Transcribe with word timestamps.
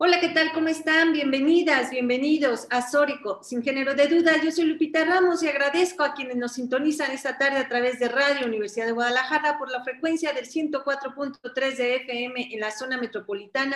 Hola, 0.00 0.20
¿qué 0.20 0.28
tal? 0.28 0.52
¿Cómo 0.52 0.68
están? 0.68 1.12
Bienvenidas, 1.12 1.90
bienvenidos 1.90 2.68
a 2.70 2.88
Sórico, 2.88 3.40
sin 3.42 3.64
género 3.64 3.96
de 3.96 4.06
duda. 4.06 4.40
Yo 4.40 4.52
soy 4.52 4.66
Lupita 4.66 5.04
Ramos 5.04 5.42
y 5.42 5.48
agradezco 5.48 6.04
a 6.04 6.14
quienes 6.14 6.36
nos 6.36 6.52
sintonizan 6.52 7.10
esta 7.10 7.36
tarde 7.36 7.58
a 7.58 7.68
través 7.68 7.98
de 7.98 8.08
Radio 8.08 8.46
Universidad 8.46 8.86
de 8.86 8.92
Guadalajara 8.92 9.58
por 9.58 9.72
la 9.72 9.82
frecuencia 9.82 10.32
del 10.32 10.46
104.3 10.46 11.76
de 11.76 11.96
FM 11.96 12.54
en 12.54 12.60
la 12.60 12.70
zona 12.70 12.96
metropolitana, 12.96 13.74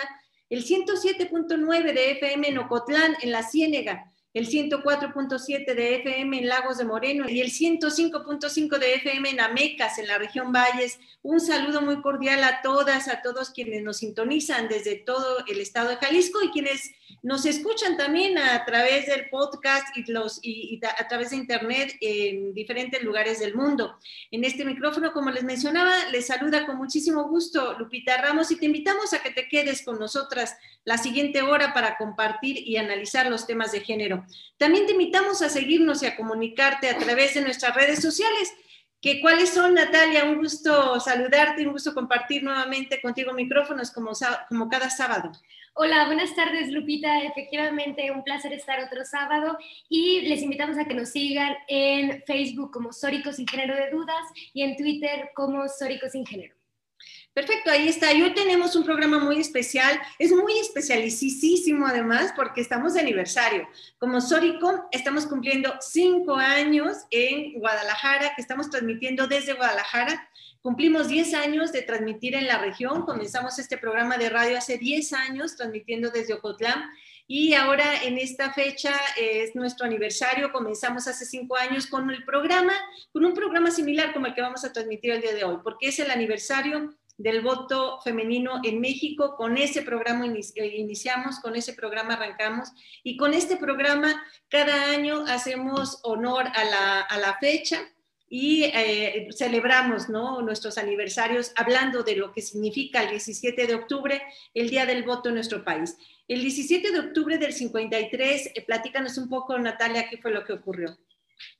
el 0.49 0.63
107.9 0.63 1.93
de 1.93 2.11
FM 2.11 2.47
en 2.47 2.57
Ocotlán, 2.57 3.17
en 3.21 3.33
la 3.33 3.43
Ciénega, 3.43 4.09
el 4.33 4.47
104.7 4.47 5.75
de 5.75 5.95
FM 5.97 6.39
en 6.39 6.47
Lagos 6.47 6.79
de 6.79 6.85
Moreno 6.85 7.29
y 7.29 7.39
el 7.41 7.51
105.5 7.51 8.79
de 8.79 8.95
FM 8.95 9.29
en 9.29 9.39
Amecas, 9.39 9.99
en 9.99 10.07
la 10.07 10.17
región 10.17 10.51
Valles. 10.51 10.99
Un 11.21 11.39
saludo 11.39 11.81
muy 11.81 12.01
cordial 12.01 12.43
a 12.43 12.61
todas, 12.61 13.07
a 13.07 13.21
todos 13.21 13.51
quienes 13.51 13.83
nos 13.83 13.97
sintonizan 13.97 14.67
desde 14.67 14.95
todo 14.95 15.45
el 15.47 15.59
estado 15.59 15.89
de 15.89 15.97
Jalisco 15.97 16.39
y 16.43 16.49
quienes 16.49 16.91
nos 17.21 17.45
escuchan 17.45 17.95
también 17.95 18.37
a 18.37 18.65
través 18.65 19.05
del 19.05 19.29
podcast 19.29 19.95
y, 19.95 20.03
y, 20.41 20.81
a 20.83 21.07
través 21.07 21.29
de 21.29 21.37
internet 21.37 21.95
en 22.01 22.53
diferentes 22.53 23.01
lugares 23.01 23.39
del 23.39 23.55
mundo. 23.55 23.97
En 24.31 24.43
este 24.43 24.65
micrófono, 24.65 25.13
como 25.13 25.29
les 25.29 25.43
mencionaba, 25.43 26.09
les 26.11 26.27
saluda 26.27 26.65
con 26.65 26.77
muchísimo 26.77 27.23
gusto 27.29 27.77
Lupita 27.79 28.17
Ramos 28.17 28.51
y 28.51 28.57
te 28.57 28.65
invitamos 28.65 29.13
a 29.13 29.19
que 29.19 29.31
te 29.31 29.47
quedes 29.47 29.83
con 29.83 29.99
nosotras 29.99 30.57
la 30.83 30.97
siguiente 30.97 31.41
hora 31.41 31.73
para 31.73 31.97
compartir 31.97 32.57
y 32.67 32.75
analizar 32.77 33.27
los 33.29 33.47
temas 33.47 33.71
de 33.71 33.81
género. 33.81 34.22
También 34.57 34.85
te 34.85 34.93
invitamos 34.93 35.41
a 35.41 35.49
seguirnos 35.49 36.03
y 36.03 36.05
a 36.05 36.15
comunicarte 36.15 36.89
a 36.89 36.97
través 36.97 37.33
de 37.33 37.41
nuestras 37.41 37.75
redes 37.75 38.01
sociales. 38.01 38.53
¿Que 39.01 39.19
¿Cuáles 39.19 39.49
son, 39.49 39.73
Natalia? 39.73 40.23
Un 40.23 40.37
gusto 40.37 40.99
saludarte, 40.99 41.65
un 41.65 41.73
gusto 41.73 41.93
compartir 41.93 42.43
nuevamente 42.43 43.01
contigo 43.01 43.33
micrófonos 43.33 43.91
como, 43.91 44.11
como 44.47 44.69
cada 44.69 44.89
sábado. 44.89 45.31
Hola, 45.75 46.05
buenas 46.05 46.35
tardes 46.35 46.71
Lupita. 46.71 47.23
Efectivamente, 47.23 48.11
un 48.11 48.23
placer 48.23 48.53
estar 48.53 48.79
otro 48.83 49.03
sábado 49.05 49.57
y 49.89 50.21
les 50.21 50.43
invitamos 50.43 50.77
a 50.77 50.85
que 50.85 50.93
nos 50.93 51.09
sigan 51.09 51.55
en 51.67 52.23
Facebook 52.27 52.71
como 52.71 52.93
Sóricos 52.93 53.37
sin 53.37 53.47
género 53.47 53.75
de 53.75 53.89
dudas 53.89 54.23
y 54.53 54.61
en 54.61 54.77
Twitter 54.77 55.31
como 55.35 55.67
Sóricos 55.67 56.11
sin 56.11 56.25
género. 56.27 56.55
Perfecto, 57.33 57.71
ahí 57.71 57.87
está. 57.87 58.11
Hoy 58.11 58.31
tenemos 58.35 58.75
un 58.75 58.83
programa 58.83 59.17
muy 59.17 59.39
especial. 59.39 59.99
Es 60.19 60.31
muy 60.31 60.59
especialicísimo 60.59 61.87
además 61.87 62.31
porque 62.35 62.61
estamos 62.61 62.93
de 62.93 62.99
aniversario. 62.99 63.67
Como 63.97 64.21
Sórico, 64.21 64.87
estamos 64.91 65.25
cumpliendo 65.25 65.73
cinco 65.81 66.35
años 66.35 66.95
en 67.09 67.59
Guadalajara, 67.59 68.33
que 68.35 68.41
estamos 68.43 68.69
transmitiendo 68.69 69.25
desde 69.25 69.53
Guadalajara. 69.53 70.29
Cumplimos 70.61 71.07
10 71.07 71.33
años 71.33 71.71
de 71.71 71.81
transmitir 71.81 72.35
en 72.35 72.45
la 72.45 72.59
región. 72.59 73.01
Comenzamos 73.03 73.57
este 73.57 73.79
programa 73.79 74.19
de 74.19 74.29
radio 74.29 74.59
hace 74.59 74.77
10 74.77 75.13
años, 75.13 75.57
transmitiendo 75.57 76.11
desde 76.11 76.35
Ocotlán. 76.35 76.91
Y 77.25 77.55
ahora 77.55 78.03
en 78.03 78.19
esta 78.19 78.53
fecha 78.53 78.93
es 79.17 79.55
nuestro 79.55 79.87
aniversario. 79.87 80.51
Comenzamos 80.51 81.07
hace 81.07 81.25
cinco 81.25 81.57
años 81.57 81.87
con 81.87 82.11
el 82.11 82.23
programa, 82.25 82.73
con 83.11 83.25
un 83.25 83.33
programa 83.33 83.71
similar 83.71 84.13
como 84.13 84.27
el 84.27 84.35
que 84.35 84.41
vamos 84.41 84.63
a 84.63 84.71
transmitir 84.71 85.11
el 85.11 85.21
día 85.21 85.33
de 85.33 85.43
hoy, 85.43 85.57
porque 85.63 85.87
es 85.87 85.97
el 85.99 86.11
aniversario 86.11 86.93
del 87.17 87.41
voto 87.41 87.99
femenino 88.01 88.59
en 88.63 88.79
México. 88.81 89.35
Con 89.35 89.57
ese 89.57 89.81
programa 89.81 90.25
eh, 90.25 90.67
iniciamos, 90.77 91.39
con 91.39 91.55
ese 91.55 91.73
programa 91.73 92.15
arrancamos 92.15 92.69
y 93.03 93.17
con 93.17 93.33
este 93.33 93.57
programa 93.57 94.23
cada 94.49 94.91
año 94.91 95.25
hacemos 95.27 95.99
honor 96.03 96.45
a 96.53 96.63
la, 96.63 97.01
a 97.01 97.17
la 97.19 97.37
fecha 97.39 97.79
y 98.35 98.63
eh, 98.63 99.27
celebramos 99.31 100.09
¿no? 100.09 100.41
nuestros 100.41 100.79
aniversarios 100.79 101.51
hablando 101.55 102.01
de 102.01 102.15
lo 102.15 102.31
que 102.31 102.41
significa 102.41 103.03
el 103.03 103.11
17 103.11 103.67
de 103.67 103.75
octubre, 103.75 104.23
el 104.55 104.71
Día 104.71 104.87
del 104.87 105.03
Voto 105.03 105.29
en 105.29 105.35
nuestro 105.35 105.63
país. 105.63 105.95
El 106.27 106.41
17 106.41 106.91
de 106.91 106.99
octubre 106.99 107.37
del 107.37 107.53
53, 107.53 108.51
eh, 108.55 108.61
platícanos 108.65 109.19
un 109.19 109.29
poco, 109.29 109.55
Natalia, 109.59 110.09
qué 110.09 110.17
fue 110.17 110.31
lo 110.31 110.43
que 110.45 110.53
ocurrió. 110.53 110.97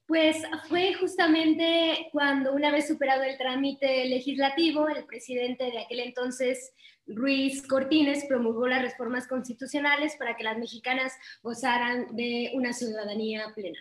Pues 0.05 0.37
fue 0.67 0.93
justamente 0.93 2.09
cuando 2.11 2.53
una 2.53 2.71
vez 2.71 2.87
superado 2.87 3.23
el 3.23 3.37
trámite 3.37 4.05
legislativo, 4.05 4.87
el 4.89 5.05
presidente 5.05 5.65
de 5.65 5.79
aquel 5.79 6.01
entonces, 6.01 6.73
Ruiz 7.07 7.65
Cortines, 7.67 8.25
promulgó 8.25 8.67
las 8.67 8.81
reformas 8.81 9.27
constitucionales 9.27 10.15
para 10.17 10.35
que 10.35 10.43
las 10.43 10.57
mexicanas 10.57 11.13
gozaran 11.41 12.15
de 12.15 12.51
una 12.53 12.73
ciudadanía 12.73 13.51
plena. 13.55 13.79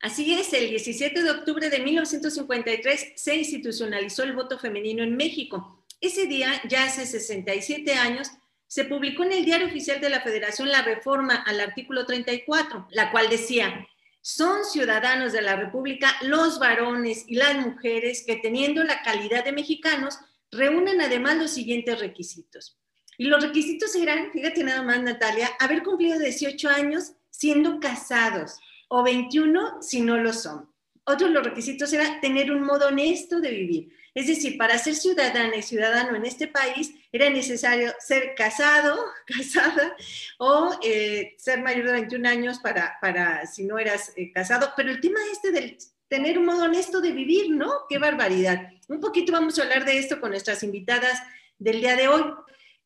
Así 0.00 0.34
es, 0.34 0.52
el 0.52 0.68
17 0.68 1.22
de 1.22 1.30
octubre 1.30 1.70
de 1.70 1.80
1953 1.80 3.12
se 3.16 3.36
institucionalizó 3.36 4.22
el 4.22 4.34
voto 4.34 4.58
femenino 4.58 5.02
en 5.02 5.16
México. 5.16 5.84
Ese 6.00 6.26
día, 6.26 6.52
ya 6.68 6.84
hace 6.84 7.06
67 7.06 7.94
años, 7.94 8.30
se 8.66 8.84
publicó 8.84 9.24
en 9.24 9.32
el 9.32 9.44
Diario 9.44 9.68
Oficial 9.68 10.00
de 10.00 10.10
la 10.10 10.20
Federación 10.20 10.70
la 10.70 10.82
reforma 10.82 11.36
al 11.36 11.60
artículo 11.60 12.04
34, 12.04 12.88
la 12.90 13.10
cual 13.10 13.30
decía, 13.30 13.86
son 14.26 14.64
ciudadanos 14.64 15.32
de 15.32 15.40
la 15.40 15.54
República 15.54 16.16
los 16.22 16.58
varones 16.58 17.22
y 17.28 17.36
las 17.36 17.64
mujeres 17.64 18.24
que 18.26 18.34
teniendo 18.34 18.82
la 18.82 19.00
calidad 19.02 19.44
de 19.44 19.52
mexicanos 19.52 20.18
reúnen 20.50 21.00
además 21.00 21.36
los 21.36 21.52
siguientes 21.52 22.00
requisitos. 22.00 22.76
Y 23.18 23.26
los 23.26 23.40
requisitos 23.40 23.94
eran, 23.94 24.32
fíjate 24.32 24.64
nada 24.64 24.82
más 24.82 25.00
Natalia, 25.00 25.48
haber 25.60 25.84
cumplido 25.84 26.18
18 26.18 26.68
años 26.68 27.12
siendo 27.30 27.78
casados, 27.78 28.58
o 28.88 29.04
21 29.04 29.80
si 29.80 30.00
no 30.00 30.16
lo 30.16 30.32
son. 30.32 30.72
Otro 31.04 31.28
de 31.28 31.32
los 31.32 31.44
requisitos 31.44 31.92
era 31.92 32.20
tener 32.20 32.50
un 32.50 32.62
modo 32.62 32.88
honesto 32.88 33.40
de 33.40 33.52
vivir. 33.52 33.92
Es 34.16 34.28
decir, 34.28 34.56
para 34.56 34.78
ser 34.78 34.94
ciudadana 34.94 35.56
y 35.56 35.62
ciudadano 35.62 36.16
en 36.16 36.24
este 36.24 36.48
país 36.48 36.90
era 37.12 37.28
necesario 37.28 37.92
ser 37.98 38.34
casado, 38.34 38.98
casada 39.26 39.94
o 40.38 40.74
eh, 40.82 41.34
ser 41.36 41.60
mayor 41.62 41.84
de 41.84 41.92
21 41.92 42.26
años 42.26 42.58
para, 42.60 42.96
para 43.02 43.46
si 43.46 43.64
no 43.64 43.78
eras 43.78 44.14
eh, 44.16 44.32
casado. 44.32 44.72
Pero 44.74 44.90
el 44.90 45.02
tema 45.02 45.20
este 45.30 45.52
del 45.52 45.76
tener 46.08 46.38
un 46.38 46.46
modo 46.46 46.64
honesto 46.64 47.02
de 47.02 47.12
vivir, 47.12 47.50
¿no? 47.50 47.70
Qué 47.90 47.98
barbaridad. 47.98 48.70
Un 48.88 49.00
poquito 49.00 49.32
vamos 49.32 49.58
a 49.58 49.64
hablar 49.64 49.84
de 49.84 49.98
esto 49.98 50.18
con 50.18 50.30
nuestras 50.30 50.62
invitadas 50.62 51.22
del 51.58 51.82
día 51.82 51.94
de 51.94 52.08
hoy. 52.08 52.24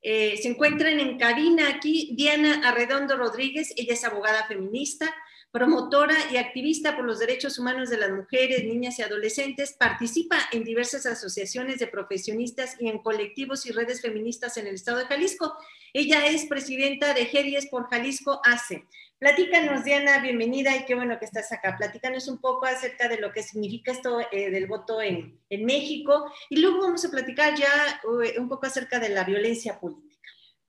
Eh, 0.02 0.36
se 0.36 0.48
encuentran 0.48 0.98
en 0.98 1.16
cabina 1.16 1.68
aquí 1.68 2.12
Diana 2.16 2.68
Arredondo 2.68 3.16
Rodríguez, 3.16 3.72
ella 3.76 3.92
es 3.92 4.02
abogada 4.02 4.46
feminista, 4.46 5.14
promotora 5.52 6.14
y 6.32 6.36
activista 6.36 6.96
por 6.96 7.04
los 7.04 7.18
derechos 7.18 7.58
humanos 7.58 7.90
de 7.90 7.96
las 7.96 8.10
mujeres, 8.10 8.64
niñas 8.64 8.98
y 8.98 9.02
adolescentes, 9.02 9.72
participa 9.72 10.38
en 10.52 10.62
diversas 10.62 11.06
asociaciones 11.06 11.78
de 11.78 11.88
profesionistas 11.88 12.76
y 12.78 12.88
en 12.88 12.98
colectivos 12.98 13.66
y 13.66 13.72
redes 13.72 14.00
feministas 14.00 14.56
en 14.56 14.68
el 14.68 14.74
estado 14.76 14.98
de 14.98 15.06
Jalisco. 15.06 15.54
Ella 15.92 16.26
es 16.26 16.46
presidenta 16.46 17.14
de 17.14 17.26
Geries 17.26 17.66
por 17.66 17.88
Jalisco 17.88 18.40
ACE. 18.44 18.84
Platícanos, 19.18 19.84
Diana, 19.84 20.22
bienvenida 20.22 20.74
y 20.76 20.84
qué 20.84 20.94
bueno 20.94 21.18
que 21.18 21.24
estás 21.24 21.50
acá. 21.52 21.76
Platícanos 21.76 22.28
un 22.28 22.38
poco 22.38 22.66
acerca 22.66 23.08
de 23.08 23.18
lo 23.18 23.32
que 23.32 23.42
significa 23.42 23.92
esto 23.92 24.20
eh, 24.32 24.50
del 24.50 24.66
voto 24.66 25.02
en, 25.02 25.38
México 25.50 26.32
y 26.48 26.60
luego 26.60 26.80
vamos 26.80 27.04
a 27.04 27.10
platicar 27.10 27.54
ya 27.54 28.00
uh, 28.04 28.40
un 28.40 28.48
poco 28.48 28.66
acerca 28.66 29.00
de 29.00 29.08
la 29.08 29.24
violencia 29.24 29.78
política 29.78 30.09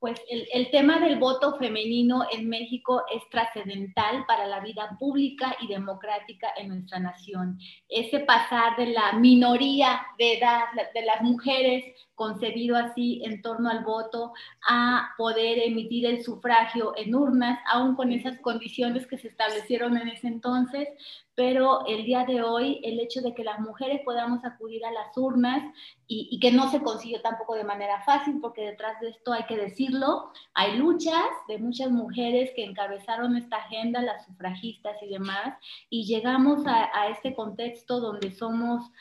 pues 0.01 0.19
el, 0.29 0.71
tema 0.71 0.99
del 0.99 1.19
voto 1.19 1.59
femenino 1.59 2.25
en 2.31 2.49
México 2.49 3.03
es 3.13 3.21
trascendental 3.29 4.25
para 4.25 4.47
la 4.47 4.59
vida 4.59 4.97
pública 4.97 5.55
y 5.61 5.67
democrática 5.67 6.47
en 6.57 6.69
nuestra 6.69 6.97
nación. 6.97 7.59
Ese 7.87 8.21
pasar 8.21 8.75
de 8.77 8.87
la 8.87 9.13
minoría 9.13 10.01
de 10.17 10.39
edad 10.39 10.63
de 10.95 11.01
las 11.03 11.21
mujeres 11.21 11.85
concebido 12.21 12.77
así 12.77 13.19
en 13.25 13.41
torno 13.41 13.67
al 13.67 13.83
voto 13.83 14.33
a 14.69 15.09
poder 15.17 15.57
emitir 15.57 16.05
el 16.05 16.23
sufragio 16.23 16.93
en 16.95 17.15
urnas, 17.15 17.57
aún 17.65 17.95
con 17.95 18.11
esas 18.11 18.37
condiciones 18.41 19.07
que 19.07 19.17
se 19.17 19.29
establecieron 19.29 19.97
en 19.97 20.07
ese 20.07 20.27
entonces, 20.27 20.87
pero 21.33 21.83
el 21.87 22.05
día 22.05 22.23
de 22.25 22.43
hoy 22.43 22.79
el 22.83 22.99
hecho 22.99 23.21
de 23.21 23.33
que 23.33 23.43
las 23.43 23.59
mujeres 23.59 24.01
podamos 24.05 24.45
acudir 24.45 24.85
a 24.85 24.91
las 24.91 25.17
urnas 25.17 25.63
y, 26.05 26.39
que 26.39 26.51
no 26.51 26.69
se 26.69 26.83
consiguió 26.83 27.21
tampoco 27.23 27.55
de 27.55 27.63
manera 27.63 28.03
fácil, 28.03 28.37
porque 28.39 28.61
detrás 28.61 29.01
de 29.01 29.09
esto 29.09 29.33
hay 29.33 29.45
que 29.45 29.57
decirlo, 29.57 30.31
hay 30.53 30.77
luchas 30.77 31.25
de 31.47 31.57
muchas 31.57 31.89
mujeres 31.89 32.51
que 32.55 32.65
encabezaron 32.65 33.35
esta 33.35 33.57
agenda, 33.57 33.99
las 34.03 34.25
sufragistas 34.25 35.01
y 35.01 35.07
demás, 35.07 35.57
y 35.89 36.05
llegamos 36.05 36.67
a, 36.67 37.07
este 37.07 37.33
contexto 37.33 37.99
donde 37.99 38.29
somos... 38.29 38.91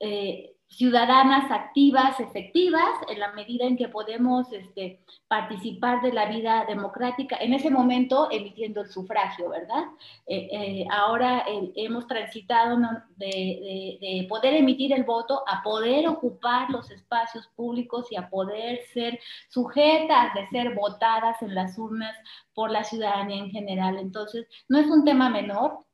Eh, 0.00 0.55
ciudadanas 0.68 1.50
activas, 1.50 2.18
efectivas, 2.20 2.90
en 3.08 3.20
la 3.20 3.32
medida 3.32 3.64
en 3.64 3.76
que 3.76 3.88
podemos 3.88 4.52
este, 4.52 5.00
participar 5.28 6.02
de 6.02 6.12
la 6.12 6.26
vida 6.26 6.64
democrática, 6.66 7.36
en 7.40 7.54
ese 7.54 7.70
momento 7.70 8.28
emitiendo 8.30 8.82
el 8.82 8.88
sufragio, 8.88 9.50
¿verdad? 9.50 9.84
Eh, 10.26 10.48
eh, 10.52 10.86
ahora 10.90 11.44
hemos 11.76 12.06
transitado 12.06 12.78
de, 13.16 13.98
de, 14.00 14.26
poder 14.28 14.54
emitir 14.54 14.92
el 14.92 15.04
voto 15.04 15.42
a 15.46 15.62
poder 15.62 16.08
ocupar 16.08 16.68
los 16.70 16.90
espacios 16.90 17.46
públicos 17.54 18.06
y 18.10 18.16
a 18.16 18.28
poder 18.28 18.80
ser 18.92 19.18
sujetas 19.48 20.34
de 20.34 20.48
ser 20.48 20.74
votadas 20.74 21.40
en 21.42 21.54
las 21.54 21.78
urnas 21.78 22.14
por 22.54 22.70
la 22.70 22.84
ciudadanía 22.84 23.38
en 23.38 23.50
general. 23.50 23.98
Entonces, 23.98 24.46
no 24.68 24.78
es 24.78 24.86
un 24.86 25.04
tema 25.04 25.30
menor, 25.30 25.85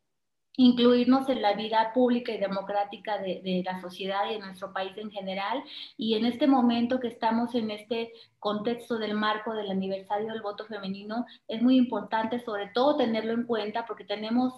incluirnos 0.56 1.28
en 1.28 1.40
la 1.40 1.54
vida 1.54 1.93
pública 1.94 2.32
y 2.32 2.38
democrática 2.38 3.19
de, 3.19 3.62
la 3.64 3.81
sociedad 3.81 4.28
y 4.28 4.34
de 4.34 4.40
nuestro 4.40 4.72
país 4.72 4.96
en 4.96 5.10
general. 5.10 5.62
Y 5.96 6.14
en 6.14 6.26
este 6.26 6.46
momento 6.46 7.00
que 7.00 7.08
estamos 7.08 7.54
en 7.54 7.70
este 7.70 8.12
contexto 8.38 8.99
del 8.99 9.14
marco 9.14 9.54
del 9.54 9.70
aniversario 9.70 10.32
del 10.32 10.43
voto 10.43 10.66
femenino, 10.66 11.26
es 11.49 11.62
muy 11.62 11.76
importante 11.76 12.38
sobre 12.40 12.69
todo 12.69 12.96
tenerlo 12.96 13.32
en 13.32 13.44
cuenta 13.44 13.87
porque 13.87 14.04
tenemos 14.04 14.54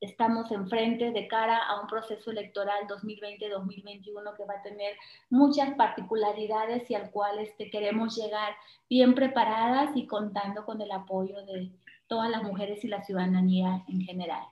estamos 0.00 0.50
enfrente 0.50 1.12
de 1.12 1.28
cara 1.28 1.58
a 1.58 1.80
un 1.80 1.86
proceso 1.86 2.32
electoral 2.32 2.88
2020-2021 2.88 4.36
que 4.36 4.44
va 4.44 4.54
a 4.54 4.62
tener 4.62 4.96
muchas 5.30 5.74
particularidades 5.76 6.90
y 6.90 6.96
al 6.96 7.12
cual 7.12 7.38
este, 7.38 7.70
queremos 7.70 8.16
llegar 8.16 8.52
bien 8.90 9.14
preparadas 9.14 9.96
y 9.96 10.08
contando 10.08 10.64
con 10.64 10.80
el 10.80 10.90
apoyo 10.90 11.40
de 11.46 11.70
todas 12.08 12.28
las 12.30 12.42
mujeres 12.42 12.84
y 12.84 12.88
la 12.88 13.04
ciudadanía 13.04 13.84
en 13.86 14.00
general. 14.00 14.42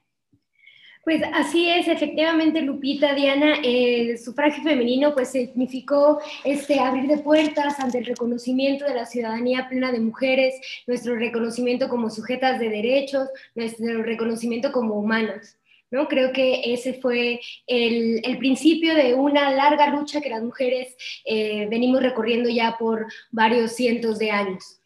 Pues 1.02 1.22
así 1.32 1.70
es, 1.70 1.88
efectivamente, 1.88 2.60
Lupita, 2.60 3.14
Diana, 3.14 3.54
el 3.64 4.18
sufragio 4.18 4.62
femenino 4.62 5.14
pues 5.14 5.30
significó 5.30 6.20
este, 6.44 6.78
abrir 6.78 7.06
de 7.06 7.18
puertas 7.18 7.80
ante 7.80 7.98
el 7.98 8.04
reconocimiento 8.04 8.84
de 8.84 8.94
la 8.94 9.06
ciudadanía 9.06 9.66
plena 9.68 9.92
de 9.92 10.00
mujeres, 10.00 10.54
nuestro 10.86 11.16
reconocimiento 11.16 11.88
como 11.88 12.10
sujetas 12.10 12.60
de 12.60 12.68
derechos, 12.68 13.28
nuestro 13.54 14.02
reconocimiento 14.02 14.72
como 14.72 14.96
humanas. 14.96 15.56
¿no? 15.90 16.06
Creo 16.06 16.32
que 16.32 16.72
ese 16.72 16.92
fue 16.94 17.40
el, 17.66 18.38
principio 18.38 18.94
de 18.94 19.14
una 19.14 19.50
larga 19.50 19.88
lucha 19.88 20.20
que 20.20 20.28
las 20.28 20.42
mujeres 20.42 20.96
eh, 21.24 21.66
venimos 21.70 22.02
recorriendo 22.02 22.50
ya 22.50 22.76
por 22.78 23.06
varios 23.30 23.72
cientos 23.72 24.18
de 24.18 24.30
años. 24.30 24.80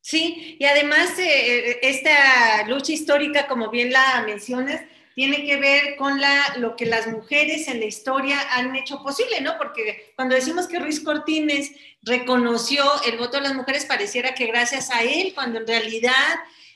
Sí, 0.00 0.56
y 0.58 0.64
además 0.64 1.16
eh, 1.18 1.78
esta 1.82 2.66
lucha 2.66 2.92
histórica, 2.92 3.46
como 3.46 3.70
bien 3.70 3.92
la 3.92 4.24
mencionas, 4.26 4.82
tiene 5.14 5.44
que 5.44 5.56
ver 5.56 5.96
con 5.96 6.20
la, 6.20 6.54
lo 6.56 6.76
que 6.76 6.86
las 6.86 7.06
mujeres 7.06 7.68
en 7.68 7.80
la 7.80 7.86
historia 7.86 8.38
han 8.52 8.74
hecho 8.76 9.02
posible, 9.02 9.40
¿no? 9.40 9.56
Porque 9.58 10.12
cuando 10.16 10.34
decimos 10.34 10.66
que 10.66 10.78
Ruiz 10.78 11.00
Cortines 11.00 11.72
reconoció 12.02 12.84
el 13.06 13.18
voto 13.18 13.36
de 13.36 13.44
las 13.44 13.54
mujeres, 13.54 13.84
pareciera 13.84 14.34
que 14.34 14.46
gracias 14.46 14.90
a 14.90 15.02
él, 15.02 15.32
cuando 15.34 15.60
en 15.60 15.66
realidad, 15.66 16.12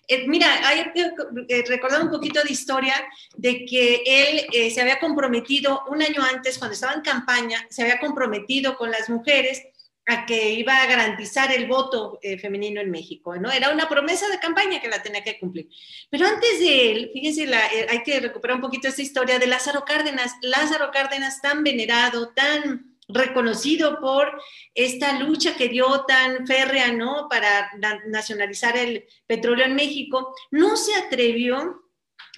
eh, 0.09 0.27
mira, 0.27 0.49
hay 0.69 0.93
que 0.93 1.11
eh, 1.49 1.65
recordar 1.67 2.03
un 2.03 2.11
poquito 2.11 2.43
de 2.43 2.53
historia 2.53 2.95
de 3.37 3.65
que 3.65 4.03
él 4.07 4.47
eh, 4.53 4.71
se 4.71 4.81
había 4.81 4.99
comprometido 5.01 5.83
un 5.89 6.03
año 6.03 6.23
antes, 6.23 6.59
cuando 6.59 6.75
estaba 6.75 6.95
en 6.95 7.03
campaña, 7.03 7.67
se 7.71 7.83
había 7.83 7.99
comprometido 7.99 8.77
con 8.77 8.91
las 8.91 9.09
mujeres 9.09 9.63
a 10.07 10.25
que 10.25 10.53
iba 10.53 10.81
a 10.81 10.87
garantizar 10.87 11.53
el 11.53 11.67
voto 11.67 12.21
eh, 12.23 12.39
femenino 12.39 12.81
en 12.81 12.91
México, 12.91 13.37
¿no? 13.37 13.51
Era 13.51 13.71
una 13.71 13.89
promesa 13.89 14.29
de 14.29 14.39
campaña 14.39 14.81
que 14.81 14.89
la 14.89 15.03
tenía 15.03 15.25
que 15.25 15.39
cumplir. 15.39 15.69
Pero 16.09 16.27
antes 16.27 16.61
de 16.61 16.93
él, 16.93 17.11
fíjense, 17.13 17.45
eh, 17.45 17.87
hay 17.91 18.03
que 18.05 18.21
recuperar 18.21 18.57
un 18.57 18.63
poquito 18.63 18.87
esta 18.87 19.03
historia 19.03 19.41
de 19.41 19.49
Lázaro 19.49 19.85
Cárdenas. 19.85 20.37
Lázaro 20.43 20.91
Cárdenas 20.93 21.43
tan 21.43 21.65
venerado, 21.65 22.29
tan 22.29 22.97
reconocido 23.09 24.01
por 24.01 24.41
esta 24.75 25.19
lucha 25.19 25.57
que 25.57 25.69
dio 25.69 26.05
tan 26.07 26.47
férrea, 26.47 26.93
¿no? 26.93 27.29
Para 27.29 27.71
nacionalizar 28.07 28.77
el 28.77 29.07
petróleo 29.27 29.65
en 29.67 29.75
México, 29.75 30.35
no 30.53 30.77
se 30.77 30.95
atrevió 30.95 31.86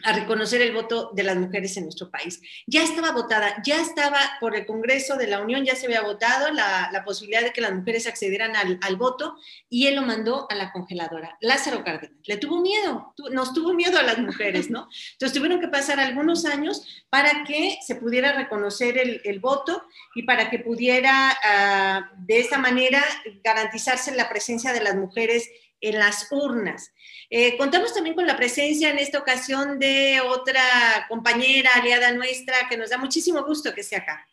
a 0.05 0.13
reconocer 0.13 0.61
el 0.63 0.73
voto 0.73 1.11
de 1.15 1.23
las 1.23 1.37
mujeres 1.37 1.77
en 1.77 1.85
nuestro 1.85 2.11
país. 2.11 2.41
Ya 2.67 2.83
estaba 2.83 3.13
votada, 3.13 3.63
ya 3.65 3.81
estaba 3.81 4.19
por 4.41 4.55
el 4.55 4.67
Congreso 4.67 5.17
de 5.17 5.27
la 5.27 5.41
Unión, 5.41 5.65
ya 5.65 5.75
se 5.75 5.87
había 5.87 6.03
votado 6.03 6.53
la, 6.53 7.03
posibilidad 7.05 7.43
de 7.43 7.53
que 7.53 7.61
las 7.61 7.73
mujeres 7.73 8.07
accedieran 8.07 8.55
al, 8.55 8.79
al, 8.83 8.97
voto 8.97 9.37
y 9.71 9.87
él 9.87 9.97
lo 9.97 10.03
mandó 10.03 10.47
a 10.51 10.55
la 10.55 10.73
congeladora. 10.73 11.39
Lázaro 11.41 11.85
Cárdenas 11.85 12.19
le 12.25 12.37
tuvo 12.37 12.61
miedo, 12.61 13.15
nos 13.31 13.55
tuvo 13.55 13.73
miedo 13.73 13.99
a 13.99 14.03
las 14.03 14.19
mujeres, 14.19 14.69
¿no? 14.69 14.89
Entonces 15.13 15.37
tuvieron 15.37 15.61
que 15.61 15.69
pasar 15.69 16.01
algunos 16.01 16.45
años 16.45 17.05
para 17.09 17.45
que 17.45 17.79
se 17.87 17.95
pudiera 17.95 18.33
reconocer 18.33 18.99
el, 18.99 19.21
el 19.25 19.41
voto 19.41 19.85
y 20.15 20.25
para 20.25 20.51
que 20.51 20.59
pudiera 20.59 21.37
ah, 21.43 22.11
de 22.19 22.41
esa 22.41 22.59
manera 22.59 23.03
garantizarse 23.43 24.15
la 24.15 24.29
presencia 24.29 24.73
de 24.73 24.83
las 24.83 24.95
mujeres 24.95 25.49
en 25.81 25.99
las 25.99 26.31
urnas. 26.31 26.93
Eh, 27.31 27.57
contamos 27.57 27.95
también 27.95 28.15
con 28.15 28.27
la 28.27 28.37
presencia 28.37 28.91
en 28.91 28.99
esta 28.99 29.19
ocasión 29.19 29.79
de 29.79 30.21
otra 30.21 30.63
compañera 31.09 31.71
aliada 31.75 32.13
nuestra 32.13 32.69
que 32.69 32.77
nos 32.77 32.91
da 32.91 32.99
muchísimo 32.99 33.45
gusto 33.45 33.75
que 33.75 33.83
esté 33.83 33.97
acá. 33.97 34.27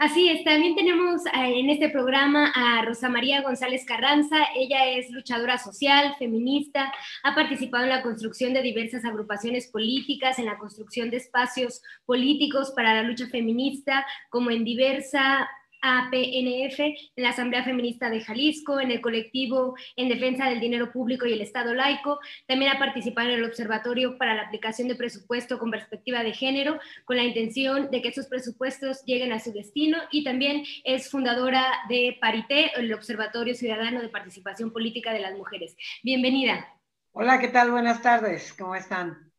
Así 0.00 0.30
es, 0.30 0.42
también 0.44 0.74
tenemos 0.74 1.26
eh, 1.26 1.60
en 1.60 1.68
este 1.68 1.90
programa 1.90 2.50
a 2.54 2.82
Rosa 2.86 3.10
María 3.10 3.42
González 3.42 3.84
Carranza. 3.84 4.38
Ella 4.56 4.86
es 4.86 5.10
luchadora 5.10 5.58
social, 5.58 6.14
feminista, 6.18 6.90
ha 7.22 7.34
participado 7.34 7.84
en 7.84 7.90
la 7.90 8.02
construcción 8.02 8.54
de 8.54 8.62
diversas 8.62 9.04
agrupaciones 9.04 9.66
políticas, 9.66 10.38
en 10.38 10.46
la 10.46 10.56
construcción 10.56 11.10
de 11.10 11.18
espacios 11.18 11.82
políticos 12.06 12.72
para 12.74 12.94
la 12.94 13.02
lucha 13.02 13.26
feminista, 13.26 14.06
como 14.30 14.50
en 14.50 14.64
diversa 14.64 15.50
APNF, 15.80 16.80
en 16.80 16.94
la 17.16 17.30
Asamblea 17.30 17.64
Feminista 17.64 18.10
de 18.10 18.20
Jalisco, 18.20 18.80
en 18.80 18.90
el 18.90 19.00
colectivo 19.00 19.74
en 19.96 20.08
defensa 20.08 20.48
del 20.48 20.60
dinero 20.60 20.92
público 20.92 21.26
y 21.26 21.32
el 21.32 21.40
Estado 21.40 21.74
laico. 21.74 22.20
También 22.46 22.72
ha 22.72 22.78
participado 22.78 23.28
en 23.28 23.36
el 23.36 23.44
Observatorio 23.44 24.18
para 24.18 24.34
la 24.34 24.42
aplicación 24.42 24.88
de 24.88 24.94
presupuesto 24.94 25.58
con 25.58 25.70
perspectiva 25.70 26.22
de 26.22 26.32
género, 26.32 26.78
con 27.04 27.16
la 27.16 27.24
intención 27.24 27.90
de 27.90 28.02
que 28.02 28.08
esos 28.08 28.26
presupuestos 28.26 29.04
lleguen 29.04 29.32
a 29.32 29.38
su 29.38 29.52
destino. 29.52 29.98
Y 30.10 30.24
también 30.24 30.64
es 30.84 31.10
fundadora 31.10 31.64
de 31.88 32.18
Parité, 32.20 32.72
el 32.76 32.92
Observatorio 32.92 33.54
Ciudadano 33.54 34.00
de 34.00 34.08
Participación 34.08 34.72
Política 34.72 35.12
de 35.12 35.20
las 35.20 35.36
Mujeres. 35.36 35.76
Bienvenida. 36.02 36.66
Hola, 37.12 37.40
¿qué 37.40 37.48
tal? 37.48 37.70
Buenas 37.70 38.02
tardes. 38.02 38.52
¿Cómo 38.52 38.74
están? 38.74 39.29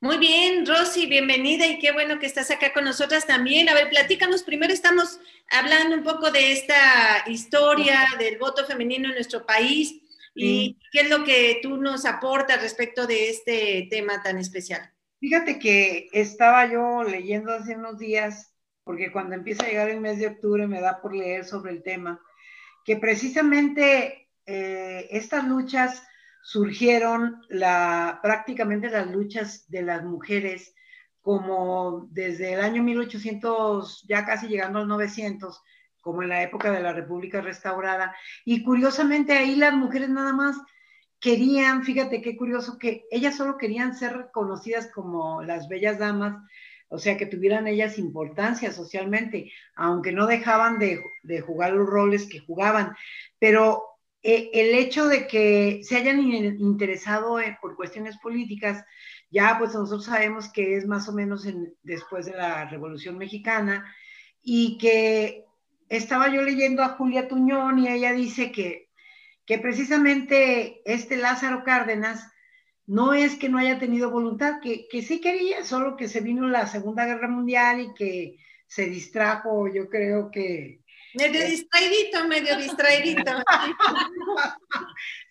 Muy 0.00 0.18
bien, 0.18 0.66
Rosy, 0.66 1.06
bienvenida 1.06 1.66
y 1.66 1.78
qué 1.78 1.90
bueno 1.90 2.18
que 2.18 2.26
estás 2.26 2.50
acá 2.50 2.70
con 2.74 2.84
nosotras 2.84 3.26
también. 3.26 3.70
A 3.70 3.74
ver, 3.74 3.88
platícanos, 3.88 4.42
primero 4.42 4.70
estamos 4.70 5.18
hablando 5.50 5.96
un 5.96 6.02
poco 6.02 6.30
de 6.30 6.52
esta 6.52 7.24
historia 7.26 8.00
del 8.18 8.36
voto 8.36 8.66
femenino 8.66 9.08
en 9.08 9.14
nuestro 9.14 9.46
país 9.46 10.02
y 10.34 10.78
qué 10.92 11.00
es 11.00 11.08
lo 11.08 11.24
que 11.24 11.60
tú 11.62 11.78
nos 11.78 12.04
aportas 12.04 12.60
respecto 12.60 13.06
de 13.06 13.30
este 13.30 13.88
tema 13.90 14.22
tan 14.22 14.36
especial. 14.36 14.92
Fíjate 15.18 15.58
que 15.58 16.10
estaba 16.12 16.70
yo 16.70 17.02
leyendo 17.02 17.54
hace 17.54 17.74
unos 17.74 17.98
días, 17.98 18.52
porque 18.84 19.10
cuando 19.10 19.34
empieza 19.34 19.64
a 19.64 19.68
llegar 19.68 19.88
el 19.88 20.02
mes 20.02 20.18
de 20.18 20.26
octubre 20.26 20.66
me 20.66 20.82
da 20.82 21.00
por 21.00 21.16
leer 21.16 21.46
sobre 21.46 21.72
el 21.72 21.82
tema, 21.82 22.20
que 22.84 22.98
precisamente 22.98 24.28
eh, 24.44 25.08
estas 25.10 25.48
luchas 25.48 26.02
surgieron 26.46 27.42
la, 27.48 28.20
prácticamente 28.22 28.88
las 28.88 29.10
luchas 29.10 29.68
de 29.68 29.82
las 29.82 30.04
mujeres 30.04 30.76
como 31.20 32.06
desde 32.12 32.52
el 32.52 32.60
año 32.60 32.84
1800, 32.84 34.04
ya 34.06 34.24
casi 34.24 34.46
llegando 34.46 34.78
al 34.78 34.86
900, 34.86 35.60
como 36.00 36.22
en 36.22 36.28
la 36.28 36.44
época 36.44 36.70
de 36.70 36.80
la 36.80 36.92
República 36.92 37.40
Restaurada. 37.40 38.14
Y 38.44 38.62
curiosamente 38.62 39.32
ahí 39.32 39.56
las 39.56 39.74
mujeres 39.74 40.08
nada 40.08 40.32
más 40.32 40.56
querían, 41.18 41.82
fíjate 41.82 42.22
qué 42.22 42.36
curioso, 42.36 42.78
que 42.78 43.06
ellas 43.10 43.36
solo 43.36 43.58
querían 43.58 43.96
ser 43.96 44.16
reconocidas 44.16 44.88
como 44.94 45.42
las 45.42 45.66
bellas 45.66 45.98
damas, 45.98 46.40
o 46.86 46.98
sea, 46.98 47.16
que 47.16 47.26
tuvieran 47.26 47.66
ellas 47.66 47.98
importancia 47.98 48.70
socialmente, 48.70 49.50
aunque 49.74 50.12
no 50.12 50.28
dejaban 50.28 50.78
de, 50.78 51.02
de 51.24 51.40
jugar 51.40 51.72
los 51.72 51.88
roles 51.88 52.28
que 52.28 52.38
jugaban. 52.38 52.94
Pero 53.40 53.95
eh, 54.22 54.50
el 54.52 54.74
hecho 54.74 55.06
de 55.06 55.26
que 55.26 55.80
se 55.82 55.96
hayan 55.96 56.20
interesado 56.20 57.38
por 57.60 57.76
cuestiones 57.76 58.16
políticas, 58.18 58.84
ya 59.30 59.56
pues 59.58 59.74
nosotros 59.74 60.04
sabemos 60.04 60.50
que 60.52 60.76
es 60.76 60.86
más 60.86 61.08
o 61.08 61.12
menos 61.12 61.46
después 61.82 62.26
de 62.26 62.36
la 62.36 62.64
Revolución 62.66 63.18
Mexicana 63.18 63.84
y 64.42 64.78
que 64.78 65.44
estaba 65.88 66.28
yo 66.28 66.42
leyendo 66.42 66.82
a 66.82 66.90
Julia 66.90 67.28
Tuñón 67.28 67.78
y 67.78 67.88
ella 67.88 68.12
dice 68.12 68.52
que, 68.52 68.90
que 69.44 69.58
precisamente 69.58 70.82
este 70.84 71.16
Lázaro 71.16 71.64
Cárdenas 71.64 72.30
no 72.86 73.14
es 73.14 73.36
que 73.36 73.48
no 73.48 73.58
haya 73.58 73.78
tenido 73.78 74.10
voluntad, 74.10 74.60
que, 74.60 74.86
que 74.88 75.02
sí 75.02 75.20
quería, 75.20 75.64
solo 75.64 75.96
que 75.96 76.08
se 76.08 76.20
vino 76.20 76.48
la 76.48 76.66
Segunda 76.66 77.04
Guerra 77.04 77.28
Mundial 77.28 77.80
y 77.80 77.94
que 77.94 78.38
se 78.66 78.86
distrajo, 78.86 79.68
yo 79.68 79.88
creo 79.88 80.30
que 80.30 80.80
Medio 81.16 81.46
distraidito, 81.46 82.28
medio 82.28 82.56
distraidito. 82.56 83.32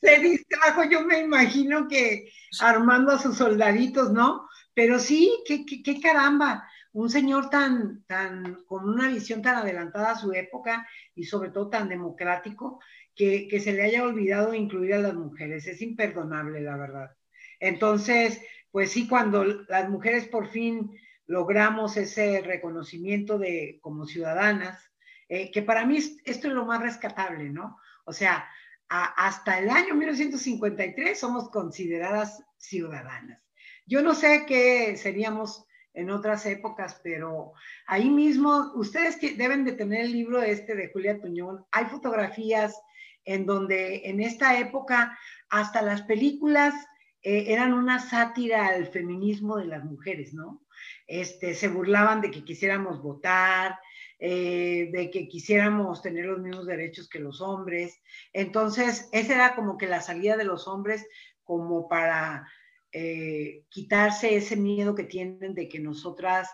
Se 0.02 0.20
distrajo, 0.20 0.84
yo 0.90 1.02
me 1.06 1.20
imagino 1.20 1.88
que 1.88 2.32
armando 2.60 3.12
a 3.12 3.20
sus 3.20 3.38
soldaditos, 3.38 4.12
¿no? 4.12 4.48
Pero 4.74 5.00
sí, 5.00 5.32
qué, 5.46 5.66
qué, 5.66 6.00
caramba, 6.02 6.68
un 6.92 7.10
señor 7.10 7.50
tan, 7.50 8.04
tan, 8.06 8.64
con 8.66 8.90
una 8.90 9.10
visión 9.10 9.42
tan 9.42 9.58
adelantada 9.58 10.12
a 10.12 10.18
su 10.18 10.34
época 10.34 10.88
y 11.14 11.26
sobre 11.26 11.52
todo 11.52 11.70
tan 11.70 11.88
democrático, 11.88 12.80
que, 13.16 13.48
que 13.48 13.60
se 13.60 13.74
le 13.74 13.84
haya 13.84 14.04
olvidado 14.04 14.54
incluir 14.54 14.96
a 14.96 15.00
las 15.00 15.14
mujeres. 15.14 15.68
Es 15.68 15.82
imperdonable, 15.82 16.62
la 16.62 16.78
verdad. 16.78 17.16
Entonces, 17.60 18.42
pues 18.72 18.92
sí, 18.92 19.08
cuando 19.08 19.46
las 19.46 19.90
mujeres 19.90 20.28
por 20.28 20.50
fin 20.50 20.92
logramos 21.28 21.96
ese 21.96 22.42
reconocimiento 22.42 23.38
de 23.38 23.80
como 23.82 24.06
ciudadanas, 24.06 24.92
eh, 25.30 25.52
que 25.52 25.62
para 25.62 25.86
mí 25.86 25.98
esto 25.98 26.48
es 26.48 26.54
lo 26.54 26.66
más 26.66 26.82
rescatable, 26.82 27.50
¿no? 27.50 27.78
O 28.06 28.14
sea, 28.14 28.48
hasta 28.88 29.58
el 29.58 29.70
año 29.70 29.96
1953 29.96 31.20
somos 31.20 31.50
consideradas 31.50 32.44
ciudadanas. 32.58 33.42
Yo 33.88 34.02
no 34.02 34.14
sé 34.14 34.46
qué 34.48 34.96
seríamos 34.98 35.66
en 35.94 36.10
otras 36.12 36.46
épocas, 36.46 37.00
pero 37.04 37.54
ahí 37.88 38.10
mismo, 38.10 38.72
ustedes 38.76 39.20
deben 39.38 39.64
de 39.64 39.74
tener 39.74 40.02
el 40.02 40.12
libro 40.12 40.42
este 40.42 40.76
de 40.76 40.92
Julia 40.92 41.20
Tuñón. 41.20 41.66
Hay 41.72 41.86
fotografías 41.86 42.80
en 43.24 43.46
donde 43.46 44.02
en 44.06 44.22
esta 44.22 44.60
época 44.60 45.18
hasta 45.50 45.82
las 45.82 46.04
películas 46.04 46.74
eh, 47.22 47.46
eran 47.48 47.74
una 47.74 48.00
sátira 48.00 48.68
al 48.68 48.88
feminismo 48.88 49.58
de 49.58 49.66
las 49.66 49.84
mujeres, 49.84 50.34
¿no? 50.34 50.64
Este, 51.08 51.56
se 51.56 51.70
burlaban 51.70 52.22
de 52.22 52.30
que 52.30 52.44
quisiéramos 52.44 53.02
votar, 53.02 53.80
eh, 54.20 54.90
de 54.92 55.12
que 55.12 55.28
quisiéramos 55.28 56.02
tener 56.02 56.26
los 56.26 56.40
mismos 56.40 56.66
derechos 56.66 57.10
que 57.10 57.20
los 57.20 57.42
hombres. 57.42 58.00
Entonces, 58.34 59.10
esa 59.12 59.36
era 59.36 59.56
como 59.56 59.78
que 59.78 59.88
la 59.88 60.02
salida 60.02 60.38
de 60.38 60.46
los 60.46 60.68
hombres 60.68 61.06
como 61.44 61.88
para 61.88 62.48
eh, 62.92 63.64
quitarse 63.70 64.36
ese 64.36 64.56
miedo 64.56 64.96
que 64.96 65.04
tienen 65.04 65.54
de 65.54 65.68
que 65.68 65.80
nosotras 65.80 66.50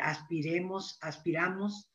aspiremos, 0.00 0.98
aspiramos 1.02 1.92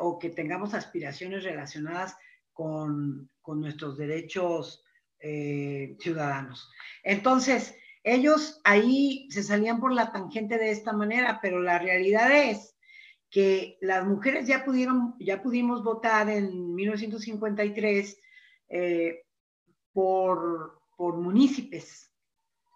o 0.00 0.18
que 0.18 0.28
tengamos 0.28 0.74
aspiraciones 0.74 1.44
relacionadas 1.44 2.14
con, 2.52 3.30
con 3.40 3.60
nuestros 3.60 3.96
derechos 3.96 4.84
eh, 5.22 5.96
ciudadanos. 6.00 6.70
Entonces, 7.02 7.74
ellos 8.02 8.60
ahí 8.64 9.28
se 9.30 9.42
salían 9.42 9.78
por 9.78 9.92
la 9.92 10.12
tangente 10.12 10.56
de 10.56 10.70
esta 10.70 10.94
manera, 10.94 11.40
pero 11.42 11.60
la 11.60 11.78
realidad 11.78 12.32
es 12.32 12.74
que 13.30 13.78
las 13.80 14.04
mujeres 14.04 14.46
ya 14.46 14.64
pudieron, 14.64 15.14
ya 15.20 15.40
pudimos 15.40 15.84
votar 15.84 16.28
en 16.28 16.74
1953 16.74 18.20
eh, 18.68 19.22
por, 19.92 20.80
por 20.96 21.16
municipios, 21.16 22.10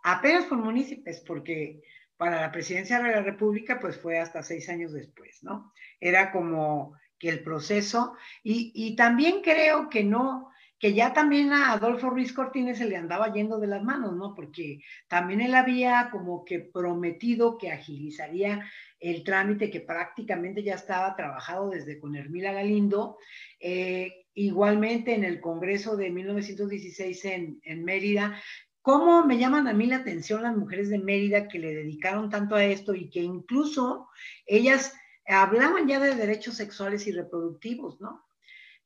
apenas 0.05 0.45
por 0.45 0.59
municipios, 0.59 1.21
porque 1.27 1.83
para 2.17 2.41
la 2.41 2.53
presidencia 2.53 3.03
de 3.03 3.11
la 3.11 3.23
República, 3.23 3.81
pues 3.81 3.99
fue 3.99 4.19
hasta 4.19 4.43
seis 4.43 4.69
años 4.69 4.93
después, 4.93 5.43
¿no? 5.43 5.73
Era 6.01 6.31
como 6.31 6.97
que 7.19 7.29
el 7.29 7.43
proceso, 7.43 8.17
y, 8.43 8.73
y 8.75 8.97
también 8.97 9.41
creo 9.43 9.89
que 9.89 10.05
no, 10.05 10.53
que 10.79 10.95
ya 10.95 11.13
también 11.13 11.53
a 11.53 11.73
Adolfo 11.73 12.11
Ruiz 12.11 12.33
Cortines 12.33 12.79
se 12.79 12.87
le 12.87 12.97
andaba 12.97 13.33
yendo 13.33 13.59
de 13.59 13.67
las 13.67 13.83
manos, 13.83 14.15
¿no? 14.15 14.35
Porque 14.35 14.81
también 15.09 15.41
él 15.41 15.55
había 15.55 16.11
como 16.13 16.45
que 16.45 16.61
prometido 16.61 17.57
que 17.57 17.73
agilizaría 17.73 18.71
el 19.11 19.25
trámite 19.25 19.71
que 19.71 19.81
prácticamente 19.81 20.63
ya 20.63 20.75
estaba 20.75 21.15
trabajado 21.17 21.71
desde 21.71 21.99
con 22.01 22.17
Hermila 22.17 22.53
Galindo. 22.53 23.19
Eh, 23.61 24.27
igualmente 24.35 25.15
en 25.15 25.25
el 25.25 25.41
Congreso 25.41 25.97
de 25.97 26.11
1916 26.11 27.25
en, 27.27 27.61
en 27.63 27.85
Mérida, 27.85 28.41
¿Cómo 28.85 29.25
me 29.25 29.39
llaman 29.39 29.67
a 29.67 29.73
mí 29.73 29.87
la 29.87 29.97
atención 29.97 30.43
las 30.43 30.55
mujeres 30.55 30.91
de 30.91 30.99
Mérida 30.99 31.49
que 31.49 31.59
le 31.59 31.75
dedicaron 31.75 32.29
tanto 32.29 32.55
a 32.55 32.65
esto 32.65 32.95
y 32.95 33.09
que 33.09 33.21
incluso 33.21 34.11
ellas 34.45 34.93
hablaban 35.27 35.89
ya 35.89 35.99
de 36.01 36.15
derechos 36.15 36.57
sexuales 36.57 37.07
y 37.07 37.13
reproductivos, 37.13 37.99
¿no? 38.03 38.27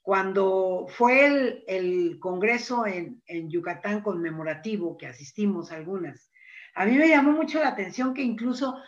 Cuando 0.03 0.87
fue 0.89 1.65
el, 1.67 2.19
congreso 2.21 2.87
en, 2.87 3.21
Yucatán 3.51 4.03
conmemorativo, 4.03 4.97
que 4.97 5.09
asistimos 5.09 5.73
algunas, 5.73 6.31
a 6.79 6.87
mí 6.87 6.97
me 6.97 7.09
llamó 7.09 7.33
mucho 7.33 7.59
la 7.59 7.69
atención 7.69 8.15
que 8.15 8.23
incluso 8.23 8.81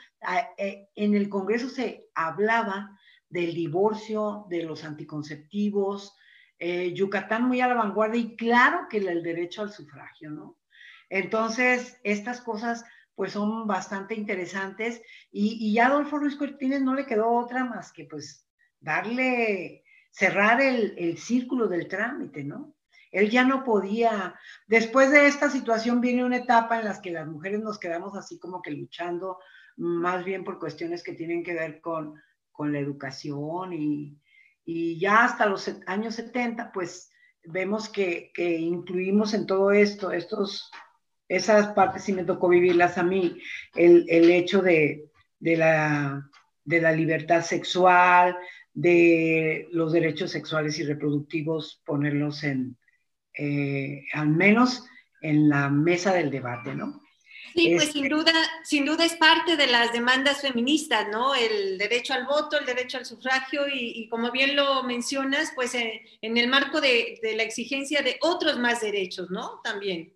eh, 0.57 0.89
en 0.95 1.15
el 1.15 1.29
congreso 1.29 1.69
se 1.69 2.09
hablaba 2.15 2.97
del 3.29 3.53
divorcio, 3.53 4.47
de 4.49 4.63
los 4.63 4.85
anticonceptivos, 4.85 6.17
eh, 6.59 6.93
Yucatán 6.95 7.49
muy 7.49 7.61
a 7.61 7.69
la 7.69 7.75
vanguardia 7.75 8.21
y 8.21 8.37
claro 8.37 8.87
que 8.89 8.99
el, 8.99 9.23
derecho 9.23 9.63
al 9.63 9.73
sufragio, 9.73 10.31
¿no? 10.31 10.59
Entonces, 11.09 11.99
estas 12.05 12.41
cosas 12.41 12.85
pues 13.17 13.33
son 13.33 13.67
bastante 13.67 14.15
interesantes 14.15 15.03
y, 15.33 15.59
y 15.61 15.75
ya 15.75 15.87
Adolfo 15.87 16.19
Ruiz 16.19 16.37
Cortines 16.37 16.83
no 16.83 16.95
le 16.95 17.07
quedó 17.07 17.31
otra 17.31 17.65
más 17.65 17.93
que 17.93 18.05
pues 18.05 18.47
darle 18.79 19.85
cerrar 20.11 20.61
el, 20.61 21.19
círculo 21.19 21.67
del 21.67 21.89
trámite, 21.89 22.45
¿no? 22.45 22.75
Él 23.11 23.31
ya 23.31 23.45
no 23.45 23.65
podía, 23.65 24.35
después 24.67 25.11
de 25.11 25.27
esta 25.27 25.51
situación 25.51 26.01
viene 26.01 26.25
una 26.25 26.37
etapa 26.39 26.79
en 26.79 26.85
la 26.85 27.01
que 27.03 27.11
las 27.11 27.27
mujeres 27.27 27.61
nos 27.61 27.79
quedamos 27.79 28.17
así 28.17 28.39
como 28.39 28.63
que 28.63 28.71
luchando 28.71 29.39
más 29.77 30.25
bien 30.25 30.45
por 30.45 30.59
cuestiones 30.59 31.03
que 31.03 31.15
tienen 31.15 31.43
que 31.43 31.55
ver 31.55 31.81
con, 31.81 32.15
la 32.63 32.79
educación 32.79 33.73
y, 33.73 34.19
ya 34.99 35.25
hasta 35.25 35.47
los 35.47 35.75
años 35.87 36.15
70, 36.17 36.73
pues 36.73 37.11
vemos 37.43 37.89
que, 37.89 38.31
incluimos 38.37 39.33
en 39.33 39.47
todo 39.47 39.73
esto, 39.73 40.13
estos, 40.13 40.71
esas 41.27 41.69
partes 41.69 42.05
sí 42.05 42.13
me 42.13 42.25
tocó 42.25 42.51
vivirlas 42.51 42.99
a 42.99 43.03
mí, 43.03 43.41
el, 43.75 44.31
hecho 44.31 44.61
de, 44.61 45.11
la, 45.41 46.23
de 46.63 46.81
la 46.83 46.93
libertad 46.93 47.41
sexual, 47.41 48.37
de 48.75 49.67
los 49.73 49.93
derechos 49.93 50.31
sexuales 50.31 50.79
y 50.79 50.85
reproductivos, 50.85 51.83
ponerlos 51.87 52.45
en, 52.45 52.77
eh, 53.37 54.05
al 54.13 54.29
menos 54.29 54.85
en 55.23 55.49
la 55.49 55.69
mesa 55.69 56.13
del 56.13 56.31
debate, 56.31 56.75
¿no? 56.75 57.03
Sí, 57.55 57.75
pues 57.75 57.93
sin 57.93 58.05
este 58.05 58.15
duda, 58.15 58.33
sin 58.63 58.85
duda 58.85 59.05
es 59.05 59.15
parte 59.15 59.57
de 59.57 59.67
las 59.67 59.93
demandas 59.93 60.41
feministas, 60.41 61.09
¿no? 61.11 61.35
El 61.35 61.79
derecho 61.79 62.15
al 62.15 62.25
voto, 62.25 62.59
el 62.59 62.65
derecho 62.65 62.99
al 62.99 63.07
sufragio 63.07 63.63
y, 63.69 64.09
como 64.09 64.31
bien 64.31 64.55
lo 64.55 64.85
mencionas, 64.85 65.53
pues 65.55 65.75
en, 65.75 66.01
el 66.23 66.49
marco 66.49 66.81
de, 66.81 67.19
de, 67.23 67.35
la 67.35 67.43
exigencia 67.43 68.03
de 68.03 68.19
otros 68.21 68.59
más 68.59 68.81
derechos, 68.81 69.31
¿no? 69.31 69.61
También. 69.65 70.15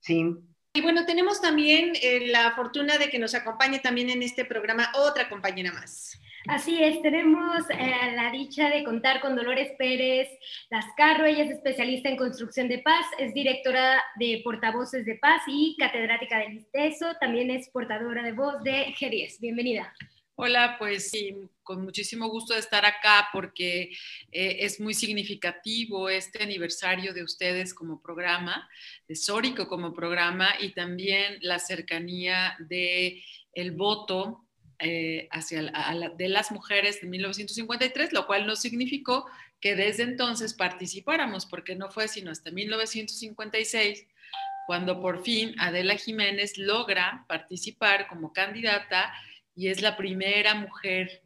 Sí. 0.00 0.24
Y 0.72 0.82
bueno, 0.82 1.04
tenemos 1.04 1.40
también 1.40 1.92
eh, 2.00 2.28
la 2.28 2.52
fortuna 2.54 2.96
de 2.96 3.10
que 3.10 3.18
nos 3.18 3.34
acompañe 3.34 3.80
también 3.80 4.08
en 4.08 4.22
este 4.22 4.44
programa 4.44 4.92
otra 4.94 5.28
compañera 5.28 5.72
más. 5.72 6.18
Así 6.48 6.82
es, 6.82 7.02
tenemos 7.02 7.68
eh, 7.68 8.12
la 8.16 8.30
dicha 8.32 8.70
de 8.70 8.82
contar 8.82 9.20
con 9.20 9.36
Dolores 9.36 9.72
Pérez 9.76 10.28
Lascarro, 10.70 11.26
ella 11.26 11.44
es 11.44 11.50
especialista 11.50 12.08
en 12.08 12.16
construcción 12.16 12.66
de 12.66 12.78
paz, 12.78 13.04
es 13.18 13.34
directora 13.34 14.02
de 14.18 14.40
Portavoces 14.42 15.04
de 15.04 15.16
Paz 15.16 15.42
y 15.46 15.76
catedrática 15.78 16.38
del 16.38 16.54
ISTESO, 16.54 17.14
también 17.20 17.50
es 17.50 17.68
portadora 17.68 18.22
de 18.22 18.32
voz 18.32 18.62
de 18.62 18.86
G10. 18.98 19.38
Bienvenida. 19.38 19.94
Hola, 20.34 20.76
pues 20.78 21.10
sí, 21.10 21.36
con 21.62 21.84
muchísimo 21.84 22.26
gusto 22.30 22.54
de 22.54 22.60
estar 22.60 22.86
acá 22.86 23.28
porque 23.34 23.90
eh, 24.32 24.56
es 24.60 24.80
muy 24.80 24.94
significativo 24.94 26.08
este 26.08 26.42
aniversario 26.42 27.12
de 27.12 27.22
ustedes 27.22 27.74
como 27.74 28.00
programa, 28.00 28.66
de 29.06 29.14
Sórico 29.14 29.68
como 29.68 29.92
programa 29.92 30.48
y 30.58 30.72
también 30.72 31.36
la 31.42 31.58
cercanía 31.58 32.56
de 32.58 33.22
el 33.52 33.72
voto 33.72 34.46
eh, 34.80 35.28
hacia 35.30 35.72
de 36.16 36.28
las 36.28 36.50
mujeres 36.52 37.00
de 37.00 37.08
1953, 37.08 38.12
lo 38.12 38.26
cual 38.26 38.46
no 38.46 38.56
significó 38.56 39.26
que 39.60 39.76
desde 39.76 40.04
entonces 40.04 40.54
participáramos, 40.54 41.46
porque 41.46 41.76
no 41.76 41.90
fue 41.90 42.08
sino 42.08 42.30
hasta 42.30 42.50
1956 42.50 44.06
cuando 44.70 45.00
por 45.00 45.24
fin 45.24 45.56
Adela 45.58 45.96
Jiménez 45.96 46.56
logra 46.56 47.24
participar 47.26 48.06
como 48.06 48.32
candidata 48.32 49.12
y 49.56 49.66
es 49.66 49.82
la 49.82 49.96
primera 49.96 50.54
mujer 50.54 51.22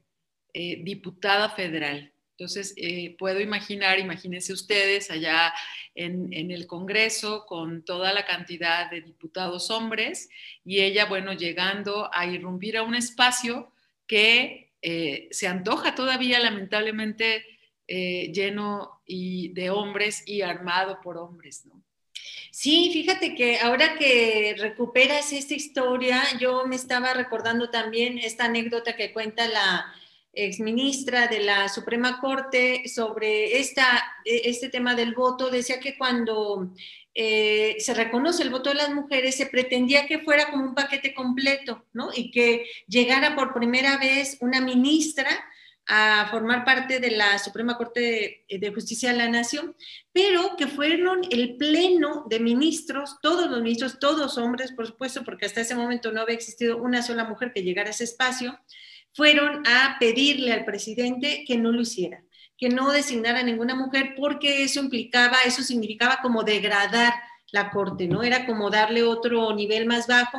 eh, 0.55 0.83
diputada 0.83 1.51
federal. 1.51 2.14
Entonces, 2.37 2.75
eh, 2.77 3.15
puedo 3.17 3.41
imaginar, 3.41 4.01
imagínense 4.01 4.53
ustedes 4.53 5.09
allá 5.13 5.55
en, 5.95 6.33
el 6.51 6.67
Congreso 6.67 7.47
con 7.47 7.85
toda 7.85 8.13
la 8.13 8.27
cantidad 8.27 8.91
de 8.91 9.03
diputados 9.03 9.71
hombres 9.71 10.29
y 10.65 10.81
ella, 10.81 11.05
bueno, 11.05 11.33
llegando 11.33 12.11
a 12.13 12.27
irrumpir 12.27 12.77
a 12.77 12.83
un 12.83 12.97
espacio 12.97 13.71
que 14.09 14.73
eh, 14.83 15.29
se 15.31 15.47
antoja 15.47 15.95
todavía 15.95 16.41
lamentablemente 16.41 17.47
eh, 17.87 18.33
lleno 18.33 19.01
y 19.07 19.51
de 19.51 19.71
hombres 19.71 20.25
y 20.27 20.43
armado 20.43 21.01
por 21.03 21.17
hombres, 21.19 21.65
¿no? 21.67 21.85
Sí, 22.51 22.91
fíjate 22.93 23.35
que 23.35 23.59
ahora 23.59 23.97
que 23.97 24.55
recuperas 24.59 25.33
esta 25.33 25.55
historia, 25.55 26.23
yo 26.39 26.67
me 26.67 26.77
estaba 26.77 27.13
recordando 27.15 27.71
también 27.71 28.19
esta 28.19 28.47
anécdota 28.47 28.97
que 28.97 29.13
cuenta 29.13 29.49
la, 29.49 29.93
exministra 30.37 31.27
de 31.27 31.41
la 31.41 31.69
Suprema 31.69 32.21
Corte 32.21 32.89
sobre 32.89 33.57
e, 33.57 33.71
este 34.25 34.69
tema 34.69 34.95
del 34.95 35.15
voto, 35.15 35.51
decía 35.51 35.81
que 35.81 35.97
cuando 35.97 36.73
eh, 37.15 37.77
se 37.79 37.95
reconoce 37.95 38.43
el 38.43 38.51
voto 38.51 38.71
de 38.71 38.77
las 38.77 38.93
mujeres, 38.93 39.37
se 39.37 39.47
pretendía 39.47 40.07
que 40.07 40.19
fuera 40.19 40.51
como 40.51 40.65
un 40.65 40.75
paquete 40.75 41.15
completo, 41.15 41.85
¿no? 41.93 42.11
Y 42.15 42.31
que 42.31 42.67
llegara 42.89 43.37
por 43.37 43.55
primera 43.55 43.99
vez 43.99 44.37
una 44.41 44.61
ministra 44.61 45.29
a 45.87 46.29
formar 46.31 46.65
parte 46.65 46.99
de 46.99 47.11
la 47.11 47.39
Suprema 47.39 47.77
Corte 47.77 48.45
de, 48.49 48.73
Justicia 48.73 49.13
de 49.13 49.19
la 49.19 49.29
Nación, 49.29 49.77
pero 50.13 50.57
que 50.57 50.67
fueron 50.67 51.21
el 51.31 51.57
pleno 51.57 52.25
de 52.29 52.41
ministros, 52.41 53.19
todos 53.21 53.51
los 53.51 53.63
ministros, 53.63 53.99
todos 53.99 54.39
hombres, 54.39 54.73
por 54.73 54.87
supuesto, 54.87 55.25
porque 55.25 55.47
hasta 55.47 55.61
ese 55.61 55.75
momento 55.75 56.11
no 56.11 56.23
había 56.23 56.35
existido 56.35 56.79
una 56.79 57.03
sola 57.03 57.25
mujer 57.25 57.53
que 57.53 57.63
llegara 57.63 57.89
a 57.89 57.91
ese 57.91 58.05
espacio, 58.05 58.59
fueron 59.15 59.67
a 59.67 59.97
pedirle 59.99 60.53
al 60.53 60.65
presidente 60.65 61.45
que 61.47 61.57
no 61.57 61.73
lo 61.73 61.81
hiciera, 61.83 62.23
que 62.59 62.69
no 62.69 62.93
designara 62.93 63.41
a 63.41 63.45
ninguna 63.45 63.75
mujer 63.75 64.15
porque 64.17 64.65
eso 64.65 64.81
implicaba, 64.81 65.39
eso 65.47 65.63
significaba 65.63 66.19
como 66.23 66.43
degradar 66.43 67.15
la 67.53 67.71
corte, 67.71 68.09
¿no? 68.09 68.23
Era 68.23 68.47
como 68.47 68.71
darle 68.71 69.03
otro 69.05 69.55
nivel 69.55 69.87
más 69.87 70.07
bajo. 70.07 70.39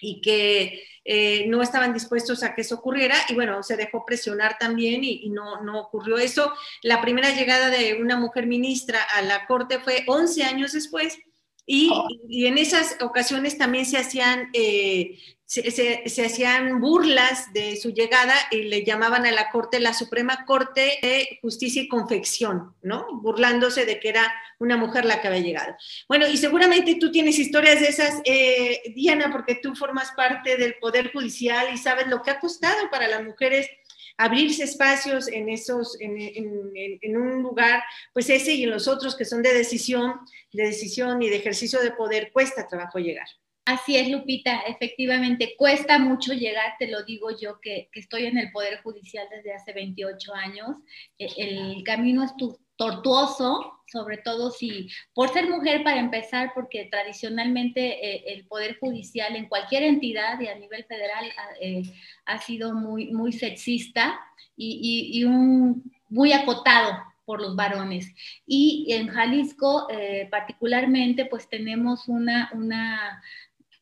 y 0.00 0.20
que 0.20 0.84
eh, 1.04 1.46
no 1.48 1.62
estaban 1.62 1.94
dispuestos 1.94 2.42
a 2.42 2.54
que 2.54 2.62
eso 2.62 2.74
ocurriera 2.74 3.14
y 3.28 3.34
bueno, 3.34 3.62
se 3.62 3.76
dejó 3.76 4.04
presionar 4.04 4.58
también 4.58 5.04
y, 5.04 5.30
no, 5.30 5.62
no, 5.62 5.80
ocurrió 5.80 6.18
eso. 6.18 6.52
La 6.82 7.00
primera 7.00 7.30
llegada 7.30 7.70
de 7.70 7.94
una 7.94 8.16
mujer 8.16 8.46
ministra 8.46 9.02
a 9.02 9.22
la 9.22 9.46
corte 9.46 9.78
fue 9.78 10.04
11 10.06 10.44
años 10.44 10.72
después 10.72 11.18
y, 11.66 11.90
oh. 11.92 12.08
y 12.28 12.46
en 12.46 12.58
esas 12.58 12.96
ocasiones 13.00 13.58
también 13.58 13.84
se 13.84 13.98
hacían 13.98 14.48
eh, 14.52 15.18
se, 15.46 16.24
hacían 16.26 16.80
burlas 16.80 17.52
de 17.52 17.76
su 17.76 17.90
llegada 17.90 18.34
y 18.50 18.64
le 18.64 18.84
llamaban 18.84 19.26
a 19.26 19.30
la 19.30 19.50
Corte 19.50 19.78
la 19.78 19.94
Suprema 19.94 20.44
Corte 20.44 20.98
de 21.00 21.38
Justicia 21.40 21.82
y 21.82 21.88
Confección, 21.88 22.74
¿no? 22.82 23.06
Burlándose 23.20 23.86
de 23.86 24.00
que 24.00 24.08
era 24.08 24.32
una 24.58 24.76
mujer 24.76 25.04
la 25.04 25.20
que 25.20 25.28
había 25.28 25.40
llegado. 25.40 25.76
Bueno, 26.08 26.26
y 26.26 26.36
seguramente 26.36 26.96
tú 26.96 27.12
tienes 27.12 27.38
historias 27.38 27.80
de 27.80 27.86
esas, 27.86 28.20
eh, 28.24 28.92
Diana, 28.94 29.30
porque 29.30 29.54
tú 29.54 29.76
formas 29.76 30.10
parte 30.16 30.56
del 30.56 30.74
Poder 30.80 31.12
Judicial 31.12 31.72
y 31.72 31.78
sabes 31.78 32.08
lo 32.08 32.22
que 32.22 32.32
ha 32.32 32.40
costado 32.40 32.90
para 32.90 33.06
las 33.06 33.22
mujeres 33.22 33.68
abrirse 34.16 34.64
espacios 34.64 35.28
en 35.28 35.48
esos, 35.48 36.00
en, 36.00 36.16
en, 36.18 37.16
un 37.16 37.42
lugar, 37.42 37.82
pues 38.12 38.30
ese 38.30 38.54
y 38.54 38.64
en 38.64 38.70
los 38.70 38.88
otros 38.88 39.16
que 39.16 39.24
son 39.24 39.42
de 39.42 39.52
decisión, 39.52 40.20
de 40.52 40.64
decisión 40.64 41.22
y 41.22 41.28
de 41.28 41.36
ejercicio 41.36 41.80
de 41.80 41.92
poder, 41.92 42.30
cuesta 42.32 42.66
trabajo 42.66 42.98
llegar. 42.98 43.26
Así 43.66 43.96
es, 43.96 44.08
Lupita, 44.08 44.60
efectivamente, 44.60 45.56
cuesta 45.58 45.98
mucho 45.98 46.32
llegar, 46.32 46.74
te 46.78 46.86
lo 46.86 47.02
digo 47.02 47.36
yo 47.36 47.60
que, 47.60 47.90
estoy 47.94 48.26
en 48.26 48.38
el 48.38 48.52
Poder 48.52 48.80
Judicial 48.82 49.26
desde 49.28 49.54
hace 49.54 49.72
28 49.72 50.34
años. 50.34 50.76
E, 51.18 51.26
el, 51.36 51.82
camino 51.82 52.22
es 52.22 52.32
tortuoso, 52.76 53.72
sobre 53.86 54.18
todo 54.18 54.50
si, 54.50 54.88
por 55.14 55.28
ser 55.28 55.48
mujer 55.48 55.84
para 55.84 56.00
empezar, 56.00 56.52
porque 56.54 56.88
tradicionalmente 56.90 58.14
eh, 58.14 58.24
el 58.34 58.46
Poder 58.46 58.78
Judicial 58.78 59.36
en 59.36 59.48
cualquier 59.48 59.84
entidad 59.84 60.40
y 60.40 60.48
a 60.48 60.54
nivel 60.56 60.84
federal 60.84 61.24
eh, 61.60 61.82
ha 62.24 62.38
sido 62.38 62.74
muy, 62.74 63.12
muy 63.12 63.32
sexista 63.32 64.18
y, 64.56 65.24
un, 65.24 65.92
muy 66.08 66.32
acotado 66.32 66.96
por 67.24 67.40
los 67.40 67.56
varones. 67.56 68.12
Y 68.46 68.86
en 68.90 69.08
Jalisco, 69.08 69.88
eh, 69.90 70.28
particularmente, 70.30 71.26
pues 71.26 71.48
tenemos 71.48 72.08
una, 72.08 72.50
una 72.54 73.22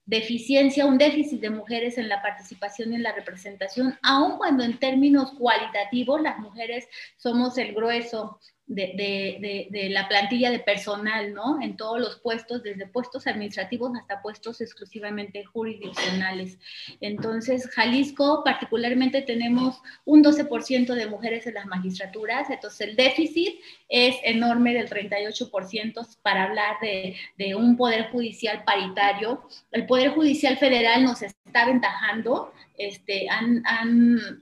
deficiencia, 0.06 0.86
un 0.86 0.98
déficit 0.98 1.40
de 1.40 1.50
mujeres 1.50 1.96
en 1.96 2.08
la 2.08 2.20
participación 2.20 2.92
y 2.92 2.96
en 2.96 3.02
la 3.02 3.12
representación, 3.12 3.98
aun 4.02 4.36
cuando 4.36 4.62
en 4.62 4.78
términos 4.78 5.32
cualitativos 5.32 6.20
las 6.20 6.38
mujeres 6.38 6.86
somos 7.16 7.56
el 7.56 7.74
grueso 7.74 8.38
de, 8.66 9.88
la 9.90 10.08
plantilla 10.08 10.50
de 10.50 10.58
personal, 10.58 11.34
¿no? 11.34 11.60
En 11.60 11.76
todos 11.76 12.00
los 12.00 12.18
puestos, 12.20 12.62
desde 12.62 12.86
puestos 12.86 13.26
administrativos 13.26 13.92
hasta 13.98 14.22
puestos 14.22 14.60
exclusivamente 14.60 15.44
jurisdiccionales. 15.44 16.58
Entonces, 17.00 17.68
Jalisco 17.70 18.42
particularmente 18.44 19.22
tenemos 19.22 19.80
un 20.04 20.24
12% 20.24 20.94
de 20.94 21.06
mujeres 21.06 21.46
en 21.46 21.54
las 21.54 21.66
magistraturas, 21.66 22.48
entonces 22.50 22.88
el 22.88 22.96
déficit 22.96 23.60
es 23.88 24.16
enorme 24.24 24.72
del 24.74 24.88
38% 24.88 26.18
para 26.22 26.44
hablar 26.44 26.76
de, 26.80 27.16
de 27.36 27.54
un 27.54 27.76
poder 27.76 28.10
judicial 28.10 28.64
paritario. 28.64 29.42
El 29.72 29.86
poder 29.86 30.10
judicial 30.10 30.56
federal 30.56 31.04
nos 31.04 31.22
está 31.22 31.62
aventajando 31.62 32.52
este, 32.76 33.28
han, 33.28 33.62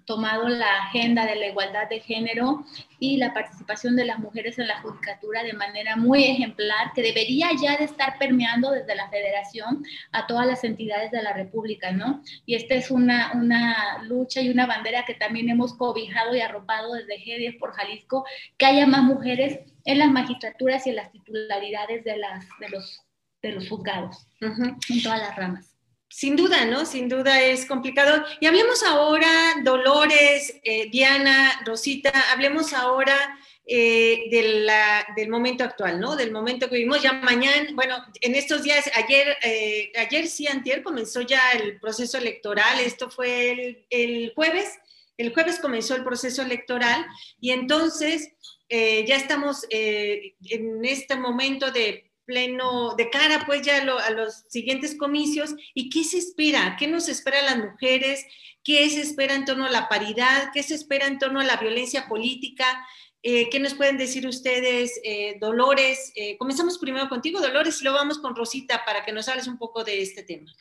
tomado 0.07 0.49
la 0.49 0.85
agenda 0.85 1.27
de 1.27 1.37
la 1.37 1.49
igualdad 1.49 1.89
de 1.89 2.01
género 2.01 2.65
y 2.99 3.17
la 3.17 3.35
participación 3.35 3.97
de 3.97 4.05
las 4.05 4.19
mujeres 4.19 4.59
en 4.59 4.69
la 4.69 4.81
judicatura 4.81 5.43
de 5.43 5.53
manera 5.53 5.97
muy 5.97 6.25
ejemplar, 6.25 6.93
que 6.95 7.03
debería 7.03 7.49
ya 7.61 7.77
de 7.77 7.85
estar 7.85 8.19
permeando 8.19 8.71
desde 8.71 8.95
la 8.95 9.09
federación 9.11 9.85
a 10.12 10.27
todas 10.27 10.47
las 10.47 10.65
entidades 10.65 11.11
de 11.11 11.23
la 11.23 11.33
República, 11.33 11.93
¿no? 11.93 12.23
Y 12.47 12.55
esta 12.55 12.75
es 12.75 12.91
una, 12.91 13.33
una 13.35 14.03
lucha 14.05 14.41
y 14.41 14.51
una 14.51 14.67
bandera 14.67 15.05
que 15.05 15.15
también 15.15 15.51
hemos 15.51 15.75
cobijado 15.75 16.35
y 16.35 16.41
arropado 16.41 16.95
desde 16.95 17.19
G10 17.19 17.59
por 17.59 17.73
Jalisco, 17.73 18.25
que 18.57 18.67
haya 18.67 18.87
más 18.87 19.03
mujeres 19.03 19.61
en 19.85 19.99
las 19.99 20.11
magistraturas 20.11 20.87
y 20.87 20.91
en 20.91 20.97
las 20.97 21.12
titularidades 21.12 22.05
de, 22.05 22.17
las, 22.17 22.47
de, 22.61 22.69
los, 22.69 23.03
de 23.43 23.53
los 23.53 23.69
juzgados, 23.69 24.27
en 24.41 25.03
todas 25.03 25.19
las 25.19 25.37
ramas. 25.37 25.72
Sin 26.12 26.37
duda, 26.37 26.66
¿no? 26.66 26.85
Sin 26.85 27.09
duda 27.09 27.40
es 27.40 27.64
complicado. 27.64 28.22
Y 28.38 28.44
hablemos 28.44 28.83
ahora, 28.83 29.55
Dolores, 29.64 30.61
eh, 30.62 30.90
Diana, 30.90 31.62
Rosita, 31.64 32.12
hablemos 32.31 32.75
ahora 32.75 33.16
eh, 33.64 34.25
del 34.29 35.31
momento 35.31 35.64
actual, 35.64 35.98
¿no? 35.98 36.14
Del 36.14 36.31
momento 36.31 36.68
que 36.68 36.77
vivimos 36.77 37.01
ya 37.01 37.14
mañana, 37.14 37.70
bueno, 37.72 37.96
en 38.20 38.35
estos 38.35 38.62
días, 38.62 38.90
ayer, 38.94 39.38
eh, 39.42 39.90
ayer 39.96 40.29
sí, 40.29 40.46
antier 40.46 40.83
comenzó 40.83 41.22
ya 41.22 41.53
el 41.53 41.81
proceso 41.81 42.18
electoral, 42.18 42.79
esto 42.81 43.09
fue 43.09 43.51
el, 43.51 43.87
el 43.88 44.33
jueves, 44.35 44.68
el 45.16 45.33
jueves 45.33 45.61
comenzó 45.61 45.96
el 45.96 46.05
proceso 46.05 46.42
electoral 46.42 47.07
y 47.40 47.53
entonces 47.53 48.33
ya 48.70 49.16
estamos 49.16 49.66
en 49.68 50.83
este 50.83 51.14
momento 51.16 51.70
de 51.70 52.12
pleno, 52.25 52.95
de 52.97 53.11
cara 53.11 53.45
pues 53.47 53.63
ya 53.63 53.83
a 53.83 54.11
los 54.11 54.45
siguientes 54.49 54.97
comicios, 54.97 55.55
¿y 55.75 55.91
qué 55.91 56.05
se 56.05 56.19
espera? 56.19 56.77
¿Qué 56.79 56.89
nos 56.89 57.09
espera 57.09 57.41
a 57.41 57.43
las 57.43 57.59
mujeres? 57.59 58.25
¿Qué 58.65 58.89
se 58.91 59.01
espera 59.01 59.35
en 59.35 59.45
torno 59.45 59.67
a 59.67 59.71
la 59.71 59.89
paridad? 59.89 60.51
¿Qué 60.53 60.63
se 60.63 60.75
espera 60.75 61.07
en 61.07 61.19
torno 61.19 61.41
a 61.41 61.45
la 61.45 61.57
violencia 61.57 62.09
política? 62.09 62.87
Eh, 63.23 63.49
¿Qué 63.51 63.61
nos 63.61 63.75
pueden 63.75 63.99
decir 63.99 64.27
ustedes, 64.27 65.01
eh, 65.05 65.37
Dolores? 65.41 66.13
Eh, 66.17 66.37
comenzamos 66.39 66.79
primero 66.79 67.09
contigo, 67.09 67.41
Dolores, 67.41 67.81
y 67.81 67.85
luego 67.85 67.99
vamos 67.99 68.19
con 68.19 68.35
Rosita 68.35 68.85
para 68.85 69.05
que 69.05 69.13
nos 69.13 69.29
hables 69.29 69.47
un 69.47 69.59
poco 69.59 69.85
de 69.85 70.03
este 70.03 70.23
tema. 70.23 70.53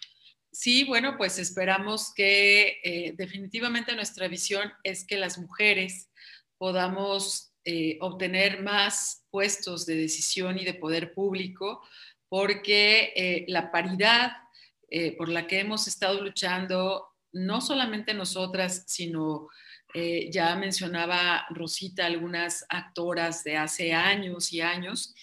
Sí, 0.52 0.84
bueno, 0.84 1.16
pues 1.18 1.40
esperamos 1.40 2.14
que 2.14 3.14
definitivamente 3.16 3.96
nuestra 3.96 4.28
visión 4.28 4.70
es 4.84 5.06
que 5.06 5.16
las 5.16 5.38
mujeres 5.38 6.10
podamos 6.58 7.51
eh, 7.64 8.00
obtener 8.02 8.64
más 8.64 9.24
puestos 9.30 9.86
de 9.86 9.96
decisión 9.96 10.58
y 10.58 10.66
de 10.66 10.74
poder 10.74 11.14
público, 11.14 11.88
porque 12.28 13.14
eh, 13.16 13.46
la 13.50 13.72
paridad 13.72 14.32
eh, 14.90 15.16
por 15.16 15.30
la 15.30 15.46
que 15.46 15.60
hemos 15.60 15.88
estado 15.88 16.24
luchando, 16.24 17.10
no 17.32 17.62
solamente 17.62 18.16
nosotras, 18.16 18.86
sino 18.88 19.48
ya 20.30 20.56
mencionaba 20.56 21.46
Rosita 21.50 22.06
algunas 22.06 22.66
actoras 22.70 23.44
de 23.44 23.58
hace 23.58 23.92
años 23.92 24.54
y 24.54 24.62
años, 24.62 25.14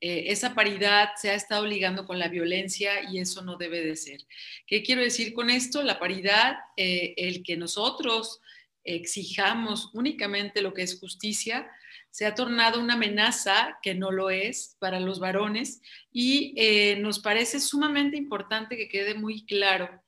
esa 0.00 0.52
paridad 0.52 1.10
se 1.14 1.30
ha 1.30 1.34
estado 1.34 1.64
ligando 1.64 2.06
con 2.06 2.18
la 2.18 2.26
violencia 2.26 3.08
y 3.08 3.20
eso 3.20 3.42
no 3.42 3.56
debe 3.56 3.82
de 3.82 3.94
ser. 3.94 4.18
¿Qué 4.66 4.82
quiero 4.82 5.00
decir 5.00 5.32
con 5.32 5.48
esto? 5.48 5.80
La 5.84 6.00
paridad, 6.00 6.56
el 6.76 7.44
que 7.44 7.56
nosotros 7.56 8.40
exijamos 8.82 9.90
únicamente 9.94 10.60
lo 10.60 10.74
que 10.74 10.82
es 10.82 10.98
justicia, 10.98 11.70
se 12.16 12.24
ha 12.24 12.34
tornado 12.34 12.80
una 12.80 12.94
amenaza 12.94 13.78
que 13.82 13.94
no 13.94 14.10
lo 14.10 14.30
es 14.30 14.74
para 14.78 15.00
los 15.00 15.20
varones 15.20 15.82
y 16.10 16.54
eh, 16.56 16.96
nos 16.96 17.18
parece 17.18 17.60
sumamente 17.60 18.16
importante 18.16 18.78
que 18.78 18.88
quede 18.88 19.12
muy 19.12 19.44
claro 19.44 20.02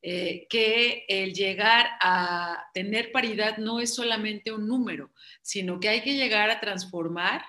eh, 0.00 0.46
que 0.48 1.04
el 1.08 1.34
llegar 1.34 1.88
a 2.00 2.70
tener 2.74 3.10
paridad 3.10 3.58
no 3.58 3.80
es 3.80 3.92
solamente 3.92 4.52
un 4.52 4.68
número, 4.68 5.10
sino 5.42 5.80
que 5.80 5.88
hay 5.88 6.02
que 6.02 6.14
llegar 6.14 6.48
a 6.48 6.60
transformar 6.60 7.44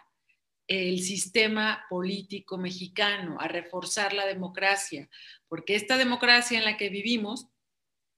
el 0.65 1.01
sistema 1.01 1.85
político 1.87 2.57
mexicano, 2.57 3.37
a 3.39 3.47
reforzar 3.47 4.13
la 4.13 4.25
democracia, 4.25 5.07
porque 5.47 5.75
esta 5.75 5.97
democracia 5.97 6.57
en 6.57 6.65
la 6.65 6.77
que 6.77 6.89
vivimos 6.89 7.47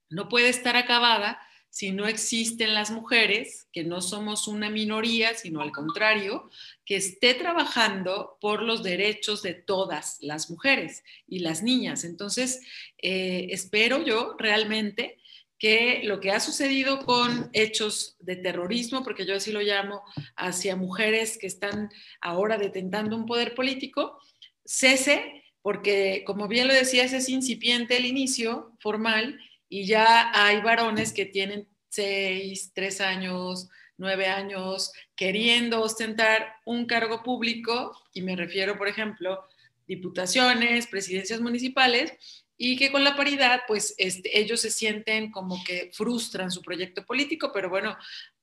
no 0.08 0.30
puede 0.30 0.48
estar 0.48 0.74
acabada 0.74 1.38
si 1.72 1.90
no 1.90 2.06
existen 2.06 2.74
las 2.74 2.90
mujeres, 2.90 3.66
que 3.72 3.82
no 3.82 4.02
somos 4.02 4.46
una 4.46 4.68
minoría, 4.68 5.32
sino 5.32 5.62
al 5.62 5.72
contrario, 5.72 6.50
que 6.84 6.96
esté 6.96 7.32
trabajando 7.32 8.36
por 8.42 8.60
los 8.60 8.82
derechos 8.82 9.40
de 9.40 9.54
todas 9.54 10.18
las 10.20 10.50
mujeres 10.50 11.02
y 11.26 11.38
las 11.38 11.62
niñas. 11.62 12.04
Entonces, 12.04 12.60
eh, 12.98 13.46
espero 13.52 14.04
yo 14.04 14.36
realmente 14.38 15.16
que 15.58 16.02
lo 16.04 16.20
que 16.20 16.30
ha 16.30 16.40
sucedido 16.40 17.06
con 17.06 17.48
hechos 17.54 18.16
de 18.20 18.36
terrorismo, 18.36 19.02
porque 19.02 19.24
yo 19.24 19.34
así 19.34 19.50
lo 19.50 19.62
llamo, 19.62 20.02
hacia 20.36 20.76
mujeres 20.76 21.38
que 21.38 21.46
están 21.46 21.88
ahora 22.20 22.58
detentando 22.58 23.16
un 23.16 23.24
poder 23.24 23.54
político, 23.54 24.18
cese, 24.62 25.42
porque 25.62 26.22
como 26.26 26.48
bien 26.48 26.68
lo 26.68 26.74
decías, 26.74 27.14
es 27.14 27.30
incipiente 27.30 27.96
el 27.96 28.04
inicio 28.04 28.76
formal 28.78 29.40
y 29.72 29.86
ya 29.86 30.30
hay 30.34 30.60
varones 30.60 31.14
que 31.14 31.24
tienen 31.24 31.66
seis, 31.88 32.72
tres 32.74 33.00
años, 33.00 33.70
nueve 33.96 34.26
años, 34.26 34.92
queriendo 35.16 35.80
ostentar 35.80 36.56
un 36.66 36.84
cargo 36.84 37.22
público, 37.22 37.98
y 38.12 38.20
me 38.20 38.36
refiero, 38.36 38.76
por 38.76 38.86
ejemplo, 38.86 39.42
diputaciones, 39.86 40.88
presidencias 40.88 41.40
municipales, 41.40 42.12
y 42.58 42.76
que 42.76 42.92
con 42.92 43.02
la 43.02 43.16
paridad, 43.16 43.62
pues 43.66 43.94
este, 43.96 44.38
ellos 44.38 44.60
se 44.60 44.70
sienten 44.70 45.30
como 45.30 45.64
que 45.64 45.90
frustran 45.94 46.50
su 46.50 46.60
proyecto 46.60 47.06
político, 47.06 47.50
pero 47.50 47.70
bueno, 47.70 47.96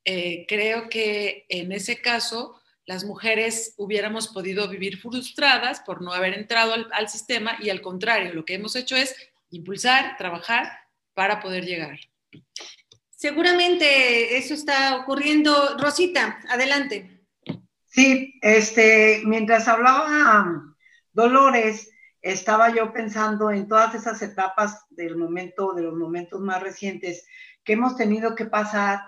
eh, 0.05 0.47
creo 0.47 0.89
que 0.89 1.45
en 1.47 1.71
ese 1.71 2.01
caso 2.01 2.59
las 2.87 3.03
mujeres 3.03 3.75
hubiéramos 3.77 4.29
podido 4.29 4.67
vivir 4.67 4.97
frustradas 4.97 5.81
por 5.81 6.01
no 6.01 6.11
haber 6.11 6.33
entrado 6.33 6.73
al 6.91 7.07
sistema 7.07 7.55
y 7.61 7.69
al 7.69 7.81
contrario, 7.81 8.33
lo 8.33 8.45
que 8.45 8.55
hemos 8.55 8.75
hecho 8.75 8.95
es 8.95 9.15
impulsar, 9.51 10.17
trabajar 10.17 10.78
para 11.19 11.41
poder 11.41 11.65
llegar. 11.65 11.99
Seguramente 13.09 14.37
eso 14.37 14.53
está 14.53 14.95
ocurriendo. 14.95 15.77
Rosita, 15.77 16.39
adelante. 16.47 17.25
Sí, 17.87 18.39
este, 18.41 19.23
mientras 19.25 19.67
hablaba 19.67 20.63
Dolores, 21.11 21.91
estaba 22.21 22.73
yo 22.73 22.93
pensando 22.93 23.51
en 23.51 23.67
todas 23.67 23.95
esas 23.95 24.21
etapas 24.21 24.85
del 24.91 25.17
momento, 25.17 25.73
de 25.73 25.81
los 25.81 25.93
momentos 25.93 26.39
más 26.39 26.63
recientes 26.63 27.27
que 27.65 27.73
hemos 27.73 27.97
tenido 27.97 28.33
que 28.33 28.45
pasar. 28.45 29.01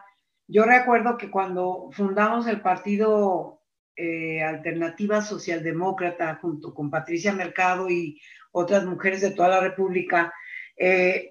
Yo 0.48 0.66
recuerdo 0.66 1.18
que 1.18 1.32
cuando 1.32 1.92
fundamos 1.94 2.46
el 2.46 2.60
partido 2.60 3.62
eh, 3.96 4.44
Alternativa 4.44 5.22
Socialdemócrata 5.22 6.40
junto 6.42 6.74
con 6.74 6.92
Patricia 6.92 7.32
Mercado 7.32 7.90
y 7.90 8.20
otras 8.52 8.84
mujeres 8.84 9.22
de 9.22 9.32
toda 9.32 9.48
la 9.48 9.62
República, 9.62 10.34
eh, 10.76 11.31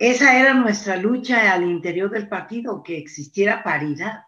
esa 0.00 0.40
era 0.40 0.54
nuestra 0.54 0.96
lucha 0.96 1.52
al 1.52 1.62
interior 1.62 2.10
del 2.10 2.26
partido, 2.26 2.82
que 2.82 2.96
existiera 2.96 3.62
paridad, 3.62 4.22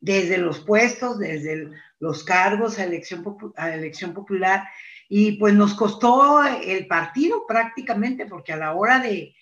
desde 0.00 0.36
los 0.36 0.58
puestos, 0.58 1.20
desde 1.20 1.70
los 2.00 2.24
cargos 2.24 2.80
a 2.80 2.84
elección, 2.84 3.24
a 3.54 3.72
elección 3.72 4.12
popular, 4.12 4.64
y 5.08 5.38
pues 5.38 5.54
nos 5.54 5.74
costó 5.74 6.44
el 6.44 6.88
partido 6.88 7.46
prácticamente, 7.46 8.26
porque 8.26 8.52
a 8.52 8.56
la 8.56 8.74
hora 8.74 8.98
de, 8.98 9.32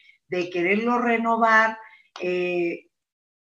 quererlo 0.52 0.98
renovar, 0.98 1.78
eh, 2.20 2.90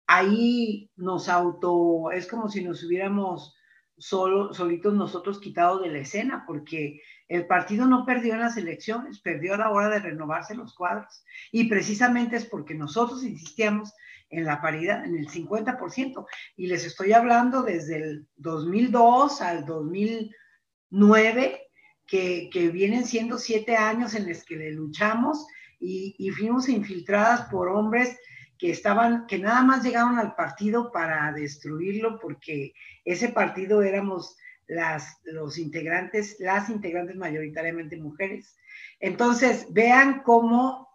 ahí 0.06 0.92
nos 0.98 1.28
auto, 1.28 2.12
es 2.12 2.28
como 2.28 2.50
si 2.50 2.64
nos 2.64 2.84
hubiéramos 2.84 3.56
solo, 4.02 4.54
solitos 4.54 4.94
nosotros 4.96 5.40
quitado 5.40 5.80
de 5.80 5.90
la 5.90 6.00
escena, 6.00 6.44
porque 6.48 7.02
el 7.28 7.46
partido 7.46 7.86
no 7.86 8.04
perdió 8.06 8.34
en 8.34 8.40
las 8.40 8.58
elecciones, 8.58 9.22
perdió 9.22 9.54
a 9.54 9.58
la 9.58 9.70
hora 9.70 9.90
de 9.90 10.00
renovarse 10.00 10.56
los 10.56 10.74
cuadros. 10.74 11.24
Y 11.52 11.70
precisamente 11.70 12.36
es 12.36 12.46
porque 12.46 12.74
nosotros 12.74 13.24
insistíamos 13.24 13.94
en 14.30 14.46
la 14.46 14.60
paridad, 14.60 15.06
en 15.06 15.16
el 15.18 15.30
50%. 15.30 16.26
Y 16.58 16.68
les 16.68 16.84
estoy 16.84 17.14
hablando 17.14 17.62
desde 17.62 17.98
el 17.98 18.28
2002 18.38 19.42
al 19.42 19.66
2009, 19.66 21.62
que, 22.08 22.50
que 22.52 22.70
vienen 22.70 23.06
siendo 23.06 23.38
siete 23.38 23.78
años 23.78 24.16
en 24.16 24.28
los 24.28 24.44
que 24.44 24.58
le 24.58 24.72
luchamos 24.72 25.46
y, 25.80 26.16
y 26.18 26.32
fuimos 26.32 26.68
infiltradas 26.68 27.44
por 27.50 27.70
hombres 27.70 28.18
que 28.62 28.70
estaban, 28.70 29.26
que 29.26 29.40
nada 29.40 29.64
más 29.64 29.84
llegaron 29.84 30.20
al 30.20 30.36
partido 30.36 30.92
para 30.92 31.32
destruirlo, 31.32 32.20
porque 32.20 32.76
ese 33.04 33.30
partido 33.30 33.82
éramos 33.82 34.38
las, 34.68 35.20
los 35.24 35.58
integrantes, 35.58 36.36
las 36.38 36.70
integrantes 36.70 37.16
mayoritariamente 37.16 37.98
mujeres. 37.98 38.56
Entonces, 39.00 39.66
vean 39.72 40.22
cómo 40.22 40.90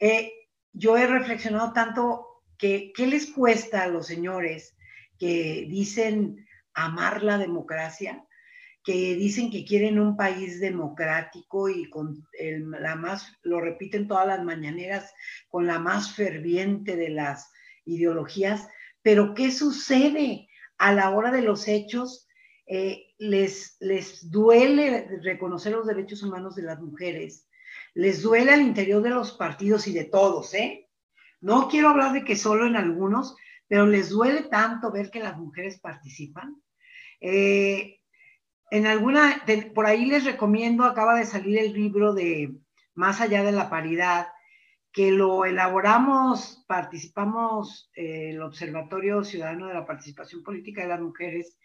eh, 0.00 0.32
yo 0.72 0.96
he 0.96 1.06
reflexionado 1.06 1.72
tanto 1.72 2.42
que 2.58 2.92
qué 2.92 3.06
les 3.06 3.30
cuesta 3.30 3.84
a 3.84 3.88
los 3.88 4.08
señores 4.08 4.76
que 5.16 5.64
dicen 5.70 6.44
amar 6.74 7.22
la 7.22 7.38
democracia, 7.38 8.24
que 8.84 9.14
dicen 9.14 9.50
que 9.50 9.64
quieren 9.64 10.00
un 10.00 10.16
país 10.16 10.60
democrático 10.60 11.68
y 11.68 11.88
con 11.88 12.26
la 12.80 12.96
más, 12.96 13.32
lo 13.42 13.60
repiten 13.60 14.08
todas 14.08 14.26
las 14.26 14.42
mañaneras, 14.42 15.12
con 15.48 15.66
la 15.66 15.78
más 15.78 16.14
ferviente 16.14 16.96
de 16.96 17.10
las 17.10 17.50
ideologías, 17.84 18.68
pero 19.02 19.34
¿qué 19.34 19.50
sucede 19.50 20.48
a 20.78 20.92
la 20.92 21.10
hora 21.10 21.30
de 21.30 21.42
los 21.42 21.68
hechos? 21.68 22.26
Eh, 22.66 23.06
les, 23.18 23.76
les 23.80 24.30
duele 24.30 25.20
reconocer 25.22 25.72
los 25.72 25.86
derechos 25.86 26.22
humanos 26.22 26.54
de 26.56 26.62
las 26.62 26.80
mujeres, 26.80 27.48
les 27.94 28.22
duele 28.22 28.52
al 28.52 28.62
interior 28.62 29.02
de 29.02 29.10
los 29.10 29.32
partidos 29.32 29.86
y 29.86 29.92
de 29.92 30.04
todos, 30.04 30.54
¿eh? 30.54 30.88
No 31.40 31.68
quiero 31.68 31.88
hablar 31.88 32.12
de 32.12 32.24
que 32.24 32.36
solo 32.36 32.66
en 32.66 32.76
algunos, 32.76 33.36
pero 33.66 33.86
les 33.86 34.10
duele 34.10 34.42
tanto 34.42 34.92
ver 34.92 35.10
que 35.10 35.20
las 35.20 35.36
mujeres 35.36 35.80
participan. 35.80 36.62
Eh, 37.20 38.01
en 38.72 38.86
alguna, 38.86 39.44
por 39.74 39.84
ahí 39.84 40.06
les 40.06 40.24
recomiendo, 40.24 40.84
acaba 40.84 41.14
de 41.14 41.26
salir 41.26 41.58
el 41.58 41.74
libro 41.74 42.14
de 42.14 42.54
Más 42.94 43.20
allá 43.20 43.42
de 43.42 43.52
la 43.52 43.68
paridad, 43.68 44.28
que 44.90 45.10
lo 45.10 45.44
elaboramos, 45.44 46.64
participamos 46.66 47.90
eh, 47.94 48.30
el 48.30 48.40
Observatorio 48.40 49.24
Ciudadano 49.24 49.66
de 49.66 49.74
la 49.74 49.84
Participación 49.84 50.42
Política 50.42 50.80
de 50.80 50.88
las 50.88 51.02
Mujeres, 51.02 51.58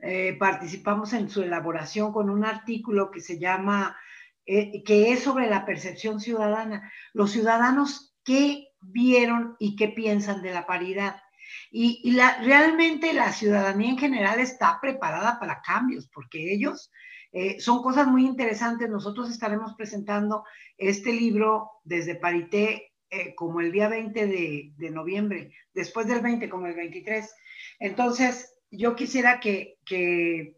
eh, 0.00 0.36
participamos 0.38 1.14
en 1.14 1.30
su 1.30 1.42
elaboración 1.42 2.12
con 2.12 2.28
un 2.28 2.44
artículo 2.44 3.10
que 3.10 3.22
se 3.22 3.38
llama, 3.38 3.96
eh, 4.44 4.82
que 4.84 5.12
es 5.12 5.22
sobre 5.22 5.48
la 5.48 5.64
percepción 5.64 6.20
ciudadana. 6.20 6.92
Los 7.14 7.30
ciudadanos, 7.30 8.14
¿qué 8.22 8.68
vieron 8.82 9.56
y 9.58 9.76
qué 9.76 9.88
piensan 9.88 10.42
de 10.42 10.52
la 10.52 10.66
paridad? 10.66 11.22
Y, 11.70 12.12
la, 12.12 12.38
realmente 12.42 13.12
la 13.12 13.32
ciudadanía 13.32 13.90
en 13.90 13.98
general 13.98 14.40
está 14.40 14.78
preparada 14.80 15.38
para 15.38 15.60
cambios, 15.62 16.08
porque 16.12 16.52
ellos 16.52 16.90
eh, 17.32 17.60
son 17.60 17.82
cosas 17.82 18.06
muy 18.08 18.26
interesantes. 18.26 18.88
Nosotros 18.88 19.30
estaremos 19.30 19.74
presentando 19.74 20.44
este 20.76 21.12
libro 21.12 21.70
desde 21.84 22.16
Parité 22.16 22.92
eh, 23.10 23.34
como 23.34 23.60
el 23.60 23.72
día 23.72 23.88
20 23.88 24.26
de, 24.26 24.90
noviembre, 24.90 25.52
después 25.74 26.06
del 26.06 26.20
20 26.20 26.48
como 26.48 26.66
el 26.66 26.74
23. 26.74 27.32
Entonces, 27.78 28.54
yo 28.70 28.94
quisiera 28.94 29.40
que, 29.40 29.78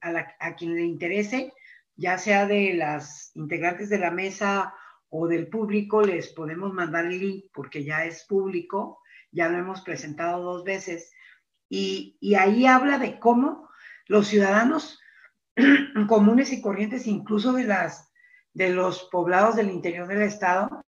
a, 0.01 0.37
a 0.39 0.55
quien 0.55 0.75
le 0.75 0.83
interese, 0.83 1.53
ya 1.97 2.19
sea 2.19 2.47
de 2.47 2.75
las 2.75 3.33
integrantes 3.35 3.89
de 3.89 3.99
la 3.99 4.11
mesa 4.11 4.75
o 5.09 5.29
del 5.29 5.49
público, 5.49 6.03
les 6.03 6.29
podemos 6.33 6.73
mandar 6.73 7.07
el 7.07 7.19
link 7.19 7.45
porque 7.53 7.85
ya 7.85 8.05
es 8.05 8.25
público 8.25 9.02
ya 9.33 9.49
lo 9.49 9.59
hemos 9.59 9.81
presentado 9.81 10.43
dos 10.43 10.65
veces, 10.65 11.13
y, 11.69 12.35
ahí 12.35 12.67
habla 12.67 12.99
de 12.99 13.19
cómo 13.19 13.69
los 14.07 14.29
ciudadanos 14.29 15.01
comunes 16.07 16.53
y 16.53 16.61
corrientes, 16.61 17.07
incluso 17.07 17.55
de, 17.55 17.65
las, 17.65 18.13
de 18.53 18.71
los 18.71 19.05
poblados 19.11 19.57
del 19.57 19.71
interior 19.71 20.07
del 20.07 20.21
Estado, 20.21 20.85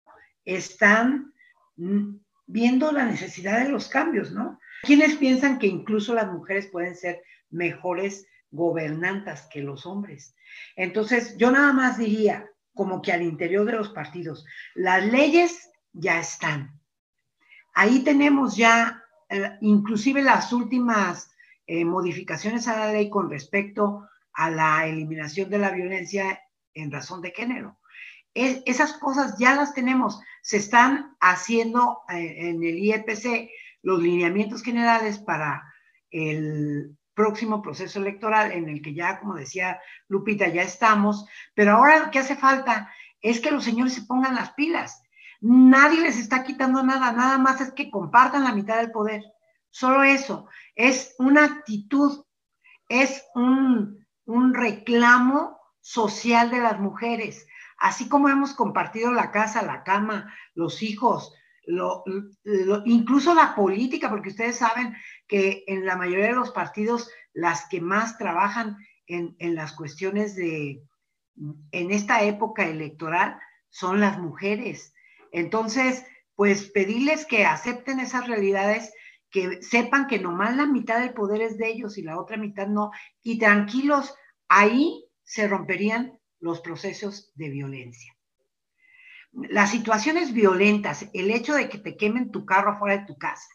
están 0.45 1.33
viendo 2.47 2.91
la 2.91 3.07
necesidad 3.07 3.61
de 3.63 3.71
los 3.71 3.87
cambios, 3.89 4.33
¿no? 4.33 4.59
Quienes 4.83 5.17
piensan 5.17 5.61
que 5.61 5.69
incluso 5.69 6.15
las 6.15 6.27
mujeres 6.33 6.67
pueden 6.67 6.97
ser 6.97 7.23
mejores 7.51 8.27
gobernantas 8.51 9.49
que 9.53 9.63
los 9.63 9.87
hombres. 9.87 10.35
Entonces, 10.75 11.37
yo 11.37 11.53
nada 11.53 11.73
más 11.73 11.97
diría, 11.97 12.51
como 12.75 13.03
que 13.03 13.13
al 13.13 13.23
interior 13.23 13.65
de 13.65 13.73
los 13.73 13.91
partidos, 13.91 14.45
las 14.75 15.07
leyes 15.07 15.71
ya 15.93 16.19
están. 16.19 16.82
Ahí 17.75 18.01
tenemos 18.01 18.57
ya 18.57 19.03
eh, 19.29 19.57
inclusive 19.61 20.23
las 20.23 20.53
últimas 20.53 21.31
eh, 21.67 21.85
modificaciones 21.85 22.69
a 22.69 22.77
la 22.79 22.93
ley 22.93 23.09
con 23.09 23.31
respecto 23.31 24.09
a 24.35 24.51
la 24.51 24.87
eliminación 24.87 25.49
de 25.51 25.59
la 25.59 25.71
violencia 25.71 26.41
en 26.75 26.91
razón 26.91 27.21
de 27.23 27.31
género. 27.31 27.79
esas 28.35 28.95
cosas 28.95 29.37
ya 29.39 29.55
las 29.55 29.75
tenemos, 29.75 30.21
se 30.43 30.57
están 30.57 31.17
haciendo 31.21 32.01
eh, 32.09 32.49
en 32.49 32.63
el 32.63 32.79
IEPC 32.79 33.51
los 33.83 34.01
lineamientos 34.03 34.63
generales 34.63 35.19
para 35.19 35.63
el 36.11 36.97
próximo 37.15 37.61
proceso 37.61 37.99
electoral 38.01 38.53
en 38.53 38.69
el 38.69 38.81
que 38.81 38.95
ya, 38.95 39.21
como 39.21 39.35
decía 39.35 39.81
Lupita, 40.09 40.49
ya 40.49 40.63
estamos, 40.63 41.27
pero 41.55 41.73
ahora 41.73 41.99
lo 41.99 42.11
que 42.11 42.19
hace 42.19 42.37
falta 42.37 42.91
es 43.21 43.41
que 43.41 43.51
los 43.51 43.65
señores 43.65 43.95
se 43.95 44.03
pongan 44.03 44.35
las 44.35 44.53
pilas 44.55 45.02
Nadie 45.43 46.01
les 46.01 46.19
está 46.19 46.45
quitando 46.45 46.85
nada, 46.85 47.11
nada 47.11 47.37
más 47.37 47.61
es 47.61 47.73
que 47.73 47.91
compartan 47.91 48.45
la 48.45 48.55
mitad 48.55 48.77
del 48.77 48.93
poder. 48.93 49.25
Solo 49.71 50.05
eso. 50.05 50.49
Es 50.77 51.17
una 51.19 51.45
actitud, 51.45 52.25
es 52.89 53.25
un, 53.35 54.07
reclamo 54.55 55.59
social 55.81 56.49
de 56.51 56.61
las 56.61 56.79
mujeres. 56.79 57.45
Así 57.77 58.09
como 58.09 58.29
hemos 58.29 58.55
compartido 58.55 59.13
la 59.13 59.33
casa, 59.33 59.63
la 59.63 59.83
cama, 59.83 60.33
los 60.55 60.81
hijos, 60.81 61.35
incluso 62.85 63.35
la 63.35 63.57
política, 63.57 64.09
porque 64.09 64.29
ustedes 64.29 64.59
saben 64.59 64.95
que 65.27 65.65
en 65.67 65.85
la 65.85 65.97
mayoría 65.97 66.27
de 66.27 66.35
los 66.35 66.53
partidos 66.53 67.11
las 67.33 67.67
que 67.69 67.81
más 67.81 68.17
trabajan 68.17 68.77
en, 69.09 69.35
en, 69.41 69.57
las 69.57 69.73
cuestiones 69.73 70.37
de, 70.37 70.85
en 71.73 71.91
esta 71.91 72.23
época 72.23 72.65
electoral 72.65 73.41
son 73.71 73.99
las 73.99 74.21
mujeres. 74.21 74.95
Entonces, 75.33 76.05
pues 76.37 76.71
pedirles 76.71 77.27
que 77.27 77.45
acepten 77.45 77.99
esas 77.99 78.29
realidades, 78.29 78.93
que 79.31 79.63
sepan 79.63 80.07
que 80.07 80.19
nomás 80.19 80.55
la 80.57 80.67
mitad 80.67 81.01
del 81.01 81.15
poder 81.15 81.41
es 81.41 81.57
de 81.57 81.69
ellos 81.69 81.97
y 81.99 82.03
la 82.03 82.19
otra 82.19 82.37
mitad 82.37 82.69
no, 82.69 82.91
y 83.23 83.39
tranquilos, 83.39 84.15
ahí 84.49 85.07
se 85.25 85.49
romperían 85.49 86.19
los 86.39 86.61
procesos 86.61 87.33
de 87.35 87.49
violencia. 87.49 88.15
Las 89.33 89.71
situaciones 89.71 90.35
violentas, 90.35 91.09
el 91.15 91.31
hecho 91.31 91.55
de 91.55 91.71
que 91.71 91.79
te 91.79 91.97
quemen 91.97 92.31
tu 92.31 92.45
carro 92.45 92.73
afuera 92.73 92.99
de 92.99 93.07
tu 93.07 93.17
casa, 93.17 93.49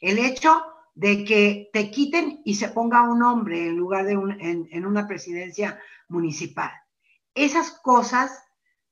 el 0.00 0.18
hecho 0.18 0.62
de 0.94 1.24
que 1.24 1.70
te 1.72 1.90
quiten 1.90 2.42
y 2.44 2.54
se 2.54 2.68
ponga 2.68 3.02
un 3.02 3.22
hombre 3.22 3.68
en 3.68 3.76
lugar 3.76 4.04
de 4.04 4.16
un, 4.16 4.38
en 4.40 4.86
una 4.86 5.08
presidencia 5.08 5.80
municipal. 6.08 6.70
Esas 7.34 7.70
cosas 7.70 8.43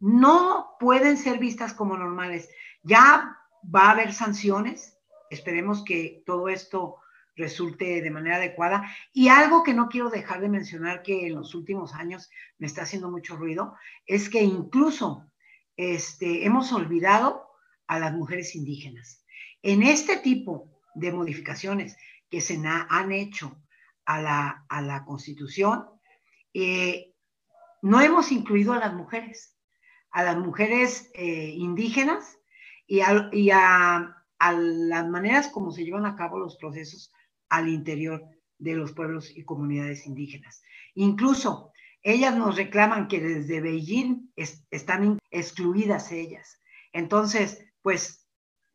no 0.02 0.74
pueden 0.80 1.16
ser 1.16 1.38
vistas 1.38 1.74
como 1.74 1.96
normales. 1.96 2.48
Ya 2.82 3.38
va 3.62 3.82
a 3.82 3.90
haber 3.92 4.12
sanciones, 4.12 4.98
esperemos 5.30 5.84
que 5.84 6.24
todo 6.26 6.48
esto 6.48 6.96
resulte 7.36 8.02
de 8.02 8.10
manera 8.10 8.36
adecuada. 8.36 8.84
Y 9.12 9.28
algo 9.28 9.62
que 9.62 9.74
no 9.74 9.88
quiero 9.88 10.10
dejar 10.10 10.40
de 10.40 10.48
mencionar 10.48 11.02
que 11.02 11.28
en 11.28 11.36
los 11.36 11.54
últimos 11.54 11.94
años 11.94 12.30
me 12.58 12.66
está 12.66 12.82
haciendo 12.82 13.12
mucho 13.12 13.36
ruido, 13.36 13.76
es 14.04 14.28
que 14.28 14.42
incluso 14.42 15.30
este, 15.76 16.46
hemos 16.46 16.72
olvidado 16.72 17.46
a 17.86 18.00
las 18.00 18.12
mujeres 18.12 18.56
indígenas. 18.56 19.24
En 19.62 19.84
este 19.84 20.16
tipo 20.16 20.80
de 20.96 21.12
modificaciones 21.12 21.96
que 22.28 22.40
se 22.40 22.60
han 22.66 23.12
hecho 23.12 23.56
a 24.04 24.20
la, 24.20 24.66
a 24.68 24.82
la 24.82 25.04
Constitución, 25.04 25.86
eh, 26.54 27.14
no 27.82 28.00
hemos 28.00 28.32
incluido 28.32 28.72
a 28.72 28.80
las 28.80 28.94
mujeres, 28.94 29.51
a 30.12 30.22
las 30.22 30.36
mujeres 30.36 31.10
eh, 31.14 31.54
indígenas 31.56 32.38
y, 32.86 33.00
y 33.32 33.50
a, 33.50 34.16
a 34.38 34.52
las 34.52 35.08
maneras 35.08 35.48
como 35.48 35.72
se 35.72 35.84
llevan 35.84 36.06
a 36.06 36.16
cabo 36.16 36.38
los 36.38 36.56
procesos 36.56 37.12
al 37.48 37.68
interior 37.68 38.24
de 38.58 38.74
los 38.74 38.92
pueblos 38.92 39.30
y 39.36 39.44
comunidades 39.44 40.06
indígenas. 40.06 40.62
Incluso 40.94 41.72
ellas 42.02 42.34
nos 42.36 42.56
reclaman 42.56 43.08
que 43.08 43.20
desde 43.20 43.60
Beijing 43.60 44.32
están 44.70 45.18
excluidas 45.30 46.12
ellas. 46.12 46.60
Entonces, 46.92 47.64
pues 47.80 48.26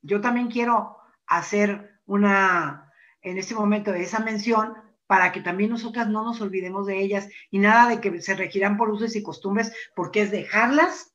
yo 0.02 0.22
también 0.22 0.48
quiero 0.48 0.98
hacer 1.26 2.00
una, 2.06 2.92
en 3.22 3.38
este 3.38 3.54
momento, 3.54 3.94
esa 3.94 4.20
mención 4.20 4.74
para 5.08 5.32
que 5.32 5.42
también 5.42 5.70
nosotras 5.70 6.08
no 6.10 6.24
nos 6.24 6.42
olvidemos 6.42 6.88
de 6.88 7.00
ellas 7.00 7.30
y 7.50 7.60
nada 7.60 7.90
de 7.90 8.02
que 8.02 8.22
se 8.22 8.36
regirán 8.36 8.78
por 8.78 8.90
usos 8.90 9.16
y 9.16 9.24
costumbres, 9.24 9.74
porque 9.96 10.22
es 10.22 10.32
dejarlas 10.32 11.14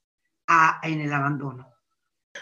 en 0.83 1.01
el 1.01 1.12
abandono. 1.12 1.73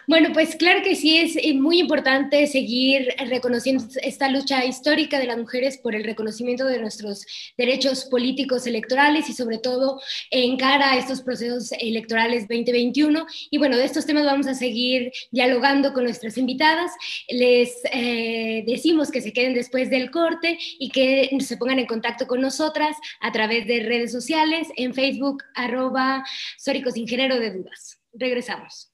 Bueno, 0.07 0.31
pues 0.33 0.55
claro 0.57 0.83
que 0.83 0.95
sí, 0.95 1.19
es 1.19 1.37
eh, 1.37 1.53
muy 1.55 1.81
importante 1.81 2.47
seguir 2.47 3.09
reconociendo 3.29 3.85
esta 4.03 4.29
lucha 4.29 4.65
histórica 4.65 5.19
de 5.19 5.27
las 5.27 5.37
mujeres 5.37 5.79
por 5.79 5.95
el 5.95 6.05
reconocimiento 6.05 6.65
de 6.65 6.81
nuestros 6.81 7.27
derechos 7.59 8.05
políticos 8.05 8.67
electorales 8.67 9.29
y 9.29 9.33
sobre 9.33 9.59
todo 9.59 10.01
en 10.31 10.57
cara 10.57 10.93
a 10.93 10.99
estos 10.99 11.23
procesos 11.23 11.73
electorales 11.73 12.47
2021. 12.49 13.27
Y 13.51 13.59
bueno, 13.59 13.77
de 13.77 13.85
estos 13.85 14.07
temas 14.07 14.25
vamos 14.25 14.47
a 14.47 14.55
seguir 14.55 15.13
dialogando 15.33 15.93
con 15.93 16.05
nuestras 16.05 16.39
invitadas. 16.39 16.93
Les 17.29 17.75
eh, 17.93 18.65
decimos 18.67 19.11
que 19.11 19.21
se 19.21 19.33
queden 19.33 19.55
después 19.55 19.91
del 19.91 20.11
corte 20.11 20.57
y 20.79 20.91
que 20.91 21.31
se 21.41 21.57
pongan 21.57 21.81
en 21.81 21.87
contacto 21.87 22.27
con 22.27 22.41
nosotras 22.41 22.97
a 23.21 23.33
través 23.33 23.67
de 23.67 23.81
redes 23.81 24.13
sociales, 24.13 24.69
en 24.77 24.95
Facebook, 24.95 25.43
arroba 25.55 26.25
Sóricos 26.59 26.97
Ingeniero 26.97 27.39
de 27.39 27.51
Dudas. 27.51 28.00
Regresamos. 28.13 28.93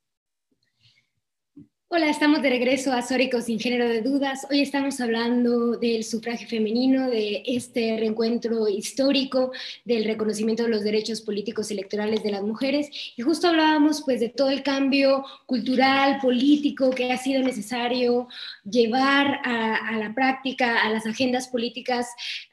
Hola, 1.88 2.10
estamos 2.10 2.42
de 2.42 2.50
regreso 2.50 2.92
a 2.92 3.00
Sóricos 3.00 3.44
sin 3.44 3.60
género 3.60 3.88
de 3.88 4.02
dudas. 4.02 4.44
Hoy 4.50 4.60
estamos 4.60 5.00
hablando 5.00 5.76
del 5.76 6.02
sufragio 6.02 6.48
femenino, 6.48 7.08
de 7.08 7.44
este 7.46 7.96
reencuentro 7.96 8.68
histórico, 8.68 9.52
del 9.84 10.04
reconocimiento 10.04 10.64
de 10.64 10.68
los 10.68 10.82
derechos 10.82 11.20
políticos 11.20 11.70
electorales 11.70 12.24
de 12.24 12.32
las 12.32 12.42
mujeres 12.42 12.90
y 13.16 13.22
justo 13.22 13.46
hablábamos 13.46 14.02
pues 14.02 14.18
de 14.18 14.30
todo 14.30 14.50
el 14.50 14.64
cambio 14.64 15.24
cultural, 15.46 16.18
político 16.20 16.90
que 16.90 17.12
ha 17.12 17.18
sido 17.18 17.40
necesario 17.42 18.26
llevar 18.68 19.40
a, 19.44 19.76
a 19.76 19.96
la 19.96 20.12
práctica, 20.12 20.82
a 20.82 20.90
las 20.90 21.06
agendas 21.06 21.46
políticas 21.46 22.08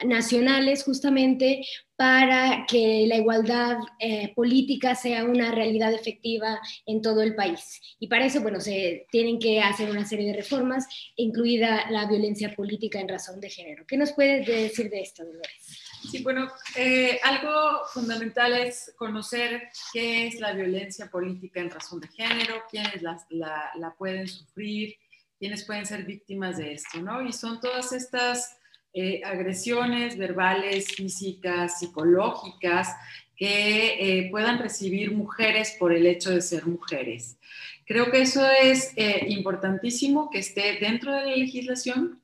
nacionales 0.05 0.83
justamente 0.83 1.65
para 1.95 2.65
que 2.67 3.05
la 3.07 3.17
igualdad 3.17 3.77
eh, 3.99 4.33
política 4.33 4.95
sea 4.95 5.23
una 5.23 5.51
realidad 5.51 5.93
efectiva 5.93 6.59
en 6.85 7.01
todo 7.01 7.21
el 7.21 7.35
país. 7.35 7.79
Y 7.99 8.07
para 8.07 8.25
eso, 8.25 8.41
bueno, 8.41 8.59
se 8.59 9.05
tienen 9.11 9.37
que 9.39 9.61
hacer 9.61 9.89
una 9.91 10.05
serie 10.05 10.27
de 10.27 10.37
reformas, 10.37 10.87
incluida 11.15 11.89
la 11.91 12.07
violencia 12.07 12.55
política 12.55 12.99
en 12.99 13.09
razón 13.09 13.39
de 13.39 13.49
género. 13.49 13.85
¿Qué 13.87 13.97
nos 13.97 14.11
puedes 14.13 14.45
decir 14.47 14.89
de 14.89 15.01
esto, 15.01 15.23
Dolores? 15.23 15.83
Sí, 16.09 16.23
bueno, 16.23 16.51
eh, 16.75 17.19
algo 17.23 17.85
fundamental 17.93 18.53
es 18.53 18.93
conocer 18.97 19.69
qué 19.93 20.27
es 20.27 20.39
la 20.39 20.53
violencia 20.53 21.07
política 21.07 21.61
en 21.61 21.69
razón 21.69 22.01
de 22.01 22.07
género, 22.07 22.63
quiénes 22.69 23.01
la, 23.01 23.71
la 23.75 23.95
pueden 23.95 24.27
sufrir, 24.27 24.95
quiénes 25.37 25.63
pueden 25.63 25.85
ser 25.85 26.03
víctimas 26.05 26.57
de 26.57 26.73
esto, 26.73 26.99
¿no? 27.01 27.21
Y 27.21 27.31
son 27.31 27.59
todas 27.59 27.93
estas 27.93 28.57
eh, 28.95 29.21
agresiones 29.25 30.19
verbales, 30.19 30.85
físicas, 30.93 31.79
psicológicas 31.79 32.95
que 33.35 33.95
eh, 33.99 34.29
puedan 34.29 34.59
recibir 34.59 35.11
mujeres 35.13 35.75
por 35.79 35.91
el 35.91 36.05
hecho 36.05 36.29
de 36.29 36.43
ser 36.43 36.67
mujeres. 36.67 37.39
Creo 37.87 38.11
que 38.11 38.21
eso 38.21 38.47
es 38.61 38.93
eh, 38.95 39.25
importantísimo 39.29 40.29
que 40.29 40.37
esté 40.37 40.77
dentro 40.79 41.11
de 41.11 41.25
la 41.25 41.35
legislación 41.35 42.21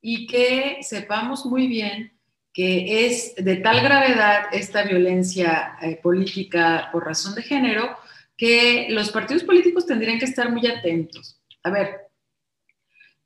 y 0.00 0.26
que 0.26 0.78
sepamos 0.80 1.44
muy 1.44 1.66
bien 1.66 2.14
que 2.54 3.04
es 3.04 3.34
de 3.36 3.56
tal 3.56 3.82
gravedad 3.82 4.46
esta 4.52 4.84
violencia 4.84 5.76
política 6.02 6.88
por 6.92 7.04
razón 7.04 7.34
de 7.34 7.42
género 7.42 7.94
que 8.38 8.86
los 8.88 9.10
partidos 9.10 9.44
políticos 9.44 9.84
tendrían 9.84 10.18
que 10.18 10.24
estar 10.24 10.50
muy 10.50 10.66
atentos. 10.66 11.38
A 11.62 11.68
ver, 11.68 12.08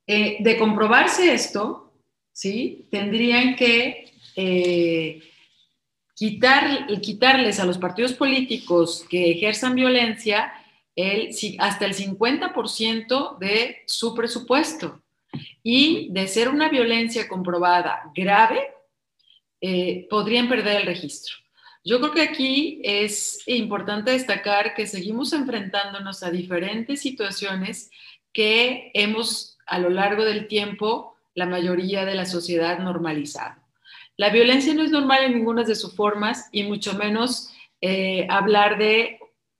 de 0.05 0.57
comprobarse 0.59 1.33
esto, 1.33 1.90
¿sí? 2.31 2.87
Tendrían 2.91 3.55
que 3.55 4.11
eh, 4.35 5.21
quitar, 6.15 6.87
quitarles 7.01 7.59
a 7.59 7.65
los 7.65 7.77
partidos 7.77 8.13
políticos 8.13 9.05
que 9.09 9.31
ejerzan 9.31 9.75
violencia 9.75 10.53
hasta 11.59 11.85
el 11.85 11.93
50% 11.93 13.37
de 13.39 13.77
su 13.87 14.13
presupuesto. 14.13 15.01
Y 15.63 16.09
de 16.11 16.27
ser 16.27 16.49
una 16.49 16.69
violencia 16.69 17.27
comprobada 17.27 18.11
grave, 18.15 18.67
eh, 19.61 20.07
podrían 20.09 20.49
perder 20.49 20.81
el 20.81 20.87
registro. 20.87 21.35
Yo 21.83 21.99
creo 21.99 22.13
que 22.13 22.21
aquí 22.21 22.81
es 22.83 23.41
importante 23.47 24.11
destacar 24.11 24.75
que 24.75 24.85
seguimos 24.85 25.33
enfrentándonos 25.33 26.21
a 26.23 26.29
diferentes 26.29 27.01
situaciones 27.01 27.89
que 28.33 28.91
hemos 28.93 29.57
a 29.65 29.79
lo 29.79 29.89
largo 29.89 30.23
del 30.23 30.47
tiempo 30.47 31.15
la 31.33 31.45
mayoría 31.45 32.05
de 32.05 32.15
la 32.15 32.25
sociedad 32.25 32.79
normalizada. 32.79 33.63
La 34.17 34.29
violencia 34.29 34.73
no 34.73 34.83
es 34.83 34.91
normal 34.91 35.23
en 35.23 35.35
ninguna 35.35 35.63
de 35.63 35.75
sus 35.75 35.95
formas 35.95 36.49
y 36.51 36.63
mucho 36.63 36.93
menos 36.93 37.49
eh, 37.81 38.27
hablar 38.29 38.77
de 38.77 39.19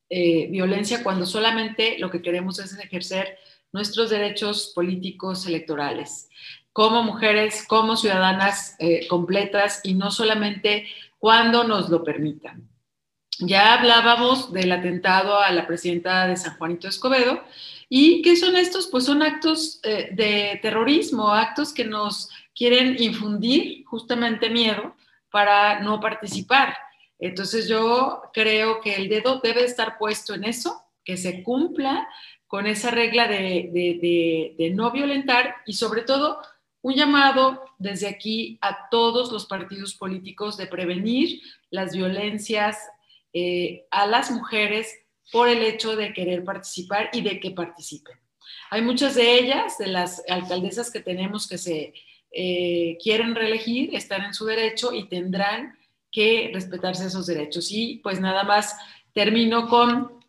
eh, 0.10 0.48
violencia 0.50 1.04
cuando 1.04 1.26
solamente 1.26 1.98
lo 2.00 2.12
que 2.12 2.22
queremos 2.22 2.60
es 2.60 2.78
ejercer 2.78 3.38
nuestros 3.72 4.10
derechos 4.10 4.74
políticos 4.76 5.48
electorales 5.48 6.30
como 6.74 7.04
mujeres, 7.04 7.66
como 7.68 7.98
ciudadanas 7.98 8.76
eh, 8.80 9.08
completas 9.08 9.82
y 9.84 9.94
no 9.94 10.12
solamente 10.12 10.88
cuando 11.20 11.64
nos 11.64 11.90
lo 11.90 12.04
permitan. 12.04 12.70
Ya 13.40 13.74
hablábamos 13.74 14.54
del 14.54 14.72
atentado 14.72 15.40
a 15.40 15.52
la 15.52 15.68
presidenta 15.68 16.28
de 16.28 16.38
San 16.38 16.58
Juanito 16.58 16.88
Escobedo 16.88 17.44
¿Y 17.94 18.22
qué 18.22 18.38
son 18.38 18.56
estos? 18.56 18.88
Pues 18.88 19.04
son 19.04 19.22
actos 19.22 19.82
eh, 19.84 20.12
de 20.14 20.58
terrorismo, 20.62 21.28
actos 21.28 21.74
que 21.74 21.84
nos 21.84 22.30
quieren 22.56 22.96
infundir 23.04 23.84
justamente 23.84 24.50
miedo 24.50 24.96
para 25.30 25.82
no 25.82 26.00
participar. 26.00 26.74
Entonces 27.20 27.68
yo 27.68 28.22
creo 28.34 28.80
que 28.80 28.96
el 28.96 29.10
dedo 29.10 29.42
debe 29.44 29.66
estar 29.66 29.98
puesto 29.98 30.34
en 30.34 30.46
eso, 30.46 30.82
que 31.04 31.18
se 31.18 31.44
cumpla 31.44 32.08
con 32.48 32.66
esa 32.66 32.92
regla 32.92 33.28
de, 33.28 34.72
no 34.74 34.92
violentar 34.92 35.58
y 35.66 35.74
sobre 35.74 36.04
todo 36.04 36.40
un 36.82 36.94
llamado 36.96 37.66
desde 37.78 38.08
aquí 38.08 38.58
a 38.62 38.88
todos 38.90 39.34
los 39.34 39.48
partidos 39.48 39.96
políticos 39.96 40.56
de 40.56 40.68
prevenir 40.68 41.42
las 41.70 41.94
violencias 41.94 42.78
eh, 43.34 43.86
a 43.92 44.08
las 44.08 44.32
mujeres 44.32 45.01
por 45.32 45.48
el 45.48 45.64
hecho 45.64 45.96
de 45.96 46.14
querer 46.14 46.44
participar 46.44 47.10
y 47.14 47.22
de 47.22 47.40
que 47.40 47.52
participen. 47.52 48.20
Hay 48.70 48.82
muchas 48.82 49.16
de 49.16 49.40
ellas, 49.40 49.78
de 49.78 49.88
las 49.88 50.24
alcaldesas 50.30 50.92
que 50.92 51.02
tenemos 51.02 51.48
que 51.48 51.58
se 51.58 51.94
eh, 52.32 52.98
quieren 53.04 53.36
reelegir, 53.36 53.96
están 53.96 54.24
en 54.24 54.34
su 54.34 54.46
derecho 54.46 54.94
y 54.94 55.08
tendrán 55.08 55.78
que 56.12 56.52
respetarse 56.54 57.06
esos 57.06 57.26
derechos. 57.26 57.72
Y 57.72 58.00
pues 58.04 58.20
nada 58.20 58.44
más 58.44 58.76
termino 59.14 59.68
con 59.68 60.20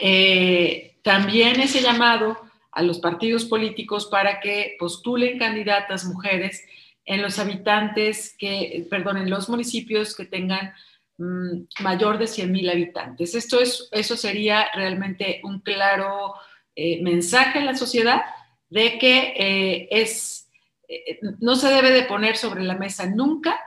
eh, 0.00 0.98
también 1.02 1.60
ese 1.60 1.80
llamado 1.80 2.38
a 2.72 2.82
los 2.82 2.98
partidos 2.98 3.44
políticos 3.44 4.06
para 4.06 4.40
que 4.40 4.76
postulen 4.78 5.38
candidatas 5.38 6.04
mujeres 6.04 6.64
en 7.04 7.22
los 7.22 7.38
habitantes 7.38 8.36
que, 8.38 8.86
perdón, 8.90 9.16
en 9.16 9.30
los 9.30 9.48
municipios 9.48 10.14
que 10.14 10.26
tengan 10.26 10.72
Mm, 11.18 11.66
mayor 11.80 12.16
de 12.16 12.26
100.000 12.26 12.70
habitantes. 12.70 13.34
Esto 13.34 13.60
es, 13.60 13.88
eso 13.90 14.16
sería 14.16 14.68
realmente 14.72 15.40
un 15.42 15.58
claro 15.58 16.34
eh, 16.76 17.02
mensaje 17.02 17.58
a 17.58 17.64
la 17.64 17.74
sociedad 17.74 18.22
de 18.70 18.98
que 19.00 19.34
eh, 19.36 19.88
es, 19.90 20.48
eh, 20.88 21.18
no 21.40 21.56
se 21.56 21.70
debe 21.70 21.90
de 21.90 22.04
poner 22.04 22.36
sobre 22.36 22.62
la 22.62 22.76
mesa 22.76 23.06
nunca 23.06 23.58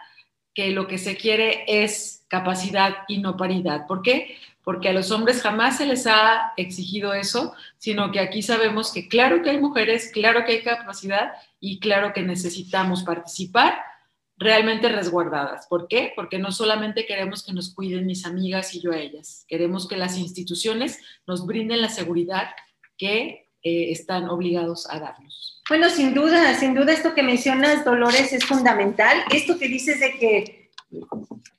que 0.53 0.71
lo 0.71 0.87
que 0.87 0.97
se 0.97 1.17
quiere 1.17 1.65
es 1.67 2.25
capacidad 2.29 2.99
y 3.09 3.17
no 3.17 3.35
paridad. 3.35 3.85
¿Por 3.85 4.01
qué? 4.01 4.37
porque 4.63 4.89
a 4.89 4.93
los 4.93 5.09
hombres 5.09 5.41
jamás 5.41 5.77
se 5.77 5.87
les 5.87 6.05
ha 6.05 6.53
exigido 6.55 7.15
eso, 7.15 7.55
sino 7.79 8.11
que 8.11 8.19
aquí 8.19 8.43
sabemos 8.43 8.93
que 8.93 9.07
claro 9.07 9.41
que 9.41 9.49
hay 9.49 9.59
mujeres, 9.59 10.11
claro 10.13 10.45
que 10.45 10.51
hay 10.51 10.61
capacidad 10.61 11.31
y 11.59 11.79
claro 11.79 12.13
que 12.13 12.21
necesitamos 12.21 13.01
participar 13.01 13.73
realmente 14.41 14.89
resguardadas. 14.89 15.67
¿Por 15.67 15.87
qué? 15.87 16.13
Porque 16.15 16.39
no 16.39 16.51
solamente 16.51 17.05
queremos 17.05 17.43
que 17.43 17.53
nos 17.53 17.73
cuiden 17.75 18.07
mis 18.07 18.25
amigas 18.25 18.73
y 18.73 18.81
yo 18.81 18.91
a 18.91 18.97
ellas, 18.97 19.45
queremos 19.47 19.87
que 19.87 19.95
las 19.95 20.17
instituciones 20.17 20.99
nos 21.27 21.45
brinden 21.45 21.79
la 21.79 21.89
seguridad 21.89 22.49
que 22.97 23.49
eh, 23.63 23.91
están 23.91 24.29
obligados 24.29 24.89
a 24.89 24.99
darnos. 24.99 25.61
Bueno, 25.69 25.89
sin 25.91 26.15
duda, 26.15 26.55
sin 26.55 26.73
duda 26.73 26.91
esto 26.91 27.13
que 27.13 27.21
mencionas, 27.21 27.85
Dolores, 27.85 28.33
es 28.33 28.43
fundamental. 28.43 29.23
Esto 29.31 29.59
que 29.59 29.67
dices 29.67 29.99
de 29.99 30.17
que 30.17 30.71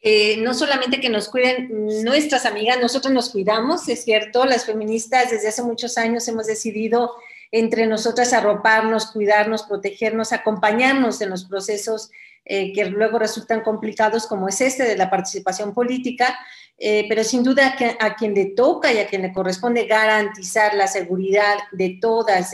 eh, 0.00 0.38
no 0.38 0.52
solamente 0.52 1.00
que 1.00 1.08
nos 1.08 1.28
cuiden 1.28 1.70
nuestras 2.02 2.44
amigas, 2.44 2.80
nosotros 2.80 3.14
nos 3.14 3.30
cuidamos, 3.30 3.88
es 3.88 4.02
cierto, 4.02 4.44
las 4.44 4.66
feministas 4.66 5.30
desde 5.30 5.48
hace 5.48 5.62
muchos 5.62 5.96
años 5.96 6.26
hemos 6.26 6.48
decidido 6.48 7.12
entre 7.52 7.86
nosotras 7.86 8.32
arroparnos, 8.32 9.12
cuidarnos, 9.12 9.62
protegernos, 9.64 10.32
acompañarnos 10.32 11.20
en 11.20 11.30
los 11.30 11.44
procesos 11.44 12.10
eh, 12.44 12.72
que 12.72 12.86
luego 12.86 13.18
resultan 13.18 13.60
complicados, 13.60 14.26
como 14.26 14.48
es 14.48 14.60
este 14.60 14.82
de 14.84 14.96
la 14.96 15.10
participación 15.10 15.72
política, 15.72 16.36
eh, 16.78 17.06
pero 17.08 17.22
sin 17.22 17.44
duda 17.44 17.76
a 18.00 18.16
quien 18.16 18.34
le 18.34 18.46
toca 18.46 18.92
y 18.92 18.98
a 18.98 19.06
quien 19.06 19.22
le 19.22 19.32
corresponde 19.32 19.86
garantizar 19.86 20.74
la 20.74 20.88
seguridad 20.88 21.58
de 21.70 21.98
todas, 22.00 22.52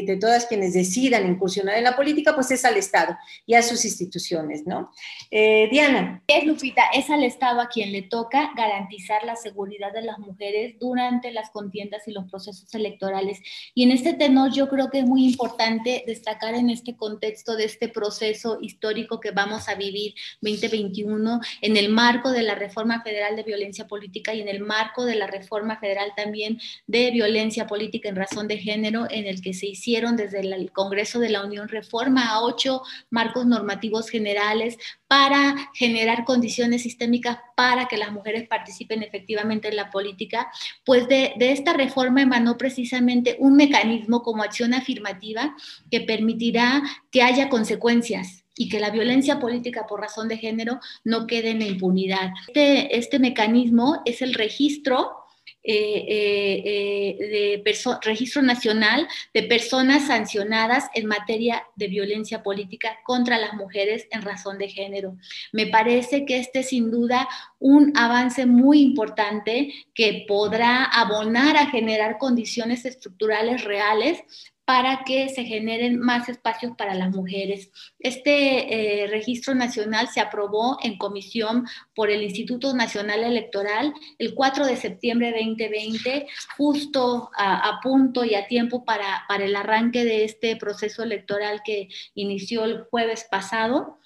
de 0.00 0.16
todas 0.16 0.46
quienes 0.46 0.72
decidan 0.72 1.28
incursionar 1.28 1.76
en 1.76 1.84
la 1.84 1.94
política, 1.94 2.34
pues 2.34 2.50
es 2.50 2.64
al 2.64 2.76
Estado 2.76 3.16
y 3.46 3.54
a 3.54 3.62
sus 3.62 3.84
instituciones, 3.84 4.66
¿no? 4.66 4.90
Eh, 5.30 5.68
Diana. 5.70 6.22
Es, 6.26 6.44
Lupita, 6.44 6.84
es 6.94 7.10
al 7.10 7.22
Estado 7.24 7.60
a 7.60 7.68
quien 7.68 7.92
le 7.92 8.02
toca 8.02 8.50
garantizar 8.56 9.22
la 9.24 9.36
seguridad 9.36 9.92
de 9.92 10.02
las 10.02 10.18
mujeres 10.18 10.76
durante 10.80 11.30
las 11.30 11.50
contiendas 11.50 12.08
y 12.08 12.12
los 12.12 12.24
procesos 12.30 12.74
electorales. 12.74 13.40
Y 13.74 13.82
en 13.82 13.90
este 13.90 14.14
tenor 14.14 14.50
yo 14.52 14.68
creo 14.68 14.88
que 14.88 15.00
es 15.00 15.04
muy 15.04 15.26
importante 15.26 16.04
destacar 16.06 16.54
en 16.54 16.70
este 16.70 16.96
contexto 16.96 17.54
de 17.56 17.64
este 17.64 17.88
proceso 17.88 18.58
histórico 18.62 19.20
que 19.20 19.30
vamos 19.30 19.68
a 19.68 19.74
vivir 19.74 20.14
2021 20.40 21.40
en 21.60 21.76
el 21.76 21.90
marco 21.90 22.30
de 22.30 22.42
la 22.42 22.54
reforma 22.54 23.02
federal 23.02 23.36
de 23.36 23.42
violencia 23.42 23.86
política 23.86 24.32
y 24.32 24.40
en 24.40 24.48
el 24.48 24.60
marco 24.60 25.04
de 25.04 25.16
la 25.16 25.26
reforma 25.26 25.78
federal 25.78 26.12
también 26.16 26.58
de 26.86 27.10
violencia 27.10 27.66
política 27.66 28.08
en 28.08 28.16
razón 28.16 28.48
de 28.48 28.56
género 28.56 29.06
en 29.10 29.26
el 29.26 29.42
que 29.42 29.52
se 29.52 29.66
hizo 29.66 29.81
hicieron 29.82 30.16
desde 30.16 30.40
el 30.40 30.70
Congreso 30.70 31.18
de 31.18 31.28
la 31.28 31.44
Unión 31.44 31.68
reforma 31.68 32.28
a 32.28 32.42
ocho 32.42 32.82
marcos 33.10 33.46
normativos 33.46 34.08
generales 34.08 34.78
para 35.08 35.56
generar 35.74 36.24
condiciones 36.24 36.82
sistémicas 36.82 37.38
para 37.56 37.86
que 37.86 37.96
las 37.96 38.12
mujeres 38.12 38.46
participen 38.46 39.02
efectivamente 39.02 39.68
en 39.68 39.76
la 39.76 39.90
política, 39.90 40.50
pues 40.84 41.08
de, 41.08 41.34
de 41.36 41.50
esta 41.50 41.72
reforma 41.72 42.22
emanó 42.22 42.56
precisamente 42.56 43.36
un 43.40 43.56
mecanismo 43.56 44.22
como 44.22 44.44
acción 44.44 44.72
afirmativa 44.72 45.56
que 45.90 46.00
permitirá 46.00 46.82
que 47.10 47.22
haya 47.22 47.48
consecuencias 47.48 48.44
y 48.56 48.68
que 48.68 48.78
la 48.78 48.90
violencia 48.90 49.40
política 49.40 49.86
por 49.88 50.00
razón 50.00 50.28
de 50.28 50.38
género 50.38 50.78
no 51.02 51.26
quede 51.26 51.50
en 51.50 51.62
impunidad. 51.62 52.30
Este, 52.46 52.96
este 52.96 53.18
mecanismo 53.18 54.02
es 54.04 54.22
el 54.22 54.34
registro 54.34 55.21
eh, 55.64 56.04
eh, 56.08 57.16
eh, 57.24 57.62
de 57.64 57.98
registro 58.02 58.42
nacional 58.42 59.06
de 59.32 59.44
personas 59.44 60.08
sancionadas 60.08 60.90
en 60.92 61.06
materia 61.06 61.62
de 61.76 61.86
violencia 61.86 62.42
política 62.42 62.98
contra 63.04 63.38
las 63.38 63.54
mujeres 63.54 64.08
en 64.10 64.22
razón 64.22 64.58
de 64.58 64.68
género. 64.68 65.16
Me 65.52 65.68
parece 65.68 66.24
que 66.26 66.38
este 66.38 66.60
es 66.60 66.70
sin 66.70 66.90
duda 66.90 67.28
un 67.60 67.92
avance 67.96 68.44
muy 68.44 68.80
importante 68.80 69.72
que 69.94 70.24
podrá 70.26 70.84
abonar 70.84 71.56
a 71.56 71.70
generar 71.70 72.18
condiciones 72.18 72.84
estructurales 72.84 73.62
reales 73.62 74.24
para 74.64 75.02
que 75.04 75.28
se 75.28 75.44
generen 75.44 75.98
más 75.98 76.28
espacios 76.28 76.72
para 76.76 76.94
las 76.94 77.10
mujeres. 77.10 77.70
Este 77.98 79.02
eh, 79.02 79.06
registro 79.08 79.54
nacional 79.54 80.08
se 80.08 80.20
aprobó 80.20 80.78
en 80.82 80.98
comisión 80.98 81.66
por 81.94 82.10
el 82.10 82.22
Instituto 82.22 82.74
Nacional 82.74 83.24
Electoral 83.24 83.92
el 84.18 84.34
4 84.34 84.66
de 84.66 84.76
septiembre 84.76 85.32
de 85.32 85.44
2020, 85.44 86.26
justo 86.56 87.30
a, 87.36 87.80
punto 87.82 88.24
y 88.24 88.34
a 88.34 88.46
tiempo 88.46 88.84
para, 88.84 89.24
para 89.28 89.44
el 89.44 89.56
arranque 89.56 90.04
de 90.04 90.24
este 90.24 90.56
proceso 90.56 91.02
electoral 91.02 91.62
que 91.64 91.88
inició 92.14 92.64
el 92.64 92.84
jueves 92.84 93.26
pasado. 93.30 93.98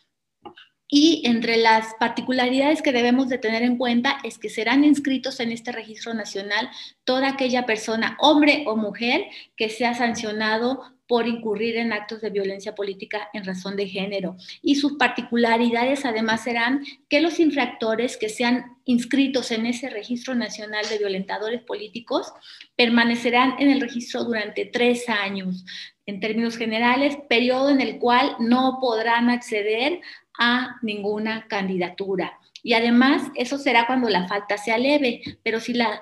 Y 0.89 1.23
entre 1.25 1.57
las 1.57 1.95
particularidades 1.99 2.81
que 2.81 2.93
debemos 2.93 3.29
de 3.29 3.39
tener 3.39 3.63
en 3.63 3.77
cuenta 3.77 4.19
es 4.23 4.39
que 4.39 4.49
serán 4.49 4.85
inscritos 4.85 5.41
en 5.41 5.51
este 5.51 5.73
registro 5.73 6.15
nacional 6.15 6.71
toda 7.05 7.31
aquella 7.31 7.67
persona, 7.67 8.17
hombre 8.21 8.65
o 8.67 8.77
mujer, 8.77 9.25
que 9.57 9.69
sea 9.69 9.95
sancionado 9.95 10.97
por 11.09 11.29
incurrir 11.29 11.77
en 11.77 11.93
actos 11.93 12.21
de 12.21 12.31
violencia 12.31 12.75
política 12.75 13.29
en 13.33 13.45
razón 13.45 13.77
de 13.77 13.89
género. 13.89 14.37
Y 14.63 14.77
sus 14.77 14.95
particularidades 14.95 16.05
además 16.05 16.43
serán 16.43 16.85
que 17.09 17.21
los 17.21 17.39
infractores 17.39 18.17
que 18.17 18.29
sean 18.29 18.77
inscritos 18.85 19.51
en 19.51 19.67
ese 19.67 19.89
registro 19.89 20.35
nacional 20.35 20.85
de 20.89 20.99
violentadores 20.99 21.63
políticos 21.63 22.33
permanecerán 22.77 23.55
en 23.59 23.71
el 23.71 23.81
registro 23.81 24.25
durante 24.25 24.67
tres 24.67 25.09
años. 25.09 25.65
En 26.07 26.21
términos 26.21 26.57
generales, 26.57 27.17
periodo 27.29 27.71
en 27.71 27.81
el 27.81 27.99
cual 27.99 28.37
no 28.39 28.79
podrán 28.81 29.29
acceder 29.29 30.01
a 30.39 30.77
ninguna 30.83 31.47
candidatura. 31.49 32.39
Y 32.63 32.75
además, 32.75 33.23
eso 33.37 33.59
será 33.59 33.87
cuando 33.87 34.09
la 34.09 34.27
falta 34.27 34.59
sea 34.59 34.77
leve, 34.77 35.23
pero 35.45 35.61
si 35.61 35.73
la, 35.73 36.01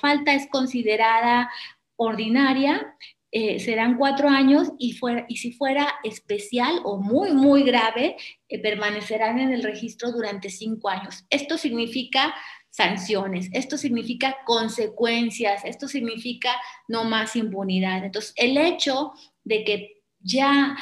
falta 0.00 0.32
es 0.32 0.48
considerada 0.48 1.50
ordinaria, 1.96 2.96
eh, 3.32 3.60
serán 3.60 3.96
cuatro 3.96 4.28
años 4.28 4.72
y, 4.78 4.94
fuera, 4.94 5.26
y 5.28 5.36
si 5.36 5.52
fuera 5.52 5.86
especial 6.02 6.80
o 6.84 6.96
muy, 6.96 7.32
muy 7.32 7.62
grave, 7.62 8.16
eh, 8.48 8.58
permanecerán 8.58 9.38
en 9.38 9.52
el 9.52 9.62
registro 9.62 10.10
durante 10.10 10.50
cinco 10.50 10.88
años. 10.88 11.24
Esto 11.28 11.58
significa 11.58 12.34
sanciones, 12.70 13.50
esto 13.52 13.76
significa 13.76 14.38
consecuencias, 14.46 15.64
esto 15.64 15.88
significa 15.88 16.52
no 16.88 17.04
más 17.04 17.36
impunidad. 17.36 18.04
Entonces, 18.04 18.32
el 18.36 18.56
hecho 18.56 19.12
de 19.44 19.64
que 19.64 20.02
ya 20.20 20.76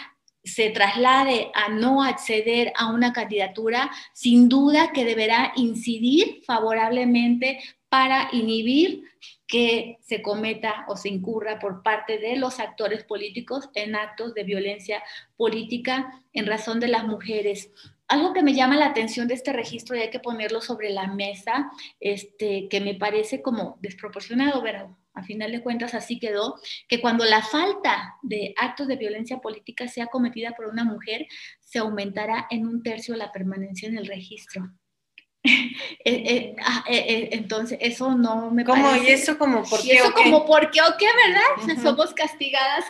se 0.54 0.70
traslade 0.70 1.50
a 1.54 1.68
no 1.68 2.02
acceder 2.02 2.72
a 2.76 2.92
una 2.92 3.12
candidatura, 3.12 3.90
sin 4.12 4.48
duda 4.48 4.92
que 4.92 5.04
deberá 5.04 5.52
incidir 5.56 6.42
favorablemente 6.46 7.60
para 7.88 8.28
inhibir 8.32 9.02
que 9.46 9.98
se 10.02 10.20
cometa 10.20 10.84
o 10.88 10.96
se 10.96 11.08
incurra 11.08 11.58
por 11.58 11.82
parte 11.82 12.18
de 12.18 12.36
los 12.36 12.60
actores 12.60 13.04
políticos 13.04 13.70
en 13.74 13.96
actos 13.96 14.34
de 14.34 14.44
violencia 14.44 15.02
política 15.36 16.22
en 16.32 16.46
razón 16.46 16.80
de 16.80 16.88
las 16.88 17.04
mujeres. 17.06 17.72
Algo 18.08 18.32
que 18.32 18.42
me 18.42 18.54
llama 18.54 18.76
la 18.76 18.86
atención 18.86 19.28
de 19.28 19.34
este 19.34 19.52
registro 19.52 19.94
y 19.94 20.00
hay 20.00 20.10
que 20.10 20.20
ponerlo 20.20 20.60
sobre 20.60 20.90
la 20.90 21.06
mesa, 21.06 21.70
este, 22.00 22.68
que 22.68 22.80
me 22.80 22.94
parece 22.94 23.42
como 23.42 23.78
desproporcionado, 23.80 24.62
pero 24.62 24.96
a 25.18 25.22
final 25.22 25.52
de 25.52 25.62
cuentas 25.62 25.94
así 25.94 26.18
quedó, 26.18 26.56
que 26.88 27.00
cuando 27.00 27.24
la 27.24 27.42
falta 27.42 28.14
de 28.22 28.54
actos 28.56 28.86
de 28.86 28.96
violencia 28.96 29.38
política 29.38 29.88
sea 29.88 30.06
cometida 30.06 30.52
por 30.52 30.66
una 30.66 30.84
mujer, 30.84 31.26
se 31.60 31.80
aumentará 31.80 32.46
en 32.50 32.66
un 32.66 32.82
tercio 32.82 33.16
la 33.16 33.32
permanencia 33.32 33.88
en 33.88 33.98
el 33.98 34.06
registro. 34.06 34.70
Eh, 36.04 36.22
eh, 36.26 36.56
ah, 36.64 36.84
eh, 36.88 37.28
entonces, 37.32 37.78
eso 37.80 38.14
no 38.14 38.50
me 38.50 38.64
¿Cómo? 38.64 38.96
¿Y 38.96 39.08
eso 39.08 39.36
como 39.36 39.62
por 39.62 39.82
qué? 39.82 39.92
eso 39.94 40.12
como 40.12 40.46
por 40.46 40.70
qué 40.70 40.80
o 40.80 40.96
qué, 40.98 41.06
¿verdad? 41.26 41.82
Somos 41.82 42.14
castigadas 42.14 42.84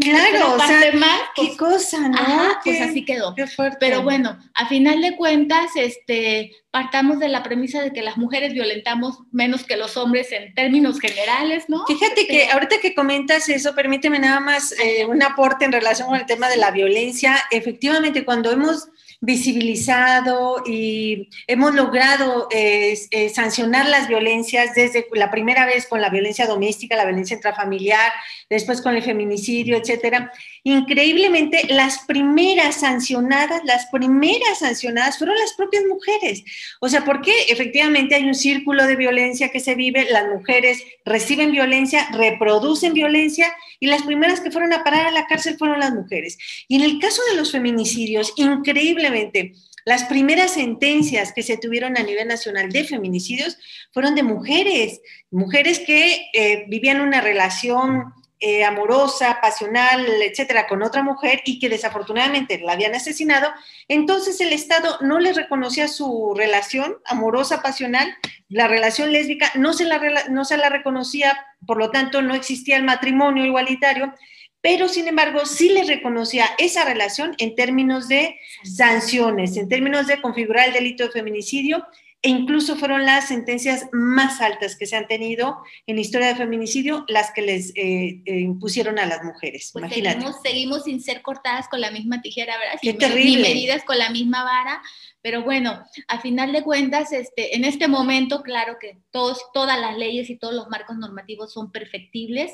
claro, 0.00 0.54
o 0.56 0.58
sea, 0.58 0.92
más, 0.94 1.20
qué 1.34 1.46
pues, 1.46 1.56
cosa, 1.56 2.08
¿no? 2.08 2.18
pues 2.62 2.80
así 2.80 3.04
quedó. 3.04 3.34
Pero 3.80 4.02
bueno, 4.02 4.38
a 4.54 4.68
final 4.68 5.00
de 5.00 5.16
cuentas, 5.16 5.70
este, 5.74 6.52
partamos 6.70 7.18
de 7.18 7.28
la 7.28 7.42
premisa 7.42 7.82
de 7.82 7.92
que 7.92 8.02
las 8.02 8.18
mujeres 8.18 8.52
violentamos 8.52 9.20
menos 9.32 9.64
que 9.64 9.76
los 9.76 9.96
hombres 9.96 10.30
en 10.32 10.54
términos 10.54 11.00
generales, 11.00 11.64
¿no? 11.68 11.86
Fíjate 11.86 12.26
que 12.26 12.50
ahorita 12.50 12.76
que 12.80 12.94
comentas 12.94 13.48
eso, 13.48 13.74
permíteme 13.74 14.18
nada 14.18 14.40
más 14.40 14.72
eh, 14.72 15.06
un 15.06 15.22
aporte 15.22 15.64
en 15.64 15.72
relación 15.72 16.08
con 16.08 16.18
el 16.18 16.26
tema 16.26 16.48
de 16.48 16.58
la 16.58 16.70
violencia. 16.70 17.36
Efectivamente, 17.50 18.24
cuando 18.24 18.52
hemos 18.52 18.88
visibilizado 19.20 20.62
y 20.64 21.28
hemos 21.48 21.74
logrado 21.74 22.46
eh, 22.52 22.96
eh, 23.10 23.28
sancionar 23.30 23.88
las 23.88 24.06
violencias 24.06 24.74
desde 24.74 25.06
la 25.12 25.30
primera 25.30 25.66
vez 25.66 25.86
con 25.86 26.00
la 26.00 26.08
violencia 26.08 26.46
doméstica, 26.46 26.96
la 26.96 27.04
violencia 27.04 27.34
intrafamiliar, 27.34 28.12
después 28.48 28.80
con 28.80 28.94
el 28.94 29.02
feminicidio, 29.02 29.76
etcétera. 29.76 30.32
Increíblemente, 30.70 31.66
las 31.70 32.00
primeras 32.00 32.80
sancionadas, 32.80 33.62
las 33.64 33.86
primeras 33.86 34.58
sancionadas 34.58 35.16
fueron 35.16 35.34
las 35.38 35.54
propias 35.54 35.82
mujeres. 35.88 36.44
O 36.78 36.90
sea, 36.90 37.06
porque 37.06 37.32
efectivamente 37.48 38.14
hay 38.14 38.24
un 38.24 38.34
círculo 38.34 38.86
de 38.86 38.94
violencia 38.94 39.48
que 39.48 39.60
se 39.60 39.74
vive, 39.74 40.08
las 40.10 40.28
mujeres 40.28 40.82
reciben 41.06 41.52
violencia, 41.52 42.06
reproducen 42.12 42.92
violencia 42.92 43.50
y 43.80 43.86
las 43.86 44.02
primeras 44.02 44.40
que 44.40 44.50
fueron 44.50 44.74
a 44.74 44.84
parar 44.84 45.06
a 45.06 45.10
la 45.10 45.26
cárcel 45.26 45.56
fueron 45.56 45.80
las 45.80 45.94
mujeres. 45.94 46.36
Y 46.68 46.76
en 46.76 46.82
el 46.82 46.98
caso 46.98 47.22
de 47.30 47.36
los 47.36 47.50
feminicidios, 47.50 48.34
increíblemente, 48.36 49.54
Las 49.88 50.04
primeras 50.04 50.52
sentencias 50.52 51.32
que 51.32 51.42
se 51.42 51.56
tuvieron 51.56 51.96
a 51.96 52.02
nivel 52.02 52.28
nacional 52.28 52.70
de 52.70 52.84
feminicidios 52.84 53.56
fueron 53.90 54.14
de 54.14 54.22
mujeres, 54.22 55.00
mujeres 55.30 55.78
que 55.78 56.28
eh, 56.34 56.66
vivían 56.68 57.00
una 57.00 57.22
relación 57.22 58.12
eh, 58.40 58.64
amorosa, 58.64 59.38
pasional, 59.42 60.06
etcétera, 60.22 60.66
con 60.66 60.82
otra 60.82 61.02
mujer 61.02 61.42
y 61.44 61.58
que 61.58 61.68
desafortunadamente 61.68 62.58
la 62.60 62.72
habían 62.72 62.94
asesinado, 62.94 63.50
entonces 63.88 64.40
el 64.40 64.52
Estado 64.52 64.98
no 65.00 65.18
les 65.18 65.36
reconocía 65.36 65.88
su 65.88 66.34
relación 66.36 66.98
amorosa, 67.04 67.62
pasional, 67.62 68.14
la 68.48 68.68
relación 68.68 69.12
lésbica, 69.12 69.50
no 69.56 69.72
se 69.72 69.84
la, 69.84 70.00
no 70.30 70.44
se 70.44 70.56
la 70.56 70.68
reconocía, 70.68 71.36
por 71.66 71.78
lo 71.78 71.90
tanto 71.90 72.22
no 72.22 72.34
existía 72.34 72.76
el 72.76 72.84
matrimonio 72.84 73.44
igualitario, 73.44 74.14
pero 74.60 74.88
sin 74.88 75.08
embargo 75.08 75.44
sí 75.46 75.70
les 75.70 75.86
reconocía 75.86 76.46
esa 76.58 76.84
relación 76.84 77.34
en 77.38 77.54
términos 77.54 78.08
de 78.08 78.38
sanciones, 78.64 79.56
en 79.56 79.68
términos 79.68 80.06
de 80.06 80.20
configurar 80.20 80.68
el 80.68 80.74
delito 80.74 81.04
de 81.04 81.10
feminicidio 81.10 81.86
e 82.20 82.30
incluso 82.30 82.74
fueron 82.76 83.04
las 83.04 83.28
sentencias 83.28 83.86
más 83.92 84.40
altas 84.40 84.76
que 84.76 84.86
se 84.86 84.96
han 84.96 85.06
tenido 85.06 85.58
en 85.86 85.96
la 85.96 86.02
historia 86.02 86.26
de 86.28 86.34
feminicidio 86.34 87.04
las 87.06 87.30
que 87.32 87.42
les 87.42 87.70
eh, 87.76 88.22
eh, 88.24 88.40
impusieron 88.40 88.98
a 88.98 89.06
las 89.06 89.22
mujeres. 89.22 89.70
Pues 89.72 89.92
seguimos, 89.92 90.36
seguimos, 90.42 90.84
sin 90.84 91.00
ser 91.00 91.22
cortadas 91.22 91.68
con 91.68 91.80
la 91.80 91.92
misma 91.92 92.20
tijera, 92.20 92.58
¿verdad? 92.58 92.78
Qué 92.82 92.94
terrible. 92.94 93.48
Ni 93.48 93.54
medidas 93.54 93.84
con 93.84 93.98
la 93.98 94.10
misma 94.10 94.42
vara, 94.42 94.82
pero 95.22 95.42
bueno, 95.42 95.80
a 96.08 96.20
final 96.20 96.52
de 96.52 96.62
cuentas, 96.62 97.12
este, 97.12 97.54
en 97.54 97.64
este 97.64 97.86
momento, 97.86 98.42
claro 98.42 98.78
que 98.80 98.98
todos, 99.12 99.40
todas 99.54 99.78
las 99.80 99.96
leyes 99.96 100.28
y 100.28 100.36
todos 100.36 100.54
los 100.54 100.68
marcos 100.68 100.96
normativos 100.96 101.52
son 101.52 101.70
perfectibles 101.70 102.52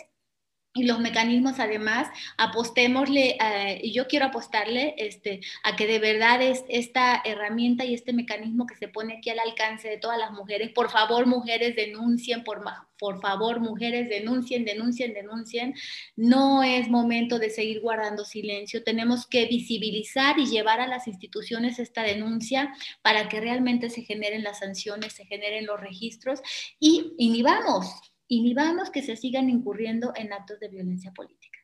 y 0.76 0.84
los 0.84 0.98
mecanismos 0.98 1.60
además, 1.60 2.08
apostémosle, 2.36 3.38
eh, 3.40 3.80
y 3.80 3.92
yo 3.92 4.08
quiero 4.08 4.26
apostarle 4.26 4.96
este, 4.98 5.40
a 5.62 5.76
que 5.76 5.86
de 5.86 6.00
verdad 6.00 6.42
es 6.42 6.64
esta 6.68 7.22
herramienta 7.24 7.84
y 7.84 7.94
este 7.94 8.12
mecanismo 8.12 8.66
que 8.66 8.74
se 8.74 8.88
pone 8.88 9.18
aquí 9.18 9.30
al 9.30 9.38
alcance 9.38 9.88
de 9.88 9.98
todas 9.98 10.18
las 10.18 10.32
mujeres, 10.32 10.70
por 10.70 10.90
favor 10.90 11.26
mujeres 11.26 11.76
denuncien, 11.76 12.42
por, 12.42 12.64
por 12.98 13.20
favor 13.20 13.60
mujeres 13.60 14.08
denuncien, 14.08 14.64
denuncien, 14.64 15.14
denuncien, 15.14 15.74
no 16.16 16.64
es 16.64 16.88
momento 16.88 17.38
de 17.38 17.50
seguir 17.50 17.80
guardando 17.80 18.24
silencio, 18.24 18.82
tenemos 18.82 19.28
que 19.28 19.46
visibilizar 19.46 20.40
y 20.40 20.46
llevar 20.46 20.80
a 20.80 20.88
las 20.88 21.06
instituciones 21.06 21.78
esta 21.78 22.02
denuncia 22.02 22.74
para 23.00 23.28
que 23.28 23.40
realmente 23.40 23.90
se 23.90 24.02
generen 24.02 24.42
las 24.42 24.58
sanciones, 24.58 25.12
se 25.12 25.24
generen 25.24 25.66
los 25.66 25.80
registros. 25.80 26.40
Y 26.80 27.14
inhibamos 27.18 28.13
inhibamos 28.28 28.90
que 28.90 29.02
se 29.02 29.16
sigan 29.16 29.50
incurriendo 29.50 30.12
en 30.16 30.32
actos 30.32 30.60
de 30.60 30.68
violencia 30.68 31.12
política. 31.12 31.58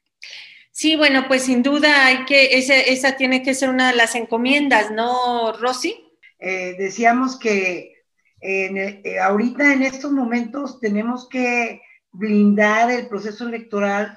Sí, 0.72 0.96
bueno, 0.96 1.24
pues 1.28 1.42
sin 1.42 1.62
duda 1.62 2.06
hay 2.06 2.24
que, 2.24 2.58
esa, 2.58 2.74
esa 2.76 3.16
tiene 3.16 3.42
que 3.42 3.54
ser 3.54 3.68
una 3.68 3.90
de 3.90 3.96
las 3.96 4.14
encomiendas, 4.14 4.90
¿no, 4.90 5.52
Rosy? 5.52 5.94
Eh, 6.38 6.74
decíamos 6.78 7.38
que 7.38 7.96
eh, 8.40 9.18
ahorita 9.20 9.74
en 9.74 9.82
estos 9.82 10.10
momentos 10.10 10.80
tenemos 10.80 11.28
que 11.28 11.82
blindar 12.12 12.90
el 12.90 13.08
proceso 13.08 13.46
electoral, 13.46 14.16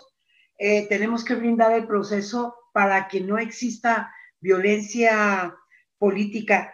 eh, 0.58 0.88
tenemos 0.88 1.26
que 1.26 1.36
blindar 1.36 1.74
el 1.74 1.86
proceso 1.86 2.56
para 2.74 3.08
que 3.10 3.20
no 3.20 3.38
exista 3.38 4.14
violencia 4.40 5.54
política. 5.98 6.74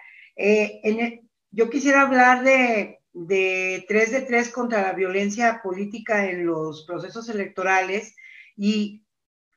yo 1.51 1.69
quisiera 1.69 2.01
hablar 2.01 2.43
de 2.43 2.98
de 3.13 3.85
3 3.87 4.11
de 4.11 4.21
3 4.21 4.49
contra 4.49 4.81
la 4.81 4.93
violencia 4.93 5.61
política 5.63 6.29
en 6.29 6.45
los 6.45 6.85
procesos 6.85 7.29
electorales 7.29 8.15
y 8.55 9.03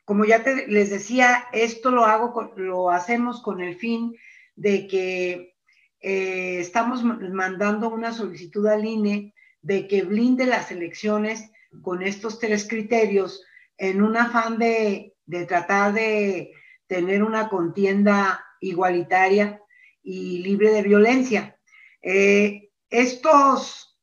como 0.04 0.24
ya 0.24 0.42
les 0.68 0.90
decía, 0.90 1.44
esto 1.52 1.90
lo 1.90 2.04
hago, 2.04 2.52
lo 2.56 2.90
hacemos 2.90 3.40
con 3.40 3.60
el 3.60 3.76
fin 3.76 4.16
de 4.56 4.86
que 4.86 5.54
eh, 6.00 6.58
estamos 6.58 7.04
mandando 7.04 7.88
una 7.88 8.12
solicitud 8.12 8.66
al 8.66 8.84
INE 8.84 9.34
de 9.60 9.86
que 9.86 10.02
blinde 10.02 10.46
las 10.46 10.72
elecciones 10.72 11.50
con 11.82 12.02
estos 12.02 12.40
tres 12.40 12.68
criterios 12.68 13.44
en 13.78 14.02
un 14.02 14.16
afán 14.16 14.58
de, 14.58 15.14
tratar 15.46 15.94
de 15.94 16.52
tener 16.86 17.22
una 17.22 17.48
contienda 17.48 18.44
igualitaria 18.60 19.60
y 20.02 20.38
libre 20.38 20.72
de 20.72 20.82
violencia. 20.82 21.56
Eh, 22.02 22.71
estos 22.92 23.98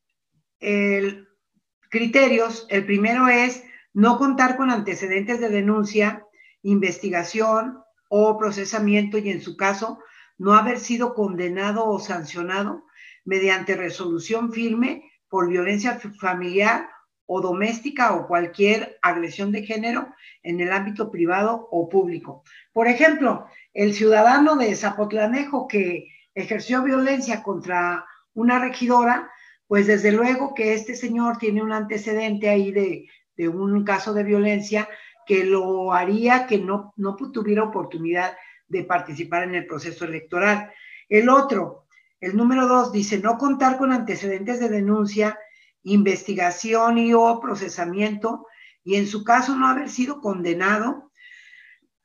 criterios, 1.90 2.66
el 2.70 2.86
primero 2.86 3.30
es 3.30 3.64
no 3.94 4.18
contar 4.18 4.58
con 4.58 4.70
antecedentes 4.72 5.40
de 5.40 5.50
denuncia, 5.50 6.26
investigación 6.64 7.80
o 8.10 8.38
procesamiento 8.38 9.18
y 9.18 9.30
en 9.30 9.42
su 9.42 9.56
caso 9.56 10.00
no 10.38 10.54
haber 10.54 10.80
sido 10.80 11.14
condenado 11.14 11.86
o 11.86 12.00
sancionado 12.00 12.86
mediante 13.26 13.76
resolución 13.76 14.52
firme 14.52 15.10
por 15.30 15.48
violencia 15.48 16.00
familiar 16.20 16.90
o 17.26 17.42
doméstica 17.42 18.16
o 18.16 18.28
cualquier 18.28 18.98
agresión 19.02 19.52
de 19.52 19.64
género 19.64 20.14
en 20.42 20.60
el 20.60 20.72
ámbito 20.72 21.12
privado 21.12 21.68
o 21.72 21.88
público. 21.88 22.44
Por 22.74 22.88
ejemplo, 22.88 23.46
el 23.74 23.94
ciudadano 23.94 24.56
de 24.56 24.76
Zapotlanejo 24.76 25.68
que 25.68 26.08
ejerció 26.34 26.82
violencia 26.82 27.44
contra 27.44 28.06
una 28.40 28.60
regidora, 28.60 29.30
pues 29.68 29.88
desde 29.88 30.12
luego 30.12 30.54
que 30.54 30.74
este 30.74 30.96
señor 30.96 31.38
tiene 31.38 31.62
un 31.62 31.72
antecedente 31.72 32.50
ahí 32.50 32.72
de, 32.72 33.08
un 33.48 33.84
caso 33.84 34.14
de 34.14 34.24
violencia 34.24 34.90
que 35.26 35.46
lo 35.46 35.94
haría 35.94 36.48
que 36.48 36.58
no, 36.58 36.94
no 36.98 37.16
tuviera 37.16 37.64
oportunidad 37.64 38.36
de 38.68 38.84
participar 38.84 39.44
en 39.44 39.56
el 39.56 39.68
proceso 39.68 40.06
electoral. 40.06 40.72
El 41.08 41.30
otro, 41.30 41.86
el 42.20 42.36
número 42.36 42.68
dos, 42.68 42.92
dice 42.92 43.20
no 43.20 43.38
contar 43.38 43.78
con 43.78 43.92
antecedentes 43.92 44.60
de 44.60 44.70
denuncia, 44.70 45.38
investigación 45.84 46.98
y 46.98 47.14
o 47.14 47.40
procesamiento, 47.40 48.48
y 48.84 48.96
en 48.96 49.08
su 49.08 49.24
caso 49.24 49.56
no 49.56 49.68
haber 49.68 49.90
sido 49.90 50.20
condenado 50.20 51.12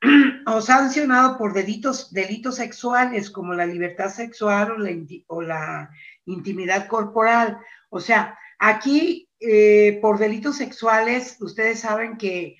o 0.45 0.61
sancionado 0.61 1.37
por 1.37 1.53
delitos, 1.53 2.13
delitos 2.13 2.55
sexuales 2.55 3.29
como 3.31 3.53
la 3.53 3.65
libertad 3.65 4.09
sexual 4.09 4.71
o 4.71 4.77
la, 4.77 4.91
o 5.27 5.41
la 5.41 5.89
intimidad 6.25 6.87
corporal. 6.87 7.59
O 7.89 7.99
sea, 7.99 8.37
aquí 8.59 9.29
eh, 9.39 9.99
por 10.01 10.17
delitos 10.17 10.57
sexuales, 10.57 11.37
ustedes 11.39 11.81
saben 11.81 12.17
que 12.17 12.57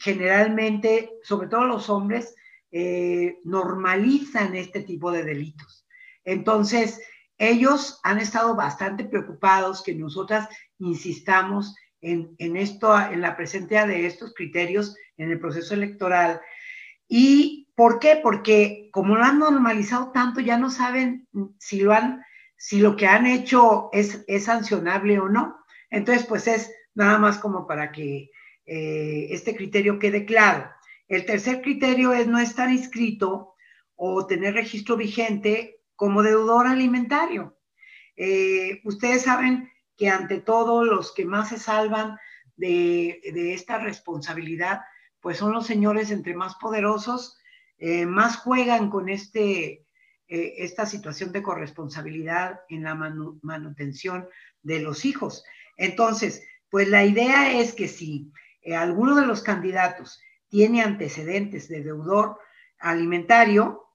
generalmente, 0.00 1.10
sobre 1.22 1.48
todo 1.48 1.64
los 1.64 1.90
hombres, 1.90 2.34
eh, 2.70 3.38
normalizan 3.44 4.54
este 4.54 4.82
tipo 4.82 5.12
de 5.12 5.24
delitos. 5.24 5.86
Entonces, 6.24 7.00
ellos 7.38 8.00
han 8.02 8.18
estado 8.18 8.54
bastante 8.54 9.04
preocupados 9.04 9.82
que 9.82 9.94
nosotras 9.94 10.48
insistamos 10.78 11.74
en, 12.00 12.34
en, 12.38 12.56
esto, 12.56 12.98
en 12.98 13.20
la 13.20 13.36
presencia 13.36 13.86
de 13.86 14.06
estos 14.06 14.32
criterios 14.34 14.96
en 15.16 15.30
el 15.30 15.40
proceso 15.40 15.74
electoral. 15.74 16.40
¿Y 17.08 17.68
por 17.74 17.98
qué? 17.98 18.20
Porque 18.22 18.88
como 18.92 19.16
lo 19.16 19.24
han 19.24 19.38
normalizado 19.38 20.12
tanto, 20.12 20.40
ya 20.40 20.56
no 20.56 20.70
saben 20.70 21.28
si 21.58 21.80
lo 21.80 21.92
han 21.92 22.22
si 22.62 22.78
lo 22.78 22.94
que 22.94 23.08
han 23.08 23.26
hecho 23.26 23.88
es, 23.92 24.22
es 24.28 24.44
sancionable 24.44 25.18
o 25.18 25.28
no. 25.28 25.56
Entonces, 25.90 26.24
pues 26.24 26.46
es 26.46 26.72
nada 26.94 27.18
más 27.18 27.38
como 27.38 27.66
para 27.66 27.90
que 27.90 28.30
eh, 28.66 29.26
este 29.30 29.56
criterio 29.56 29.98
quede 29.98 30.24
claro. 30.24 30.70
El 31.08 31.26
tercer 31.26 31.60
criterio 31.60 32.12
es 32.12 32.28
no 32.28 32.38
estar 32.38 32.70
inscrito 32.70 33.56
o 33.96 34.26
tener 34.28 34.54
registro 34.54 34.96
vigente 34.96 35.80
como 35.96 36.22
deudor 36.22 36.68
alimentario. 36.68 37.58
Eh, 38.14 38.80
ustedes 38.84 39.22
saben 39.22 39.68
que 39.96 40.08
ante 40.08 40.38
todo 40.38 40.84
los 40.84 41.12
que 41.12 41.24
más 41.24 41.48
se 41.48 41.58
salvan 41.58 42.16
de, 42.54 43.20
esta 43.54 43.78
responsabilidad, 43.78 44.82
pues 45.20 45.36
son 45.38 45.52
los 45.52 45.66
señores 45.66 46.12
entre 46.12 46.36
más 46.36 46.54
poderosos, 46.54 47.36
eh, 47.78 48.06
más 48.06 48.36
juegan 48.36 48.88
con 48.88 49.08
este 49.08 49.81
eh, 50.34 50.64
esta 50.64 50.86
situación 50.86 51.30
de 51.30 51.42
corresponsabilidad 51.42 52.60
en 52.70 52.84
la 52.84 52.94
manutención 52.94 54.26
de 54.62 54.80
los 54.80 55.04
hijos. 55.04 55.44
Entonces, 55.76 56.42
pues 56.70 56.88
la 56.88 57.04
idea 57.04 57.60
es 57.60 57.74
que 57.74 57.86
si 57.86 58.32
eh, 58.62 58.74
alguno 58.74 59.14
de 59.14 59.26
los 59.26 59.42
candidatos 59.42 60.22
tiene 60.48 60.80
antecedentes 60.80 61.68
de 61.68 61.82
deudor 61.82 62.38
alimentario 62.78 63.90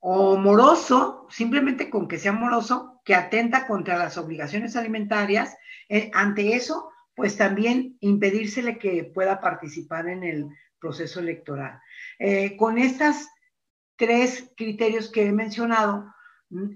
o 0.00 0.36
moroso, 0.36 1.28
simplemente 1.30 1.90
con 1.90 2.08
que 2.08 2.18
sea 2.18 2.32
moroso, 2.32 3.00
que 3.04 3.14
atenta 3.14 3.68
contra 3.68 3.96
las 3.96 4.18
obligaciones 4.18 4.74
alimentarias, 4.74 5.56
eh, 5.88 6.10
ante 6.12 6.56
eso, 6.56 6.90
pues 7.14 7.36
también 7.36 7.96
impedírsele 8.00 8.78
que 8.78 9.04
pueda 9.04 9.40
participar 9.40 10.08
en 10.08 10.24
el 10.24 10.48
proceso 10.80 11.20
electoral. 11.20 11.80
con 12.58 12.78
estas 12.78 13.28
tres 13.98 14.50
criterios 14.56 15.10
que 15.10 15.26
he 15.26 15.32
mencionado, 15.32 16.14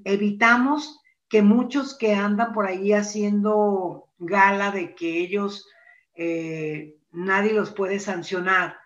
evitamos 0.04 1.00
que 1.28 1.40
muchos 1.40 1.96
que 1.96 2.12
andan 2.14 2.52
por 2.52 2.66
ahí 2.66 2.92
haciendo 2.92 4.10
gala 4.18 4.70
de 4.70 4.94
que 4.94 5.20
ellos, 5.20 5.66
eh, 6.14 6.98
nadie 7.10 7.54
los 7.54 7.70
puede 7.70 8.00
sancionar 8.00 8.76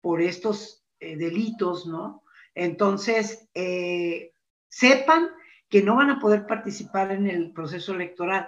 por 0.00 0.22
estos 0.22 0.84
eh, 1.00 1.16
delitos, 1.16 1.86
¿no? 1.86 2.22
Entonces, 2.54 3.48
eh, 3.54 4.32
sepan 4.68 5.28
que 5.68 5.82
no 5.82 5.96
van 5.96 6.10
a 6.10 6.20
poder 6.20 6.46
participar 6.46 7.10
en 7.10 7.26
el 7.26 7.52
proceso 7.52 7.94
electoral. 7.94 8.46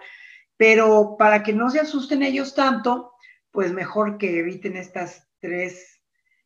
Pero 0.56 1.16
para 1.18 1.42
que 1.42 1.52
no 1.52 1.70
se 1.70 1.80
asusten 1.80 2.22
ellos 2.22 2.54
tanto, 2.54 3.12
pues 3.50 3.72
mejor 3.72 4.18
que 4.18 4.38
eviten 4.38 4.76
estas 4.76 5.28
tres 5.40 6.00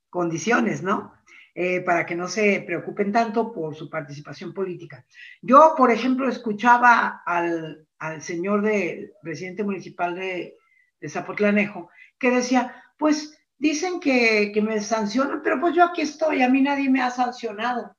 condiciones, 0.08 0.82
¿no? 0.82 1.12
Eh, 1.54 1.82
para 1.82 2.06
que 2.06 2.14
no 2.14 2.28
se 2.28 2.62
preocupen 2.66 3.12
tanto 3.12 3.52
por 3.52 3.74
su 3.74 3.90
participación 3.90 4.54
política. 4.54 5.04
Yo, 5.42 5.74
por 5.76 5.90
ejemplo, 5.90 6.26
escuchaba 6.26 7.22
al, 7.26 7.86
señor 8.20 8.62
de 8.62 9.12
presidente 9.22 9.62
municipal 9.62 10.14
de, 10.14 10.56
de, 10.98 11.08
Zapotlanejo 11.10 11.90
que 12.18 12.30
decía, 12.30 12.82
pues 12.96 13.38
dicen 13.58 14.00
que, 14.00 14.50
que 14.54 14.62
me 14.62 14.80
sancionan, 14.80 15.42
pero 15.42 15.60
pues 15.60 15.74
yo 15.74 15.84
aquí 15.84 16.00
estoy, 16.00 16.42
a 16.42 16.48
mí 16.48 16.62
nadie 16.62 16.88
me 16.88 17.02
ha 17.02 17.10
sancionado. 17.10 17.94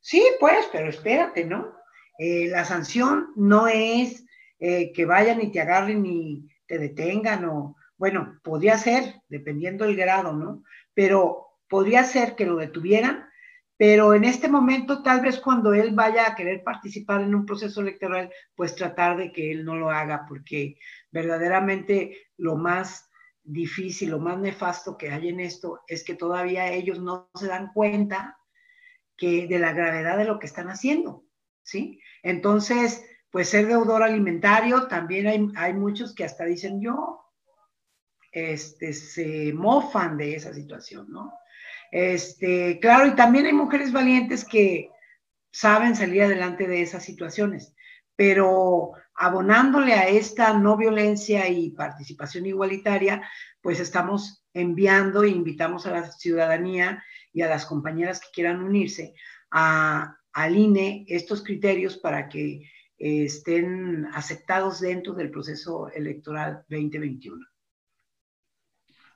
Sí, 0.00 0.24
pues, 0.40 0.66
pero 0.72 0.88
espérate, 0.88 1.44
¿no? 1.44 1.72
Eh, 2.18 2.48
la 2.48 2.64
sanción 2.64 3.32
no 3.36 3.68
es 3.68 4.24
eh, 4.58 4.92
que 4.92 5.04
vayan 5.04 5.40
y 5.40 5.52
te 5.52 5.60
agarren 5.60 6.04
y 6.04 6.48
te 6.66 6.78
detengan 6.78 7.44
o, 7.44 7.76
bueno, 7.96 8.40
podría 8.42 8.76
ser, 8.76 9.14
dependiendo 9.28 9.84
del 9.84 9.96
grado, 9.96 10.32
¿no? 10.32 10.64
Pero 10.92 11.49
podría 11.70 12.04
ser 12.04 12.34
que 12.34 12.44
lo 12.44 12.56
detuvieran, 12.56 13.30
pero 13.78 14.12
en 14.12 14.24
este 14.24 14.48
momento, 14.48 15.02
tal 15.02 15.22
vez 15.22 15.40
cuando 15.40 15.72
él 15.72 15.94
vaya 15.94 16.26
a 16.26 16.34
querer 16.34 16.62
participar 16.62 17.22
en 17.22 17.34
un 17.34 17.46
proceso 17.46 17.80
electoral, 17.80 18.30
pues 18.54 18.74
tratar 18.74 19.16
de 19.16 19.32
que 19.32 19.50
él 19.52 19.64
no 19.64 19.76
lo 19.76 19.90
haga, 19.90 20.26
porque 20.28 20.76
verdaderamente 21.10 22.28
lo 22.36 22.56
más 22.56 23.08
difícil, 23.42 24.10
lo 24.10 24.18
más 24.18 24.38
nefasto 24.38 24.98
que 24.98 25.10
hay 25.10 25.30
en 25.30 25.40
esto 25.40 25.80
es 25.86 26.04
que 26.04 26.14
todavía 26.14 26.70
ellos 26.70 27.00
no 27.00 27.30
se 27.34 27.46
dan 27.46 27.72
cuenta 27.72 28.36
que 29.16 29.46
de 29.46 29.58
la 29.58 29.72
gravedad 29.72 30.18
de 30.18 30.26
lo 30.26 30.38
que 30.38 30.46
están 30.46 30.68
haciendo, 30.68 31.24
¿sí? 31.62 32.00
Entonces, 32.22 33.02
pues 33.30 33.48
ser 33.48 33.66
deudor 33.66 34.02
alimentario, 34.02 34.88
también 34.88 35.52
hay, 35.56 35.72
muchos 35.72 36.14
que 36.14 36.24
hasta 36.24 36.44
dicen 36.44 36.82
yo, 36.82 37.24
este, 38.32 38.92
se 38.92 39.52
mofan 39.54 40.16
de 40.16 40.34
esa 40.34 40.52
situación, 40.52 41.10
¿no? 41.10 41.32
Este, 41.90 42.78
claro, 42.80 43.06
y 43.06 43.16
también 43.16 43.46
hay 43.46 43.52
mujeres 43.52 43.92
valientes 43.92 44.44
que 44.44 44.90
saben 45.52 45.96
salir 45.96 46.22
adelante 46.22 46.68
de 46.68 46.82
esas 46.82 47.04
situaciones, 47.04 47.74
pero 48.14 48.92
abonándole 49.14 49.94
a 49.94 50.08
esta 50.08 50.52
no 50.54 50.76
violencia 50.76 51.48
y 51.48 51.70
participación 51.70 52.46
igualitaria, 52.46 53.22
pues 53.60 53.80
estamos 53.80 54.44
enviando 54.54 55.24
e 55.24 55.28
invitamos 55.28 55.86
a 55.86 55.92
la 55.92 56.10
ciudadanía 56.12 57.02
y 57.32 57.42
a 57.42 57.48
las 57.48 57.66
compañeras 57.66 58.20
que 58.20 58.28
quieran 58.32 58.62
unirse 58.62 59.14
a, 59.50 60.16
al 60.32 60.56
INE 60.56 61.04
estos 61.08 61.42
criterios 61.42 61.96
para 61.96 62.28
que 62.28 62.62
eh, 62.98 63.24
estén 63.24 64.06
aceptados 64.12 64.80
dentro 64.80 65.14
del 65.14 65.30
proceso 65.30 65.90
electoral 65.90 66.64
2021. 66.68 67.49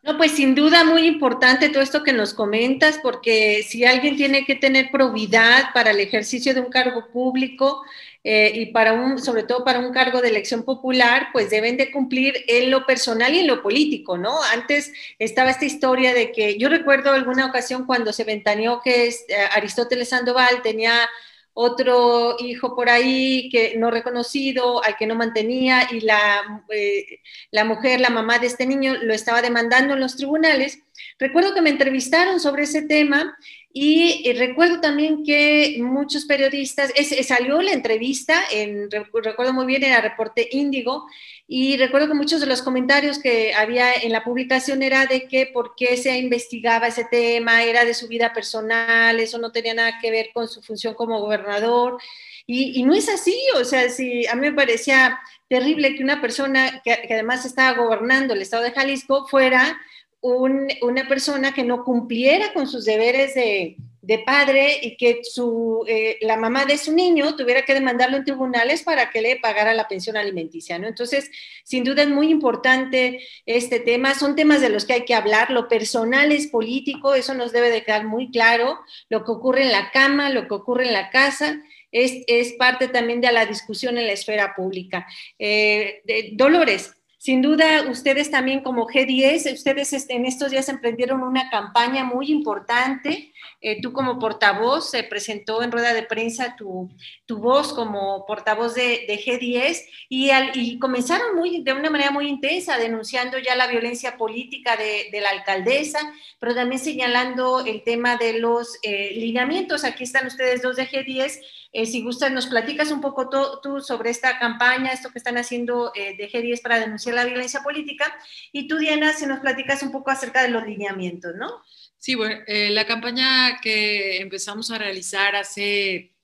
No, 0.05 0.19
pues 0.19 0.33
sin 0.33 0.55
duda 0.55 0.85
muy 0.85 1.07
importante 1.07 1.71
todo 1.71 1.83
esto 1.83 2.03
que 2.05 2.13
nos 2.13 2.35
comentas, 2.35 2.99
porque 3.03 3.63
si 3.67 3.87
alguien 3.87 4.17
tiene 4.17 4.45
que 4.45 4.55
tener 4.55 4.91
probidad 4.91 5.73
para 5.73 5.93
el 5.93 6.01
ejercicio 6.01 6.53
de 6.53 6.61
un 6.61 6.69
cargo 6.69 7.09
público 7.11 7.83
eh, 8.23 8.53
y 8.55 8.67
para 8.67 8.93
un, 8.93 9.19
sobre 9.19 9.45
todo 9.45 9.65
para 9.65 9.79
un 9.79 9.95
cargo 9.95 10.21
de 10.21 10.29
elección 10.29 10.63
popular, 10.63 11.29
pues 11.33 11.49
deben 11.49 11.79
de 11.79 11.91
cumplir 11.91 12.35
en 12.49 12.71
lo 12.71 12.85
personal 12.85 13.33
y 13.33 13.39
en 13.39 13.47
lo 13.47 13.63
político, 13.63 14.19
¿no? 14.19 14.43
Antes 14.53 14.93
estaba 15.19 15.49
esta 15.49 15.65
historia 15.65 16.13
de 16.13 16.33
que 16.33 16.59
yo 16.59 16.69
recuerdo 16.69 17.11
alguna 17.13 17.47
ocasión 17.47 17.87
cuando 17.87 18.13
se 18.13 18.25
ventaneó 18.25 18.83
que 18.85 19.07
eh, 19.09 19.15
Aristóteles 19.53 20.11
Sandoval 20.11 20.61
tenía 20.63 21.09
otro 21.55 22.37
hijo 22.41 22.75
por 22.75 22.89
ahí 22.89 23.49
que 23.49 23.75
no 23.77 23.91
reconocido, 23.91 24.85
al 24.85 24.97
que 24.97 25.07
no 25.07 25.15
mantenía, 25.15 25.89
y 25.91 26.01
la, 26.01 26.65
eh, 26.71 27.21
la 27.53 27.65
mujer, 27.65 28.01
la 28.01 28.11
mamá 28.11 28.39
de 28.41 28.49
este 28.49 28.67
niño, 28.67 28.95
lo 29.03 29.15
estaba 29.15 29.41
demandando 29.41 29.95
en 29.95 30.01
los 30.01 30.17
tribunales. 30.17 30.81
Recuerdo 31.19 31.55
que 31.55 31.63
me 31.63 31.71
entrevistaron 31.71 32.41
sobre 32.41 32.65
ese 32.65 32.83
tema 32.83 33.37
y, 33.77 34.33
recuerdo 34.35 34.81
también 34.81 35.25
que 35.25 35.77
muchos 35.81 36.27
periodistas, 36.27 36.93
salió 37.27 37.61
la 37.61 37.73
entrevista, 37.73 38.41
en, 38.53 38.89
recuerdo 38.91 39.53
muy 39.53 39.67
bien, 39.67 39.83
era 39.83 40.01
Reporte 40.01 40.49
Índigo, 40.53 41.07
y 41.47 41.77
recuerdo 41.77 42.09
que 42.09 42.15
muchos 42.15 42.41
de 42.41 42.47
los 42.47 42.63
comentarios 42.63 43.19
que 43.19 43.53
había 43.53 43.93
en 43.93 44.13
la 44.13 44.25
publicación 44.25 44.83
era 44.83 45.05
de 45.05 45.29
que 45.29 45.47
por 45.53 45.75
qué 45.77 45.99
se 45.99 46.17
investigaba 46.17 46.87
ese 46.87 47.05
tema, 47.05 47.63
era 47.63 47.85
de 47.85 47.93
su 47.93 48.09
vida 48.09 48.33
personal, 48.33 49.21
eso 49.21 49.37
no 49.39 49.53
tenía 49.53 49.75
nada 49.75 49.99
que 50.01 50.11
ver 50.11 50.31
con 50.33 50.49
su 50.49 50.63
función 50.63 50.95
como 50.95 51.21
gobernador. 51.21 51.99
Y, 52.47 52.83
no 52.85 52.95
es 52.95 53.09
así, 53.09 53.37
o 53.57 53.65
sea, 53.65 53.89
si 53.91 54.27
a 54.27 54.35
mí 54.35 54.43
me 54.43 54.53
parecía 54.53 55.19
terrible 55.49 55.95
que 55.95 56.03
una 56.03 56.21
persona 56.21 56.83
que, 56.83 56.93
además 57.11 57.45
estaba 57.45 57.79
gobernando 57.79 58.35
el 58.35 58.43
estado 58.43 58.63
de 58.63 58.73
Jalisco 58.73 59.27
fuera 59.27 59.79
una 60.21 61.07
persona 61.09 61.53
que 61.53 61.65
no 61.65 61.85
cumpliera 61.85 62.55
con 62.55 62.67
sus 62.67 62.87
deberes 62.87 63.35
de, 63.35 63.77
padre 64.25 64.79
y 64.83 64.97
que 64.97 65.21
su, 65.23 65.85
eh, 65.89 66.19
la 66.21 66.37
mamá 66.37 66.65
de 66.65 66.79
su 66.79 66.93
niño 66.93 67.37
tuviera 67.37 67.63
que 67.63 67.75
demandarlo 67.75 68.17
en 68.17 68.25
tribunales 68.25 68.83
para 68.83 69.11
que 69.11 69.23
le 69.23 69.37
pagara 69.37 69.75
la 69.75 69.89
pensión 69.89 70.17
alimenticia, 70.17 70.79
¿no? 70.79 70.87
Entonces, 70.87 71.31
sin 71.65 71.85
duda 71.85 72.03
es 72.03 72.09
muy 72.09 72.31
importante 72.31 73.27
este 73.47 73.81
tema, 73.81 74.15
son 74.15 74.37
temas 74.37 74.61
de 74.61 74.69
los 74.69 74.85
que 74.85 74.93
hay 74.93 75.05
que 75.05 75.15
hablar, 75.15 75.51
lo 75.51 75.69
personal 75.69 76.33
es 76.33 76.49
político, 76.49 77.15
eso 77.15 77.35
nos 77.35 77.53
debe 77.53 77.71
de 77.71 77.83
quedar 77.83 78.05
muy 78.05 78.31
claro, 78.31 78.79
lo 79.09 79.25
que 79.25 79.33
ocurre 79.33 79.63
en 79.63 79.73
la 79.73 79.91
cama, 79.91 80.31
lo 80.31 80.47
que 80.49 80.55
ocurre 80.55 80.87
en 80.87 80.93
la 80.93 81.11
casa, 81.11 81.61
es, 81.91 82.53
parte 82.55 82.89
también 82.89 83.21
de 83.21 83.31
la 83.31 83.47
discusión 83.47 83.97
en 83.99 84.07
la 84.07 84.13
esfera 84.13 84.55
pública. 84.55 85.07
Eh, 85.39 86.03
Dolores, 86.33 86.93
sin 87.25 87.41
duda, 87.41 87.89
ustedes 87.89 88.31
también 88.31 88.61
como 88.61 88.87
G10, 88.87 89.55
ustedes 89.55 90.11
en 90.11 90.27
estos 90.27 90.51
días 90.51 90.69
emprendieron 90.69 91.23
una 91.23 91.49
campaña 91.49 92.05
muy 92.05 92.31
importante. 92.31 93.33
Eh, 93.63 93.81
tú 93.81 93.95
como 93.95 94.19
portavoz, 94.19 94.91
se 94.91 95.05
presentó 95.05 95.63
en 95.63 95.73
rueda 95.73 95.95
de 95.95 96.03
prensa 96.03 96.55
tu, 96.55 96.91
tu 97.25 97.39
voz 97.39 97.73
como 97.73 98.27
portavoz 98.27 98.75
de, 98.75 99.07
G10 99.09 99.87
y, 100.11 100.33
y, 100.53 100.79
comenzaron 100.79 101.35
muy, 101.35 101.63
de 101.63 101.73
una 101.73 101.89
manera 101.89 102.11
muy 102.11 102.29
intensa 102.29 102.77
denunciando 102.77 103.39
ya 103.39 103.57
la 103.57 103.69
violencia 103.69 104.19
política 104.19 104.77
de, 104.77 105.19
la 105.19 105.31
alcaldesa, 105.31 106.01
pero 106.39 106.55
también 106.55 106.79
señalando 106.79 107.65
el 107.65 107.83
tema 107.85 108.19
de 108.19 108.39
los 108.39 108.77
eh, 108.83 109.13
lineamientos. 109.15 109.85
Aquí 109.85 110.05
están 110.05 110.27
ustedes 110.27 110.61
dos 110.61 110.77
de 110.77 110.87
G10 110.87 111.41
eh, 111.77 111.87
si 111.87 112.03
gustas, 112.03 112.31
nos 112.31 112.47
platicas 112.47 112.93
un 112.93 113.01
poco 113.01 113.29
tú 113.61 113.81
sobre 113.81 114.11
esta 114.11 114.39
campaña, 114.39 114.93
esto 114.93 115.11
que 115.11 115.19
están 115.19 115.37
haciendo 115.39 115.91
eh, 115.97 116.17
de 116.17 116.31
G10 116.31 116.63
para 116.63 116.79
denunciar 116.79 117.17
la 117.17 117.25
violencia 117.25 117.65
política. 117.65 118.17
Y 118.53 118.69
tú, 118.69 118.79
Diana, 118.79 119.13
si 119.13 119.27
nos 119.27 119.41
platicas 119.41 119.83
un 119.83 119.91
poco 119.91 120.13
acerca 120.13 120.41
de 120.45 120.51
los 120.51 120.65
lineamientos, 120.65 121.35
¿no? 121.35 121.65
Sí, 121.99 122.15
bueno, 122.15 122.37
eh, 122.47 122.71
la 122.71 122.87
campaña 122.87 123.59
que 123.61 124.19
empezamos 124.19 124.71
a 124.71 124.79
realizar 124.79 125.35
hace 125.35 126.15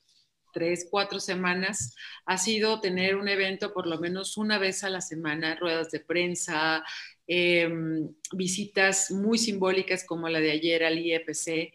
tres, 0.53 0.87
cuatro 0.89 1.19
semanas 1.19 1.97
ha 2.25 2.37
sido 2.37 2.79
tener 2.79 3.17
un 3.17 3.27
evento 3.27 3.73
por 3.73 3.87
lo 3.87 3.99
menos 3.99 4.37
una 4.37 4.57
vez 4.57 4.85
a 4.85 4.89
la 4.89 5.01
semana, 5.01 5.55
ruedas 5.55 5.91
de 5.91 5.99
prensa, 5.99 6.81
em, 7.27 8.07
visitas 8.31 9.11
muy 9.11 9.37
simbólicas 9.37 10.05
como 10.05 10.29
la 10.29 10.39
de 10.39 10.51
ayer 10.51 10.85
al 10.85 10.97
IEPC, 10.97 11.73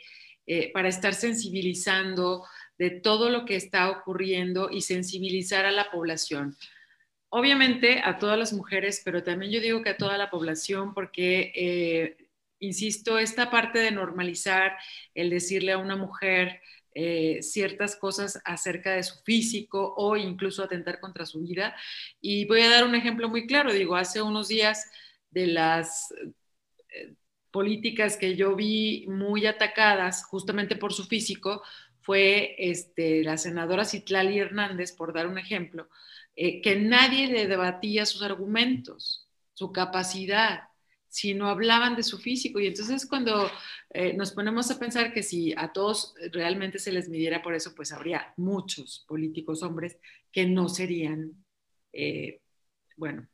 para 0.73 0.89
estar 0.89 1.13
sensibilizando 1.13 2.45
de 2.79 2.91
todo 2.91 3.31
lo 3.31 3.45
que 3.45 3.57
está 3.57 3.91
ocurriendo 3.91 4.71
y 4.71 4.83
sensibilizar 4.83 5.65
a 5.65 5.71
la 5.71 5.91
población. 5.91 6.57
Obviamente 7.29 8.01
a 8.05 8.19
todas 8.19 8.39
las 8.39 8.53
mujeres, 8.53 9.03
pero 9.05 9.23
también 9.23 9.53
yo 9.53 9.61
digo 9.61 9.83
que 9.83 9.91
a 9.91 9.97
toda 9.97 10.17
la 10.17 10.31
población 10.31 10.95
porque, 10.95 11.53
eh, 11.55 12.17
insisto, 12.61 13.19
esta 13.19 13.51
parte 13.51 13.79
de 13.79 13.91
normalizar 13.91 14.77
el 15.15 15.31
decirle 15.31 15.73
a 15.73 15.79
una 15.79 15.97
mujer 15.97 16.61
eh, 16.99 17.43
ciertas 17.43 17.95
cosas 17.95 18.41
acerca 18.47 18.93
de 18.93 19.03
su 19.03 19.23
físico 19.23 19.93
o 19.99 20.17
incluso 20.17 20.63
atentar 20.63 20.99
contra 20.99 21.27
su 21.27 21.43
vida. 21.43 21.77
Y 22.23 22.47
voy 22.47 22.63
a 22.63 22.71
dar 22.71 22.85
un 22.85 22.95
ejemplo 22.95 23.29
muy 23.29 23.47
claro. 23.47 23.71
Digo, 23.71 23.97
hace 23.97 24.23
unos 24.23 24.49
días 24.49 24.91
de 25.31 25.47
las 25.49 26.11
eh, 26.89 27.15
políticas 27.51 28.17
que 28.17 28.35
yo 28.35 28.57
vi 28.57 29.05
muy 29.09 29.45
atacadas 29.45 30.25
justamente 30.25 30.77
por 30.77 30.95
su 30.95 31.05
físico, 31.05 31.63
fue 32.07 32.55
este, 32.59 33.25
la 33.25 33.37
senadora 33.37 33.85
Citlali 33.85 34.39
Hernández, 34.39 34.93
por 34.93 35.13
dar 35.13 35.27
un 35.27 35.39
ejemplo, 35.39 35.89
eh, 36.37 36.63
que 36.63 36.77
nadie 36.77 37.27
le 37.27 37.49
debatía 37.49 38.07
sus 38.07 38.23
argumentos, 38.23 39.29
su 39.55 39.73
capacidad, 39.73 40.69
sino 41.09 41.49
hablaban 41.49 41.97
de 41.97 42.05
su 42.05 42.19
físico. 42.19 42.61
Y 42.61 42.69
entonces 42.69 43.07
cuando 43.07 43.51
eh, 43.91 44.13
nos 44.13 44.31
ponemos 44.31 44.71
a 44.71 44.79
pensar 44.79 45.13
que 45.13 45.25
si 45.25 45.53
a 45.57 45.73
todos 45.73 46.15
realmente 46.31 46.79
se 46.79 46.93
les 46.93 47.09
midiera 47.09 47.43
por 47.43 47.55
eso, 47.55 47.75
pues 47.75 47.91
habría 47.91 48.33
muchos 48.37 49.05
políticos 49.09 49.65
hombres 49.65 49.99
que 50.31 50.47
no 50.47 50.69
serían, 50.69 51.45
eh, 51.93 52.41
bueno, 52.97 53.27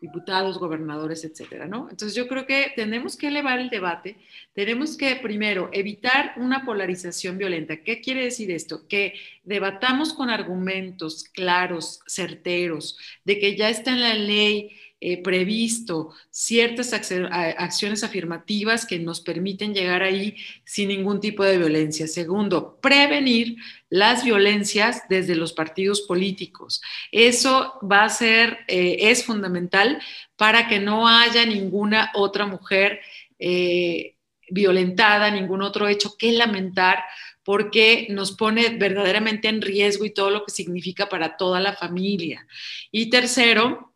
diputados, 0.00 0.58
gobernadores, 0.58 1.24
etcétera, 1.24 1.66
¿no? 1.66 1.88
Entonces 1.90 2.14
yo 2.14 2.28
creo 2.28 2.46
que 2.46 2.72
tenemos 2.76 3.16
que 3.16 3.28
elevar 3.28 3.58
el 3.58 3.70
debate, 3.70 4.16
tenemos 4.52 4.96
que 4.96 5.16
primero 5.16 5.70
evitar 5.72 6.34
una 6.36 6.64
polarización 6.64 7.38
violenta. 7.38 7.78
¿Qué 7.78 8.00
quiere 8.00 8.24
decir 8.24 8.50
esto? 8.50 8.86
Que 8.88 9.14
debatamos 9.44 10.12
con 10.12 10.28
argumentos 10.28 11.24
claros, 11.24 12.00
certeros, 12.06 12.98
de 13.24 13.38
que 13.38 13.56
ya 13.56 13.70
está 13.70 13.92
en 13.92 14.02
la 14.02 14.14
ley 14.14 14.76
eh, 14.98 15.22
previsto 15.22 16.14
ciertas 16.30 16.94
acciones 16.94 18.02
afirmativas 18.02 18.86
que 18.86 18.98
nos 18.98 19.20
permiten 19.20 19.74
llegar 19.74 20.02
ahí 20.02 20.36
sin 20.64 20.88
ningún 20.88 21.20
tipo 21.20 21.44
de 21.44 21.58
violencia. 21.58 22.06
Segundo, 22.06 22.78
prevenir 22.80 23.56
las 23.90 24.24
violencias 24.24 25.02
desde 25.10 25.34
los 25.34 25.52
partidos 25.52 26.00
políticos. 26.00 26.80
Eso 27.12 27.78
va 27.80 28.04
a 28.04 28.08
ser, 28.08 28.60
eh, 28.68 28.96
es 29.10 29.22
fundamental 29.22 30.00
para 30.34 30.66
que 30.66 30.78
no 30.78 31.06
haya 31.06 31.44
ninguna 31.44 32.10
otra 32.14 32.46
mujer 32.46 33.00
eh, 33.38 34.16
violentada, 34.48 35.30
ningún 35.30 35.60
otro 35.60 35.88
hecho 35.88 36.16
que 36.16 36.32
lamentar 36.32 37.04
porque 37.44 38.08
nos 38.10 38.32
pone 38.32 38.70
verdaderamente 38.70 39.48
en 39.48 39.62
riesgo 39.62 40.04
y 40.04 40.10
todo 40.10 40.30
lo 40.30 40.44
que 40.44 40.52
significa 40.52 41.08
para 41.08 41.36
toda 41.36 41.60
la 41.60 41.74
familia. 41.74 42.46
Y 42.90 43.08
tercero, 43.08 43.92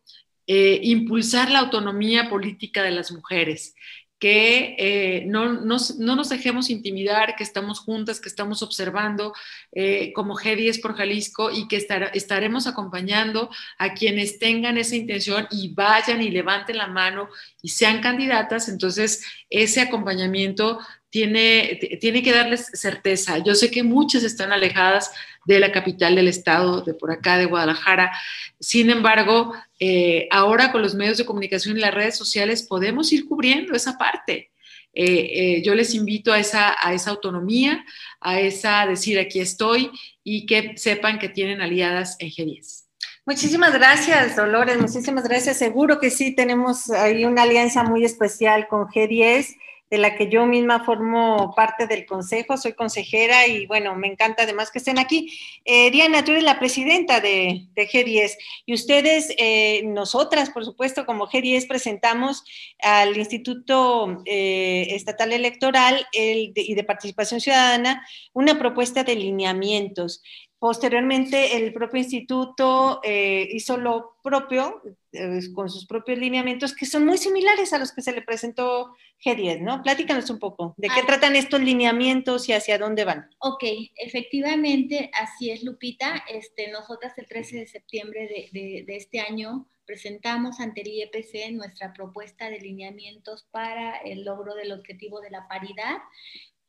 eh, 0.53 0.81
impulsar 0.83 1.49
la 1.49 1.61
autonomía 1.61 2.29
política 2.29 2.83
de 2.83 2.91
las 2.91 3.13
mujeres, 3.13 3.77
que 4.19 4.75
eh, 4.81 5.25
no, 5.27 5.61
nos 5.61 6.29
dejemos 6.29 6.71
intimidar, 6.71 7.37
que 7.37 7.45
estamos 7.45 7.79
juntas, 7.79 8.21
que 8.21 8.29
estamos 8.29 8.61
observando 8.61 9.33
eh, 9.71 10.13
como 10.13 10.37
G10 10.37 10.83
por 10.83 10.97
Jalisco 10.97 11.53
y 11.53 11.69
que 11.69 11.77
estaremos 12.15 12.67
acompañando 12.67 13.49
a 13.79 13.95
quienes 13.95 14.41
tengan 14.41 14.77
esa 14.77 14.97
intención 14.97 15.47
y 15.53 15.73
vayan 15.73 16.21
y 16.21 16.31
levanten 16.31 16.79
la 16.79 16.89
mano 16.89 17.29
y 17.63 17.69
sean 17.69 18.01
candidatas. 18.01 18.69
Entonces, 18.69 19.25
ese 19.51 19.81
acompañamiento 19.81 20.81
tiene, 21.11 21.99
tiene 22.01 22.23
que 22.23 22.33
darles 22.33 22.71
certeza. 22.73 23.39
Yo 23.39 23.55
sé 23.55 23.71
que 23.71 23.83
muchas 23.83 24.23
están 24.23 24.53
alejadas 24.53 25.13
de 25.45 25.59
la 25.59 25.73
capital 25.73 26.15
del 26.15 26.29
estado, 26.29 26.83
de 26.83 26.95
por 26.95 27.11
acá, 27.11 27.37
de 27.37 27.47
Guadalajara. 27.47 28.13
Sin 28.61 28.91
embargo, 28.91 29.53
eh, 29.81 30.29
ahora 30.31 30.71
con 30.71 30.83
los 30.83 30.95
medios 30.95 31.19
de 31.19 31.27
comunicación 31.27 31.77
y 31.77 31.81
las 31.81 31.95
redes 31.95 32.17
sociales 32.17 32.63
podemos 32.63 33.13
ir 33.13 33.27
cubriendo 33.27 33.75
esa 33.75 33.99
parte. 33.99 34.51
Eh, 34.93 35.05
eh, 35.05 35.63
yo 35.65 35.75
les 35.75 35.95
invito 35.95 36.33
a 36.33 36.39
esa, 36.39 36.77
a 36.81 36.93
esa 36.93 37.11
autonomía, 37.11 37.85
a 38.21 38.41
esa 38.41 38.87
decir 38.87 39.19
aquí 39.19 39.41
estoy 39.41 39.91
y 40.25 40.47
que 40.47 40.77
sepan 40.77 41.19
que 41.19 41.29
tienen 41.29 41.61
aliadas 41.61 42.17
en 42.19 42.31
G10. 42.31 42.85
Muchísimas 43.27 43.73
gracias, 43.73 44.35
Dolores, 44.35 44.79
muchísimas 44.79 45.25
gracias. 45.25 45.59
Seguro 45.59 46.01
que 46.01 46.11
sí, 46.11 46.35
tenemos 46.35 46.91
ahí 46.91 47.25
una 47.25 47.43
alianza 47.43 47.85
muy 47.85 48.05
especial 48.05 48.67
con 48.67 48.87
G10 48.87 49.57
de 49.91 49.99
la 49.99 50.15
que 50.17 50.29
yo 50.29 50.47
misma 50.47 50.85
formo 50.85 51.53
parte 51.57 51.89
del 51.89 52.07
consejo, 52.07 52.57
soy 52.57 52.75
consejera 52.75 53.49
y 53.49 53.67
bueno, 53.67 53.97
me 53.97 54.07
encanta 54.07 54.45
además 54.45 54.71
que 54.71 54.79
estén 54.79 55.01
aquí. 55.01 55.37
Eh, 55.65 55.91
Diana, 55.91 56.25
tú 56.25 56.31
eres 56.31 56.45
la 56.45 56.61
presidenta 56.61 57.21
de, 57.21 57.67
G10 57.75 58.37
y 58.67 58.75
ustedes, 58.75 59.35
eh, 59.37 59.83
nosotras, 59.85 60.51
por 60.51 60.65
supuesto, 60.65 61.05
como 61.07 61.27
G10, 61.27 61.67
presentamos 61.67 62.45
al 62.81 63.17
Instituto 63.17 64.23
eh, 64.27 64.87
Estatal 64.91 65.33
Electoral 65.33 66.07
y 66.13 66.75
de 66.75 66.85
Participación 66.85 67.41
Ciudadana 67.41 68.07
una 68.33 68.59
propuesta 68.59 69.03
de 69.03 69.17
lineamientos. 69.17 70.23
Posteriormente, 70.61 71.57
el 71.57 71.73
propio 71.73 72.01
instituto 72.01 73.01
hizo 73.03 73.79
lo 73.79 74.17
propio, 74.23 74.83
eh, 75.13 75.41
con 75.55 75.69
sus 75.69 75.87
propios 75.87 76.19
lineamientos, 76.19 76.75
que 76.75 76.87
son 76.87 77.05
muy 77.05 77.19
similares 77.19 77.73
a 77.73 77.79
los 77.79 77.93
que 77.93 78.03
se 78.03 78.13
le 78.13 78.23
presentó 78.23 78.95
G10, 79.25 79.61
¿no? 79.61 79.83
Platícanos 79.83 80.31
un 80.31 80.39
poco, 80.39 80.75
¿de 80.77 80.89
qué 80.89 81.01
ah. 81.03 81.07
tratan 81.07 81.37
estos 81.37 81.61
lineamientos 81.61 82.49
y 82.49 82.53
hacia 82.53 82.79
dónde 82.79 83.05
van? 83.05 83.29
Ok, 83.39 83.65
efectivamente, 83.97 85.11
así 85.15 85.51
es, 85.51 85.65
Lupita. 85.65 86.25
Este, 86.29 86.71
nosotras 86.71 87.17
el 87.19 87.27
13 87.27 87.59
de 87.59 87.67
septiembre 87.67 88.51
de, 88.53 88.85
de 88.87 88.97
este 88.97 89.21
año 89.21 89.67
presentamos 89.85 90.61
ante 90.61 90.83
el 90.83 90.87
IEPC 90.87 91.51
nuestra 91.51 91.93
propuesta 91.93 92.49
de 92.49 92.61
lineamientos 92.61 93.49
para 93.51 93.97
el 93.97 94.25
logro 94.25 94.55
del 94.55 94.71
objetivo 94.71 95.21
de 95.21 95.31
la 95.31 95.49
paridad 95.49 95.97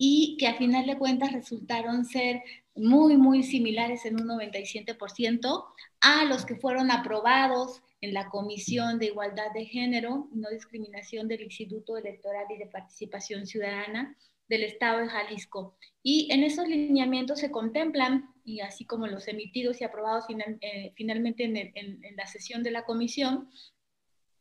y 0.03 0.35
que 0.39 0.47
a 0.47 0.55
final 0.55 0.87
de 0.87 0.97
cuentas 0.97 1.31
resultaron 1.31 2.05
ser 2.05 2.41
muy, 2.73 3.17
muy 3.17 3.43
similares 3.43 4.03
en 4.05 4.19
un 4.19 4.27
97% 4.27 5.65
a 6.01 6.25
los 6.25 6.43
que 6.43 6.55
fueron 6.55 6.89
aprobados 6.89 7.83
en 8.01 8.13
la 8.13 8.29
Comisión 8.29 8.99
de 8.99 9.07
Igualdad 9.07 9.51
de 9.53 9.65
Género 9.65 10.27
y 10.33 10.39
No 10.39 10.49
Discriminación 10.49 11.27
del 11.27 11.43
Instituto 11.43 11.97
Electoral 11.97 12.45
y 12.49 12.57
de 12.57 12.65
Participación 12.65 13.45
Ciudadana 13.45 14.17
del 14.49 14.63
Estado 14.63 14.99
de 14.99 15.07
Jalisco. 15.07 15.77
Y 16.03 16.27
en 16.31 16.43
esos 16.43 16.67
lineamientos 16.67 17.39
se 17.39 17.51
contemplan, 17.51 18.33
y 18.43 18.59
así 18.59 18.85
como 18.85 19.07
los 19.07 19.27
emitidos 19.27 19.79
y 19.79 19.85
aprobados 19.85 20.25
eh, 20.61 20.91
finalmente 20.95 21.43
en 21.45 22.15
la 22.17 22.27
sesión 22.27 22.63
de 22.63 22.71
la 22.71 22.83
comisión, 22.83 23.49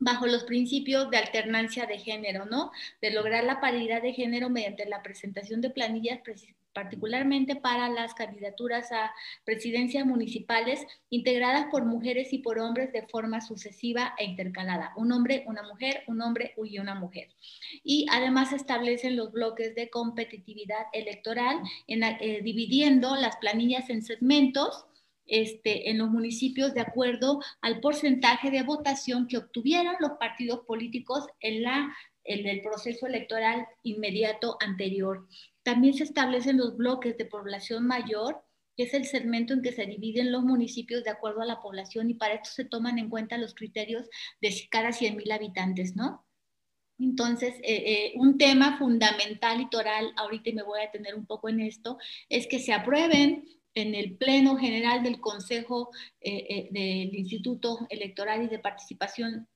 bajo 0.00 0.26
los 0.26 0.44
principios 0.44 1.10
de 1.10 1.18
alternancia 1.18 1.86
de 1.86 1.98
género, 1.98 2.46
¿no? 2.46 2.72
De 3.00 3.10
lograr 3.10 3.44
la 3.44 3.60
paridad 3.60 4.02
de 4.02 4.14
género 4.14 4.48
mediante 4.48 4.86
la 4.86 5.02
presentación 5.02 5.60
de 5.60 5.70
planillas 5.70 6.20
particularmente 6.72 7.56
para 7.56 7.88
las 7.88 8.14
candidaturas 8.14 8.92
a 8.92 9.12
presidencias 9.44 10.06
municipales 10.06 10.86
integradas 11.08 11.66
por 11.70 11.84
mujeres 11.84 12.32
y 12.32 12.38
por 12.38 12.58
hombres 12.58 12.92
de 12.92 13.06
forma 13.08 13.40
sucesiva 13.40 14.14
e 14.18 14.24
intercalada. 14.24 14.92
Un 14.96 15.12
hombre, 15.12 15.44
una 15.46 15.62
mujer, 15.62 16.04
un 16.06 16.22
hombre 16.22 16.54
y 16.64 16.78
una 16.78 16.94
mujer. 16.94 17.28
Y 17.82 18.06
además 18.10 18.52
establecen 18.52 19.16
los 19.16 19.32
bloques 19.32 19.74
de 19.74 19.90
competitividad 19.90 20.86
electoral 20.92 21.60
eh, 21.86 22.40
dividiendo 22.42 23.16
las 23.16 23.36
planillas 23.36 23.90
en 23.90 24.02
segmentos 24.02 24.86
este, 25.30 25.90
en 25.90 25.98
los 25.98 26.10
municipios 26.10 26.74
de 26.74 26.80
acuerdo 26.80 27.40
al 27.60 27.78
porcentaje 27.78 28.50
de 28.50 28.64
votación 28.64 29.28
que 29.28 29.38
obtuvieron 29.38 29.94
los 30.00 30.12
partidos 30.18 30.60
políticos 30.66 31.24
en, 31.38 31.62
la, 31.62 31.96
en 32.24 32.46
el 32.46 32.62
proceso 32.62 33.06
electoral 33.06 33.66
inmediato 33.82 34.56
anterior. 34.60 35.26
También 35.62 35.94
se 35.94 36.04
establecen 36.04 36.56
los 36.58 36.76
bloques 36.76 37.16
de 37.16 37.24
población 37.24 37.86
mayor, 37.86 38.42
que 38.76 38.84
es 38.84 38.94
el 38.94 39.04
segmento 39.04 39.52
en 39.54 39.62
que 39.62 39.72
se 39.72 39.86
dividen 39.86 40.32
los 40.32 40.42
municipios 40.42 41.04
de 41.04 41.10
acuerdo 41.10 41.42
a 41.42 41.46
la 41.46 41.60
población 41.60 42.10
y 42.10 42.14
para 42.14 42.34
esto 42.34 42.50
se 42.50 42.64
toman 42.64 42.98
en 42.98 43.10
cuenta 43.10 43.36
los 43.38 43.54
criterios 43.54 44.08
de 44.40 44.54
cada 44.70 44.90
100.000 44.90 45.32
habitantes, 45.32 45.96
¿no? 45.96 46.24
Entonces, 46.98 47.54
eh, 47.62 47.82
eh, 47.86 48.12
un 48.16 48.36
tema 48.36 48.78
fundamental 48.78 49.60
y 49.60 49.70
toral, 49.70 50.12
ahorita 50.16 50.50
me 50.52 50.62
voy 50.62 50.80
a 50.80 50.84
detener 50.84 51.14
un 51.14 51.24
poco 51.24 51.48
en 51.48 51.60
esto, 51.60 51.96
es 52.28 52.46
que 52.46 52.58
se 52.58 52.74
aprueben 52.74 53.44
en 53.74 53.94
el 53.94 54.16
Pleno 54.16 54.56
General 54.56 55.02
del 55.02 55.20
Consejo 55.20 55.90
eh, 56.20 56.68
del 56.70 57.14
Instituto 57.14 57.86
Electoral 57.88 58.42
y 58.44 58.48
de 58.48 58.58
Participación 58.58 59.48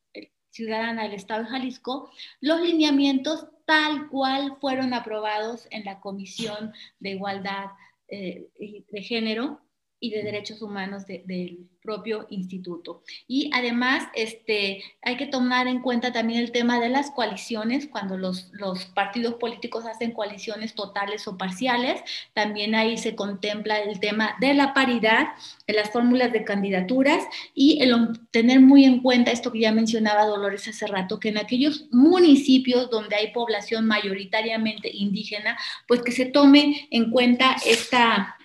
Ciudadana 0.55 1.03
del 1.03 1.15
Estado 1.15 1.43
de 1.43 1.51
Jalisco, 1.51 2.13
los 2.41 2.61
lineamientos 2.61 3.49
tal 3.67 4.09
cual 4.09 4.57
fueron 4.61 4.95
aprobados 4.95 5.67
en 5.73 5.85
la 5.85 5.99
Comisión 5.99 6.73
de 7.01 7.11
Igualdad 7.11 7.71
eh, 8.07 8.47
de 8.57 9.03
Género 9.03 9.61
y 10.05 10.11
de 10.11 10.23
Derechos 10.23 10.61
Humanos 10.61 11.07
del 11.07 11.67
propio 11.83 12.27
instituto. 12.29 13.03
Y 13.27 13.51
además, 13.55 14.05
este, 14.15 14.83
hay 15.01 15.17
que 15.17 15.27
tomar 15.27 15.67
en 15.67 15.81
cuenta 15.81 16.13
también 16.13 16.41
el 16.41 16.53
tema 16.53 16.79
de 16.79 16.91
las 16.91 17.11
coaliciones, 17.11 17.89
cuando 17.89 18.19
los, 18.19 18.51
los 18.53 18.85
partidos 18.87 19.35
políticos 19.35 19.87
hacen 19.87 20.13
coaliciones 20.13 20.75
totales 20.75 21.27
o 21.27 21.39
parciales, 21.39 22.03
también 22.35 22.75
ahí 22.75 22.99
se 22.99 23.15
contempla 23.15 23.79
el 23.79 23.99
tema 23.99 24.35
de 24.41 24.53
la 24.53 24.75
paridad 24.75 25.29
en 25.67 25.77
las 25.77 25.91
fórmulas 25.91 26.33
de 26.33 26.45
candidaturas 26.45 27.25
y 27.55 27.83
el 27.83 27.95
tener 28.31 28.61
muy 28.61 28.85
en 28.85 29.01
cuenta 29.01 29.31
esto 29.31 29.53
que 29.53 29.61
ya 29.61 29.73
mencionaba 29.73 30.27
Dolores 30.27 30.69
hace 30.69 30.87
rato, 30.87 31.19
que 31.19 31.31
en 31.31 31.39
aquellos 31.39 31.87
municipios 31.91 32.91
donde 32.91 33.17
hay 33.17 33.33
población 33.33 33.87
mayoritariamente 33.87 34.91
indígena, 34.93 35.59
pues 35.89 36.03
que 36.03 36.13
se 36.13 36.27
tome 36.27 36.89
en 36.91 37.11
cuenta 37.11 37.57
esta 37.67 38.37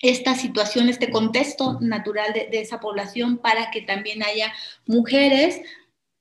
esta 0.00 0.34
situación, 0.34 0.88
este 0.88 1.10
contexto 1.10 1.78
natural 1.80 2.32
de, 2.32 2.48
esa 2.52 2.80
población 2.80 3.38
para 3.38 3.70
que 3.70 3.82
también 3.82 4.22
haya 4.22 4.52
mujeres 4.86 5.60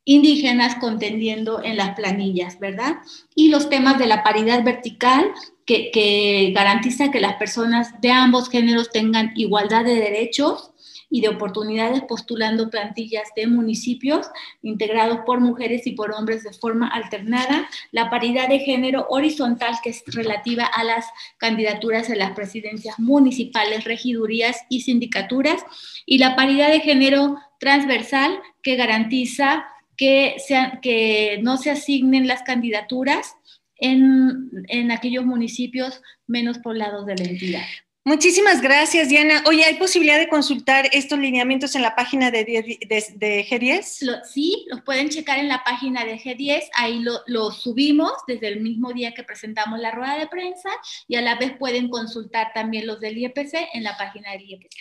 indígenas 0.05 0.75
contendiendo 0.75 1.63
en 1.63 1.77
las 1.77 1.95
planillas, 1.95 2.59
¿verdad? 2.59 2.97
Y 3.35 3.49
los 3.49 3.69
temas 3.69 3.97
de 3.99 4.07
la 4.07 4.23
paridad 4.23 4.63
vertical, 4.63 5.31
que, 5.65 5.91
que 5.91 6.51
garantiza 6.53 7.11
que 7.11 7.19
las 7.19 7.35
personas 7.35 8.01
de 8.01 8.11
ambos 8.11 8.49
géneros 8.49 8.89
tengan 8.89 9.33
igualdad 9.35 9.85
de 9.85 9.95
derechos 9.95 10.71
y 11.09 11.21
de 11.21 11.29
oportunidades 11.29 12.03
postulando 12.03 12.69
plantillas 12.69 13.29
de 13.35 13.47
municipios 13.47 14.27
integrados 14.61 15.19
por 15.25 15.39
mujeres 15.39 15.87
y 15.87 15.93
por 15.93 16.11
hombres 16.11 16.43
de 16.43 16.53
forma 16.53 16.87
alternada, 16.87 17.67
la 17.91 18.09
paridad 18.09 18.47
de 18.47 18.59
género 18.59 19.07
horizontal 19.09 19.75
que 19.83 19.89
es 19.89 20.03
relativa 20.07 20.65
a 20.65 20.83
las 20.83 21.05
candidaturas 21.37 22.09
en 22.09 22.19
las 22.19 22.31
presidencias 22.31 22.99
municipales, 22.99 23.83
regidurías 23.85 24.57
y 24.69 24.81
sindicaturas, 24.81 25.63
y 26.05 26.19
la 26.19 26.35
paridad 26.35 26.69
de 26.69 26.81
género 26.81 27.37
transversal 27.59 28.39
que 28.61 28.75
garantiza 28.75 29.65
que, 29.97 30.37
que 30.81 31.39
no 31.41 31.57
se 31.57 31.71
asignen 31.71 32.27
las 32.27 32.43
candidaturas 32.43 33.35
en, 33.75 34.49
en 34.67 34.91
aquellos 34.91 35.25
municipios 35.25 36.01
menos 36.27 36.59
poblados 36.59 37.05
de 37.05 37.15
la 37.15 37.23
entidad. 37.23 37.65
Muchísimas 38.09 38.59
gracias, 38.59 39.07
Diana. 39.07 39.43
Oye, 39.45 39.63
¿hay 39.63 39.75
posibilidad 39.75 40.17
de 40.17 40.27
consultar 40.27 40.89
estos 40.93 41.19
lineamientos 41.19 41.75
en 41.75 41.83
la 41.83 41.95
página 41.95 42.31
de, 42.31 42.43
de, 42.43 43.45
G10? 43.47 44.23
sí, 44.25 44.65
los 44.67 44.81
pueden 44.81 45.09
checar 45.09 45.37
en 45.37 45.47
la 45.47 45.63
página 45.63 46.03
de 46.03 46.17
G10. 46.17 46.69
Ahí 46.73 47.03
lo, 47.27 47.51
subimos 47.51 48.11
desde 48.25 48.47
el 48.47 48.61
mismo 48.61 48.93
día 48.93 49.13
que 49.13 49.21
presentamos 49.21 49.77
la 49.77 49.91
rueda 49.91 50.17
de 50.17 50.25
prensa 50.25 50.71
y 51.07 51.17
a 51.17 51.21
la 51.21 51.35
vez 51.35 51.51
pueden 51.59 51.87
consultar 51.87 52.51
también 52.51 52.87
los 52.87 52.99
del 52.99 53.15
IEPC 53.15 53.53
en 53.75 53.83
la 53.83 53.95
página 53.95 54.31
del 54.31 54.41
IEPC. 54.41 54.71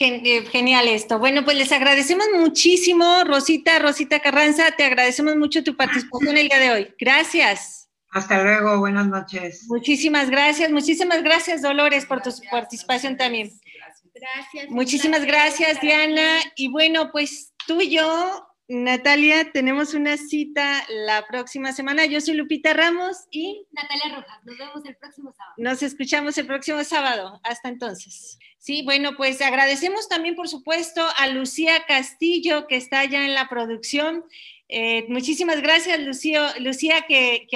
Eh, 0.00 0.44
genial 0.50 0.88
esto. 0.88 1.20
Bueno, 1.20 1.44
pues 1.44 1.56
les 1.56 1.70
agradecemos 1.70 2.26
muchísimo, 2.36 3.22
Rosita, 3.22 3.78
Rosita 3.78 4.18
Carranza, 4.18 4.72
te 4.72 4.82
agradecemos 4.82 5.36
mucho 5.36 5.62
tu 5.62 5.76
participación 5.76 6.36
el 6.36 6.48
día 6.48 6.58
de 6.58 6.70
hoy. 6.72 6.94
Gracias. 6.98 7.81
Hasta 8.12 8.42
luego, 8.42 8.78
buenas 8.78 9.06
noches. 9.06 9.64
Muchísimas 9.68 10.28
gracias, 10.28 10.70
muchísimas 10.70 11.22
gracias 11.22 11.62
Dolores 11.62 12.04
por 12.04 12.22
tu 12.22 12.30
participación 12.50 13.16
también. 13.16 13.50
Gracias. 14.14 14.70
Muchísimas 14.70 15.24
gracias 15.24 15.80
Diana. 15.80 16.38
Y 16.54 16.68
bueno, 16.68 17.10
pues 17.10 17.54
tú 17.66 17.80
y 17.80 17.90
yo, 17.96 18.46
Natalia, 18.68 19.50
tenemos 19.52 19.94
una 19.94 20.18
cita 20.18 20.84
la 20.88 21.26
próxima 21.26 21.72
semana. 21.72 22.04
Yo 22.04 22.20
soy 22.20 22.34
Lupita 22.34 22.74
Ramos 22.74 23.16
y 23.30 23.66
Natalia 23.72 24.16
Rojas. 24.16 24.38
Nos 24.44 24.58
vemos 24.58 24.84
el 24.84 24.96
próximo 24.96 25.32
sábado. 25.32 25.54
Nos 25.56 25.82
escuchamos 25.82 26.36
el 26.36 26.46
próximo 26.46 26.84
sábado. 26.84 27.40
Hasta 27.44 27.70
entonces. 27.70 28.38
Sí, 28.58 28.82
bueno, 28.84 29.16
pues 29.16 29.42
agradecemos 29.42 30.08
también, 30.08 30.36
por 30.36 30.48
supuesto, 30.48 31.04
a 31.16 31.26
Lucía 31.28 31.84
Castillo, 31.88 32.66
que 32.68 32.76
está 32.76 33.00
allá 33.00 33.24
en 33.24 33.34
la 33.34 33.48
producción. 33.48 34.24
Eh, 34.74 35.04
muchísimas 35.08 35.60
gracias, 35.60 36.00
Lucía, 36.00 37.04
que, 37.06 37.46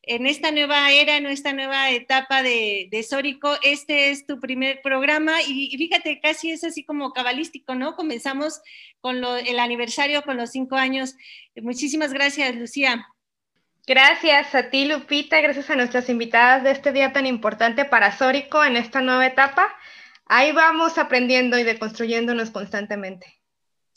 en 0.00 0.26
esta 0.26 0.50
nueva 0.50 0.90
era, 0.90 1.18
en 1.18 1.26
esta 1.26 1.52
nueva 1.52 1.90
etapa 1.90 2.42
de, 2.42 2.88
de 2.90 3.02
Sórico, 3.02 3.58
este 3.62 4.08
es 4.08 4.26
tu 4.26 4.40
primer 4.40 4.80
programa 4.80 5.42
y, 5.46 5.76
fíjate, 5.76 6.18
casi 6.18 6.52
es 6.52 6.64
así 6.64 6.82
como 6.82 7.12
cabalístico, 7.12 7.74
¿no? 7.74 7.94
Comenzamos 7.94 8.62
con 9.02 9.22
el 9.22 9.58
aniversario, 9.58 10.22
con 10.22 10.38
los 10.38 10.50
cinco 10.50 10.76
años. 10.76 11.14
Muchísimas 11.56 12.14
gracias, 12.14 12.54
Lucía. 12.56 13.06
Gracias 13.86 14.54
a 14.54 14.70
ti, 14.70 14.86
Lupita, 14.86 15.42
gracias 15.42 15.68
a 15.68 15.76
nuestras 15.76 16.08
invitadas 16.08 16.64
de 16.64 16.70
este 16.70 16.90
día 16.90 17.12
tan 17.12 17.26
importante 17.26 17.84
para 17.84 18.16
Sórico 18.16 18.64
en 18.64 18.78
esta 18.78 19.02
nueva 19.02 19.26
etapa. 19.26 19.76
Ahí 20.24 20.52
vamos 20.52 20.96
aprendiendo 20.96 21.58
y 21.58 21.64
deconstruyéndonos 21.64 22.50
constantemente. 22.50 23.35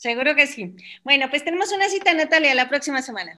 Seguro 0.04 0.34
que 0.34 0.46
sí. 0.46 0.74
Bueno, 1.04 1.28
pues 1.28 1.44
tenemos 1.44 1.72
una 1.72 1.88
cita, 1.88 2.14
Natalia, 2.14 2.54
la 2.54 2.68
próxima 2.70 3.02
semana. 3.02 3.28